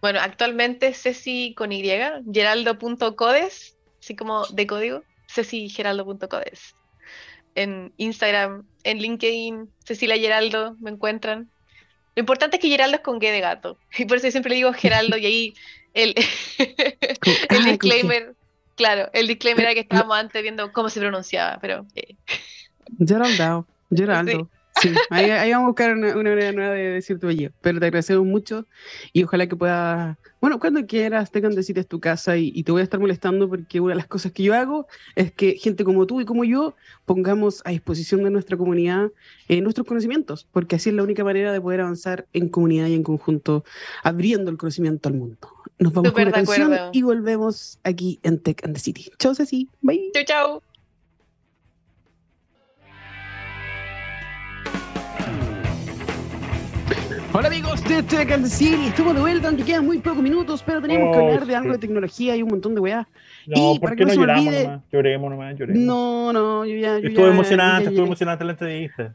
Bueno, 0.00 0.20
actualmente 0.20 0.94
Ceci 0.94 1.54
con 1.54 1.72
Y, 1.72 1.82
geraldo.codes, 1.82 3.76
así 4.00 4.16
como 4.16 4.46
de 4.46 4.66
código, 4.66 5.02
cecigeraldo.codes. 5.28 6.74
En 7.54 7.92
Instagram, 7.98 8.66
en 8.84 8.98
LinkedIn, 8.98 9.68
Cecilia 9.84 10.16
Geraldo, 10.16 10.76
me 10.80 10.90
encuentran. 10.90 11.50
Lo 12.16 12.20
importante 12.20 12.56
es 12.56 12.62
que 12.62 12.68
Geraldo 12.68 12.96
es 12.96 13.02
con 13.02 13.20
G 13.20 13.30
de 13.30 13.40
gato. 13.40 13.78
Y 13.98 14.06
por 14.06 14.16
eso 14.16 14.30
siempre 14.30 14.50
le 14.50 14.56
digo 14.56 14.72
Geraldo 14.72 15.16
y 15.18 15.26
ahí 15.26 15.54
El, 15.94 16.14
el 17.48 17.64
disclaimer, 17.64 18.34
claro, 18.76 19.10
el 19.12 19.26
disclaimer 19.26 19.64
era 19.64 19.74
que 19.74 19.80
estábamos 19.80 20.16
antes 20.16 20.42
viendo 20.42 20.72
cómo 20.72 20.88
se 20.88 21.00
pronunciaba, 21.00 21.58
pero... 21.60 21.86
eh, 21.94 22.16
Geraldo, 22.98 23.66
Geraldo. 23.94 24.50
Sí, 24.80 24.92
ahí, 25.10 25.30
ahí 25.30 25.50
vamos 25.50 25.64
a 25.64 25.68
buscar 25.68 25.92
una, 25.92 26.16
una 26.16 26.30
manera 26.30 26.52
nueva 26.52 26.74
de 26.74 26.82
decir 26.90 27.18
tu 27.18 27.26
apellido. 27.26 27.52
Pero 27.60 27.80
te 27.80 27.86
agradecemos 27.86 28.24
mucho 28.24 28.66
y 29.12 29.24
ojalá 29.24 29.46
que 29.46 29.56
puedas. 29.56 30.16
Bueno, 30.40 30.58
cuando 30.58 30.86
quieras, 30.86 31.30
tengan 31.30 31.52
es 31.58 31.88
tu 31.88 32.00
casa 32.00 32.36
y, 32.36 32.50
y 32.54 32.62
te 32.62 32.72
voy 32.72 32.80
a 32.80 32.84
estar 32.84 32.98
molestando 32.98 33.48
porque 33.48 33.80
una 33.80 33.92
de 33.92 33.96
las 33.96 34.06
cosas 34.06 34.32
que 34.32 34.42
yo 34.42 34.54
hago 34.54 34.86
es 35.16 35.32
que 35.32 35.56
gente 35.58 35.84
como 35.84 36.06
tú 36.06 36.20
y 36.20 36.24
como 36.24 36.44
yo 36.44 36.76
pongamos 37.04 37.60
a 37.64 37.70
disposición 37.70 38.22
de 38.24 38.30
nuestra 38.30 38.56
comunidad 38.56 39.10
eh, 39.48 39.60
nuestros 39.60 39.86
conocimientos, 39.86 40.46
porque 40.50 40.76
así 40.76 40.88
es 40.88 40.96
la 40.96 41.02
única 41.02 41.24
manera 41.24 41.52
de 41.52 41.60
poder 41.60 41.82
avanzar 41.82 42.26
en 42.32 42.48
comunidad 42.48 42.86
y 42.86 42.94
en 42.94 43.02
conjunto, 43.02 43.64
abriendo 44.02 44.50
el 44.50 44.56
conocimiento 44.56 45.08
al 45.08 45.16
mundo. 45.16 45.59
Nos 45.80 45.92
vamos 45.94 46.10
Súper 46.10 46.24
con 46.24 46.28
una 46.28 46.44
canción 46.44 46.72
acuerdo. 46.74 46.90
y 46.92 47.02
volvemos 47.02 47.78
aquí 47.84 48.20
en 48.22 48.38
Tech 48.38 48.62
and 48.64 48.74
the 48.74 48.80
City. 48.80 49.10
Chao, 49.18 49.34
Ceci. 49.34 49.68
Bye. 49.80 50.10
Chau, 50.14 50.24
chau. 50.24 50.62
Hola 57.32 57.46
amigos 57.46 57.82
de 57.84 58.02
Tech 58.02 58.30
and 58.32 58.42
the 58.44 58.50
City, 58.50 58.88
estamos 58.88 59.14
de 59.14 59.20
vuelta, 59.20 59.46
aunque 59.48 59.62
quedan 59.62 59.86
muy 59.86 59.98
pocos 60.00 60.22
minutos, 60.22 60.62
pero 60.66 60.80
tenemos 60.82 61.14
que 61.16 61.22
Oh, 61.22 61.26
hablar 61.28 61.46
de 61.46 61.54
algo 61.54 61.72
de 61.72 61.78
tecnología 61.78 62.34
y 62.36 62.42
un 62.42 62.48
montón 62.48 62.74
de 62.74 62.80
weá. 62.80 63.08
No, 63.56 63.74
¿por 63.80 63.96
qué 63.96 64.04
no 64.04 64.14
lloramos 64.14 64.46
olvide- 64.46 64.64
nomás? 64.64 64.82
Lloremos 64.92 65.30
nomás, 65.30 65.58
lloremos. 65.58 65.82
No, 65.82 66.32
no, 66.32 66.64
yo 66.64 66.76
ya... 66.76 66.98
Yo 66.98 67.08
Estuvo 67.08 67.26
ya- 67.26 67.32
emocionante, 67.32 67.84
ya 67.84 67.90
estuvo 67.90 68.06
emocionante 68.06 68.44
la 68.44 68.52
entrevista. 68.52 69.14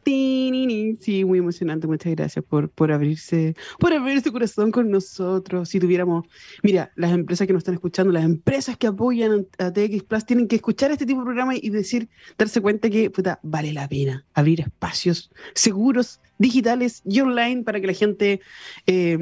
Sí, 1.00 1.24
muy 1.24 1.38
emocionante. 1.38 1.86
Muchas 1.86 2.14
gracias 2.14 2.44
por, 2.44 2.68
por 2.70 2.92
abrirse, 2.92 3.54
por 3.78 3.92
abrir 3.92 4.20
su 4.22 4.32
corazón 4.32 4.70
con 4.70 4.90
nosotros. 4.90 5.68
Si 5.68 5.80
tuviéramos, 5.80 6.26
mira, 6.62 6.90
las 6.96 7.12
empresas 7.12 7.46
que 7.46 7.52
nos 7.52 7.60
están 7.60 7.74
escuchando, 7.74 8.12
las 8.12 8.24
empresas 8.24 8.76
que 8.76 8.86
apoyan 8.86 9.46
a 9.58 9.72
TX 9.72 10.02
Plus 10.04 10.24
tienen 10.26 10.48
que 10.48 10.56
escuchar 10.56 10.90
este 10.90 11.06
tipo 11.06 11.20
de 11.20 11.24
programa 11.26 11.54
y 11.56 11.70
decir, 11.70 12.08
darse 12.38 12.60
cuenta 12.60 12.90
que 12.90 13.10
puta, 13.10 13.38
vale 13.42 13.72
la 13.72 13.88
pena 13.88 14.24
abrir 14.34 14.60
espacios 14.60 15.30
seguros, 15.54 16.20
digitales 16.38 17.02
y 17.04 17.20
online 17.20 17.62
para 17.62 17.80
que 17.80 17.86
la 17.86 17.92
gente 17.94 18.40
eh, 18.86 19.18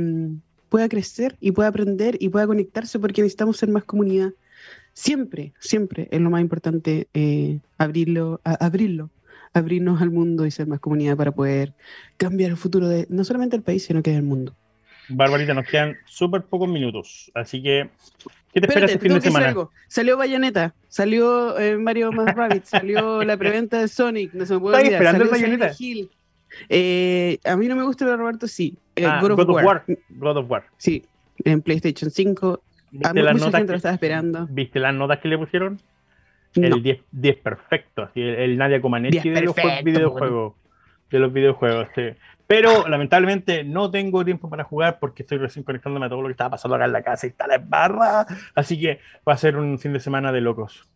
pueda 0.68 0.88
crecer 0.88 1.36
y 1.40 1.52
pueda 1.52 1.68
aprender 1.68 2.16
y 2.20 2.28
pueda 2.30 2.46
conectarse 2.46 2.98
porque 2.98 3.22
necesitamos 3.22 3.56
ser 3.56 3.68
más 3.68 3.84
comunidad. 3.84 4.32
Siempre, 4.94 5.52
siempre 5.58 6.08
es 6.10 6.20
lo 6.20 6.30
más 6.30 6.40
importante 6.40 7.08
eh, 7.14 7.58
abrirlo, 7.78 8.40
a- 8.44 8.64
abrirlo 8.64 9.10
abrirnos 9.52 10.02
al 10.02 10.10
mundo 10.10 10.46
y 10.46 10.50
ser 10.50 10.66
más 10.66 10.80
comunidad 10.80 11.16
para 11.16 11.30
poder 11.30 11.74
cambiar 12.16 12.50
el 12.50 12.56
futuro 12.56 12.88
de 12.88 13.06
no 13.08 13.22
solamente 13.24 13.56
del 13.56 13.62
país, 13.62 13.84
sino 13.84 14.02
que 14.02 14.10
del 14.10 14.22
mundo. 14.24 14.54
Barbarita, 15.08 15.54
nos 15.54 15.66
quedan 15.68 15.96
súper 16.06 16.42
pocos 16.42 16.68
minutos. 16.68 17.30
Así 17.34 17.62
que, 17.62 17.88
¿qué 18.52 18.60
te 18.60 18.66
Espérate, 18.66 18.66
esperas 18.66 18.90
este 18.90 18.98
fin 19.00 19.14
de 19.14 19.20
semana? 19.20 19.48
algo. 19.48 19.70
Salió 19.88 20.16
Bayonetta, 20.16 20.74
salió 20.88 21.56
eh, 21.58 21.76
Mario 21.76 22.10
más 22.12 22.34
Rabbit, 22.36 22.64
salió 22.64 23.22
la 23.22 23.36
preventa 23.36 23.80
de 23.80 23.86
Sonic, 23.86 24.32
no 24.32 24.44
se 24.44 24.54
me 24.54 24.60
puede 24.60 24.76
¿Estás 24.76 24.86
olvidar. 25.00 25.02
esperando 25.14 25.30
Bayonetta? 25.30 25.76
Eh, 26.68 27.38
a 27.44 27.56
mí 27.56 27.68
no 27.68 27.76
me 27.76 27.84
gusta, 27.84 28.04
pero 28.04 28.16
Roberto 28.16 28.48
sí. 28.48 28.76
Eh, 28.96 29.04
Ah, 29.06 29.20
God 29.20 29.38
of 29.40 29.48
War. 29.50 29.84
God 30.08 30.36
of 30.36 30.50
War. 30.50 30.64
Sí, 30.78 31.04
en 31.44 31.62
PlayStation 31.62 32.10
5. 32.10 32.62
A 33.02 33.12
¿Viste 33.12 33.22
las, 33.22 33.34
mucha 33.34 33.46
notas 33.46 33.60
lo 33.62 33.66
que, 33.66 33.74
estaba 33.74 33.94
esperando. 33.94 34.46
¿Viste 34.50 34.78
las 34.78 34.94
notas 34.94 35.18
que 35.18 35.28
le 35.28 35.38
pusieron? 35.38 35.80
No. 36.56 36.66
El 36.68 36.82
10, 36.82 37.00
10 37.10 37.36
perfecto, 37.38 38.02
así, 38.02 38.20
el, 38.20 38.34
el 38.36 38.58
Nadia 38.58 38.80
Comaneci 38.80 39.18
10 39.18 39.34
de 39.34 39.42
los 39.42 39.54
perfecto, 39.54 39.84
videojuegos. 39.84 40.54
De 41.10 41.18
los 41.18 41.32
videojuegos, 41.32 41.88
sí. 41.94 42.02
Pero 42.46 42.86
lamentablemente 42.88 43.64
no 43.64 43.90
tengo 43.90 44.24
tiempo 44.24 44.48
para 44.48 44.64
jugar 44.64 44.98
porque 45.00 45.22
estoy 45.22 45.38
recién 45.38 45.64
conectándome 45.64 46.06
a 46.06 46.08
todo 46.08 46.22
lo 46.22 46.28
que 46.28 46.32
estaba 46.32 46.50
pasando 46.50 46.76
acá 46.76 46.84
en 46.84 46.92
la 46.92 47.02
casa 47.02 47.26
y 47.26 47.30
está 47.30 47.46
la 47.46 47.58
barra. 47.58 48.26
Así 48.54 48.78
que 48.78 49.00
va 49.26 49.32
a 49.32 49.36
ser 49.36 49.56
un 49.56 49.78
fin 49.78 49.92
de 49.92 50.00
semana 50.00 50.30
de 50.30 50.40
locos. 50.40 50.86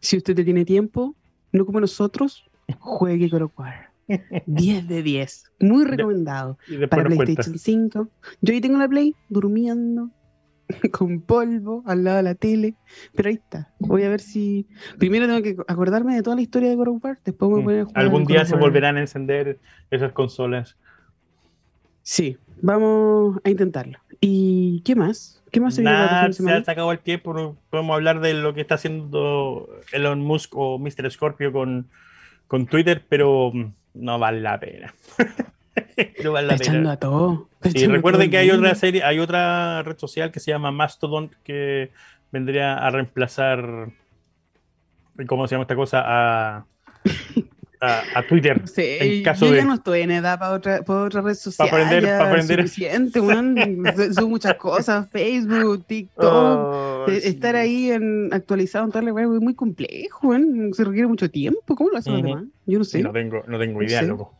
Si 0.00 0.16
usted 0.16 0.34
te 0.34 0.44
tiene 0.44 0.64
tiempo, 0.64 1.14
no 1.52 1.66
como 1.66 1.78
nosotros, 1.78 2.44
juegue 2.78 3.28
God 3.28 3.42
of 3.42 3.58
War. 3.58 3.90
10 4.46 4.88
de 4.88 5.02
10. 5.02 5.52
Muy 5.60 5.84
recomendado. 5.84 6.58
Para. 6.90 7.04
PlayStation 7.04 7.58
5. 7.58 8.08
Yo 8.40 8.54
ahí 8.54 8.60
tengo 8.60 8.78
la 8.78 8.88
Play 8.88 9.14
durmiendo 9.28 10.10
con 10.92 11.20
polvo 11.20 11.82
al 11.86 12.04
lado 12.04 12.18
de 12.18 12.22
la 12.22 12.34
tele, 12.34 12.74
pero 13.14 13.28
ahí 13.28 13.36
está. 13.36 13.70
Voy 13.78 14.02
a 14.04 14.08
ver 14.08 14.20
si 14.20 14.66
primero 14.98 15.26
tengo 15.26 15.42
que 15.42 15.56
acordarme 15.68 16.14
de 16.14 16.22
toda 16.22 16.36
la 16.36 16.42
historia 16.42 16.68
de 16.68 16.76
God 16.76 16.88
of 16.88 17.04
War, 17.04 17.18
después 17.24 17.50
me 17.50 17.62
voy 17.62 17.62
a 17.62 17.64
poner 17.64 17.80
a 17.80 17.84
jugar 17.84 18.02
Mm. 18.02 18.06
Algún 18.06 18.24
día 18.24 18.44
se 18.44 18.56
volverán 18.56 18.96
a 18.96 19.00
encender 19.00 19.58
esas 19.90 20.12
consolas. 20.12 20.76
Sí, 22.02 22.36
vamos 22.60 23.38
a 23.44 23.50
intentarlo. 23.50 23.98
¿Y 24.20 24.82
qué 24.84 24.94
más? 24.94 25.42
¿Qué 25.50 25.60
más 25.60 25.74
se 25.74 25.82
viene 25.82 25.96
de 25.96 26.32
se 26.32 26.50
ha 26.50 26.64
sacado 26.64 26.92
el 26.92 27.00
tiempo. 27.00 27.56
Podemos 27.68 27.94
hablar 27.94 28.20
de 28.20 28.34
lo 28.34 28.54
que 28.54 28.62
está 28.62 28.76
haciendo 28.76 29.68
Elon 29.92 30.20
Musk 30.20 30.56
o 30.56 30.78
Mr. 30.78 31.10
Scorpio 31.10 31.52
con, 31.52 31.88
con 32.46 32.66
Twitter, 32.66 33.04
pero 33.08 33.50
mm, 33.52 33.72
no 33.94 34.18
vale 34.18 34.40
la 34.40 34.58
pena. 34.58 34.94
no 36.24 36.32
vale 36.32 36.46
la 36.48 36.54
echando 36.54 36.80
pena. 36.80 36.92
a 36.92 36.96
todo. 36.98 37.48
Sí, 37.62 37.70
echando 37.70 37.94
recuerden 37.96 38.22
todo 38.22 38.30
que 38.30 38.38
hay 38.38 38.50
otra 38.50 38.74
serie, 38.74 39.02
hay 39.04 39.18
otra 39.18 39.82
red 39.82 39.96
social 39.98 40.30
que 40.32 40.40
se 40.40 40.50
llama 40.50 40.70
Mastodon 40.70 41.30
que 41.44 41.90
vendría 42.30 42.74
a 42.78 42.90
reemplazar, 42.90 43.88
¿cómo 45.26 45.46
se 45.46 45.54
llama 45.54 45.62
esta 45.62 45.74
cosa? 45.76 46.02
A, 46.04 46.66
a, 47.80 48.02
a 48.14 48.22
Twitter. 48.28 48.60
No 48.60 48.66
sé, 48.66 49.16
en 49.18 49.22
caso 49.24 49.46
yo 49.46 49.52
de- 49.52 49.58
ya 49.58 49.64
no 49.64 49.74
estoy 49.74 50.00
en 50.02 50.12
edad 50.12 50.38
para 50.38 50.52
otra, 50.52 50.82
para 50.82 51.02
otra 51.02 51.20
red 51.20 51.34
social. 51.34 51.68
aprender- 51.68 52.04
ya 52.04 52.18
pa' 52.18 52.28
aprender. 52.28 52.62
Suficiente, 52.62 53.20
man. 53.20 53.56
Son 54.14 54.28
muchas 54.30 54.54
cosas. 54.54 55.08
Facebook, 55.10 55.84
TikTok. 55.86 56.24
Oh, 56.24 57.04
sí. 57.08 57.20
Estar 57.24 57.56
ahí 57.56 57.90
en, 57.90 58.32
actualizado 58.32 58.84
en 58.84 58.92
toda 58.92 59.02
la 59.04 59.12
web 59.12 59.34
es 59.34 59.40
muy 59.40 59.54
complejo, 59.54 60.32
se 60.72 60.84
requiere 60.84 61.08
mucho 61.08 61.28
tiempo. 61.30 61.74
¿Cómo 61.76 61.90
lo 61.90 61.98
hacen 61.98 62.12
los 62.14 62.22
demás? 62.22 62.44
Yo 62.66 62.78
no 62.78 62.84
sé. 62.84 63.02
No 63.02 63.12
tengo, 63.12 63.42
no 63.46 63.58
tengo 63.58 63.80
No 63.80 63.86
idea, 63.86 64.00
sé. 64.00 64.06
loco. 64.06 64.32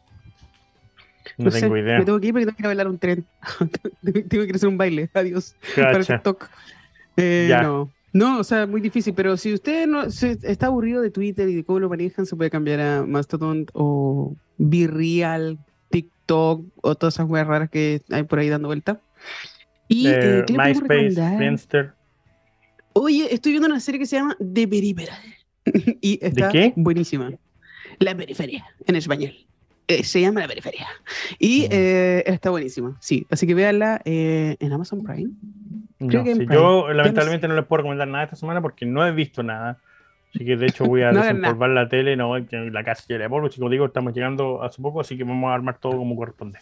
No, 1.43 1.51
No 1.51 1.51
sé, 1.51 1.61
tengo 1.61 1.77
idea. 1.77 1.99
Me 1.99 2.05
tengo 2.05 2.21
que 2.21 2.27
ir 2.29 2.33
porque 2.33 2.47
tengo 2.47 2.57
que 2.57 2.63
ir 2.63 2.67
a 2.67 2.69
bailar 2.69 2.89
un 2.89 2.99
tren. 2.99 3.25
tengo 4.29 4.47
que 4.47 4.53
hacer 4.55 4.69
un 4.69 4.79
baile. 4.79 5.11
Adiós. 5.15 5.55
Para 5.77 5.93
Cacha. 5.93 6.15
TikTok. 6.17 6.49
Eh, 7.17 7.47
Ya. 7.49 7.63
no. 7.63 7.91
No, 8.15 8.41
o 8.41 8.45
sea, 8.45 8.67
muy 8.67 8.83
difícil, 8.83 9.15
pero 9.15 9.39
si 9.39 9.55
usted 9.55 9.87
no 9.87 10.11
se- 10.11 10.39
está 10.43 10.67
aburrido 10.67 11.01
de 11.01 11.11
Twitter 11.11 11.49
y 11.49 11.55
de 11.55 11.65
cómo 11.65 11.81
lo 11.81 11.89
manejan, 11.89 12.27
se 12.27 12.37
puede 12.37 12.51
cambiar 12.51 12.79
a 12.81 13.07
Mastodon 13.07 13.65
o 13.73 14.37
Virreal, 14.59 15.59
TikTok 15.91 16.63
o 16.83 16.95
todas 16.95 17.15
esas 17.15 17.27
weas 17.29 17.47
raras 17.47 17.71
que 17.71 18.03
hay 18.11 18.25
por 18.25 18.39
ahí 18.39 18.51
dando 18.51 18.69
vuelta. 18.69 19.01
Y 19.89 20.09
Eh, 20.09 20.13
eh, 20.41 20.45
¿qué 20.47 20.53
MySpace? 20.59 21.13
Friendster. 21.37 21.93
Oye, 22.93 23.33
estoy 23.33 23.53
viendo 23.53 23.69
una 23.69 23.81
serie 23.81 23.99
que 23.99 24.05
se 24.07 24.17
llama 24.17 24.37
The 24.39 24.69
Peripheral. 24.69 25.19
y 26.03 26.19
está 26.21 26.51
qué? 26.51 26.75
buenísima. 26.77 27.31
La 27.99 28.15
periferia, 28.15 28.65
en 28.87 28.97
español. 28.97 29.33
Eh, 29.89 30.05
se 30.05 30.21
llama 30.21 30.41
La 30.41 30.49
Periferia. 30.49 30.87
Y 31.39 31.63
Mm. 31.63 31.69
eh, 31.73 32.23
está 32.27 32.51
buenísima, 32.51 32.97
sí. 33.01 33.27
Así 33.31 33.47
que 33.47 33.55
véanla 33.55 34.01
eh, 34.05 34.57
en 34.61 34.73
Amazon 34.73 35.03
Prime. 35.03 35.31
Creo 35.99 36.21
No, 36.21 36.25
que 36.25 36.31
en 36.31 36.37
sí, 36.39 36.47
Prime. 36.47 36.55
yo 36.55 36.93
lamentablemente 36.93 37.49
no 37.49 37.55
les 37.55 37.65
puedo 37.67 37.79
recomendar 37.79 38.09
nada 38.09 38.25
esta 38.25 38.37
semana 38.37 38.61
porque 38.61 38.87
no 38.87 39.07
he 39.07 39.13
visto 39.13 39.43
nada. 39.43 39.79
Así 40.35 40.45
que 40.45 40.57
de 40.57 40.67
hecho 40.67 40.85
voy 40.85 41.03
a 41.03 41.13
No 41.13 41.21
desempolvar 41.21 41.71
la 41.71 41.89
tele, 41.89 42.17
no, 42.17 42.39
la 42.39 42.85
casa 42.85 43.05
llena 43.09 43.25
de 43.25 43.31
polvo. 43.31 43.49
Como 43.55 43.69
digo, 43.71 43.87
estamos 43.87 44.15
llegando 44.15 44.63
hace 44.63 44.81
poco, 44.81 45.01
así 45.01 45.17
que 45.17 45.25
vamos 45.25 45.51
a 45.51 45.55
armar 45.55 45.79
todo 45.79 45.97
como 45.99 46.17
corresponde. 46.17 46.59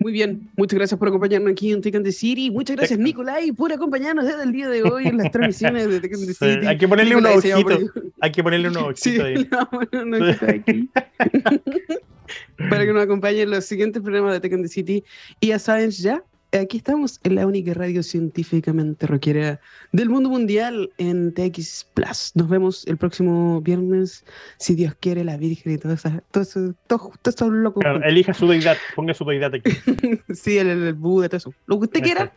Muy 0.00 0.12
bien, 0.12 0.48
muchas 0.56 0.78
gracias 0.78 0.96
por 0.98 1.08
acompañarnos 1.08 1.50
aquí 1.50 1.72
en 1.72 1.80
Tekken 1.82 2.04
the 2.04 2.12
City. 2.12 2.50
Muchas 2.52 2.76
gracias, 2.76 2.98
Nicolai, 3.00 3.50
por 3.50 3.72
acompañarnos 3.72 4.24
desde 4.26 4.44
el 4.44 4.52
día 4.52 4.68
de 4.68 4.84
hoy 4.84 5.08
en 5.08 5.16
las 5.18 5.30
transmisiones 5.32 5.88
de 5.90 6.00
Tekken 6.00 6.20
the 6.20 6.34
Sí, 6.34 6.34
City. 6.34 6.66
hay 6.66 6.78
que 6.78 6.86
ponerle 6.86 7.14
por- 7.14 7.26
ojitos. 7.26 7.80
Hay 8.20 8.30
que 8.32 8.42
ponerle 8.44 8.68
unos 8.68 8.82
ojitos 8.84 9.00
Sí, 9.02 9.20
ahí. 9.20 9.48
no, 9.50 9.68
bueno, 9.72 10.04
no 10.18 10.28
está 10.28 10.50
aquí. 10.52 10.88
Para 12.70 12.84
que 12.84 12.92
nos 12.92 13.02
acompañen 13.02 13.42
en 13.42 13.50
los 13.50 13.64
siguientes 13.64 14.02
programas 14.02 14.34
de 14.34 14.40
Tekken 14.40 14.62
the 14.62 14.68
City. 14.68 15.02
Y 15.40 15.48
ya 15.48 15.58
saben, 15.58 15.90
ya, 15.90 16.22
aquí 16.52 16.78
estamos 16.78 17.20
en 17.24 17.34
la 17.34 17.46
única 17.46 17.74
radio 17.74 18.02
científicamente 18.02 19.06
rockera 19.06 19.60
del 19.92 20.08
mundo 20.08 20.30
mundial 20.30 20.90
en 20.98 21.32
TX 21.34 21.88
Plus. 21.94 22.32
Nos 22.34 22.48
vemos 22.48 22.86
el 22.86 22.96
próximo 22.96 23.60
viernes, 23.60 24.24
si 24.58 24.74
Dios 24.74 24.94
quiere, 24.98 25.24
la 25.24 25.36
Virgen 25.36 25.72
y 25.72 25.78
todo 25.78 25.92
eso, 25.92 26.10
todo 26.30 26.42
eso, 26.42 26.74
todo, 26.86 27.12
todo 27.22 27.34
eso 27.34 27.50
loco. 27.50 27.80
Claro, 27.80 28.02
elija 28.02 28.32
su 28.32 28.46
deidad, 28.46 28.76
ponga 28.94 29.14
su 29.14 29.24
deidad 29.24 29.54
aquí. 29.54 29.70
Sí, 30.34 30.58
el, 30.58 30.68
el 30.68 30.94
Buda, 30.94 31.28
todo 31.28 31.38
eso. 31.38 31.54
Lo 31.66 31.78
que 31.78 31.84
usted 31.86 32.02
quiera, 32.02 32.32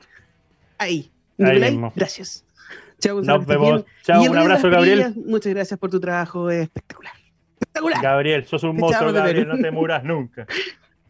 ahí. 0.78 1.12
Ahí 1.40 1.80
gracias. 1.96 2.46
Chao, 3.00 3.22
Nos 3.22 3.46
vemos. 3.46 3.84
Chao, 4.04 4.22
un 4.22 4.38
abrazo, 4.38 4.70
Gabriel. 4.70 5.14
Muchas 5.26 5.54
gracias 5.54 5.80
por 5.80 5.90
tu 5.90 6.00
trabajo, 6.00 6.50
es 6.50 6.64
espectacular. 6.64 7.14
Espectacular. 7.54 8.02
Gabriel, 8.02 8.46
sos 8.46 8.64
un 8.64 8.78
monstruo, 8.78 9.12
Gabriel, 9.12 9.48
no 9.48 9.58
te 9.58 9.72
muras 9.72 10.04
nunca. 10.04 10.46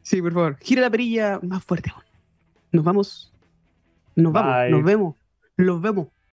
Sí, 0.04 0.20
por 0.20 0.34
favor. 0.34 0.58
Gira 0.60 0.82
la 0.82 0.89
perilla 0.89 1.39
más 1.43 1.64
fuerte 1.64 1.91
aún. 1.93 2.04
Nos 2.72 2.84
vamos. 2.84 3.34
Nos 4.15 4.34
vamos. 4.34 4.69
Nos 4.69 4.84
vemos. 4.84 5.15
Los 5.57 5.82
vemos. 5.82 6.07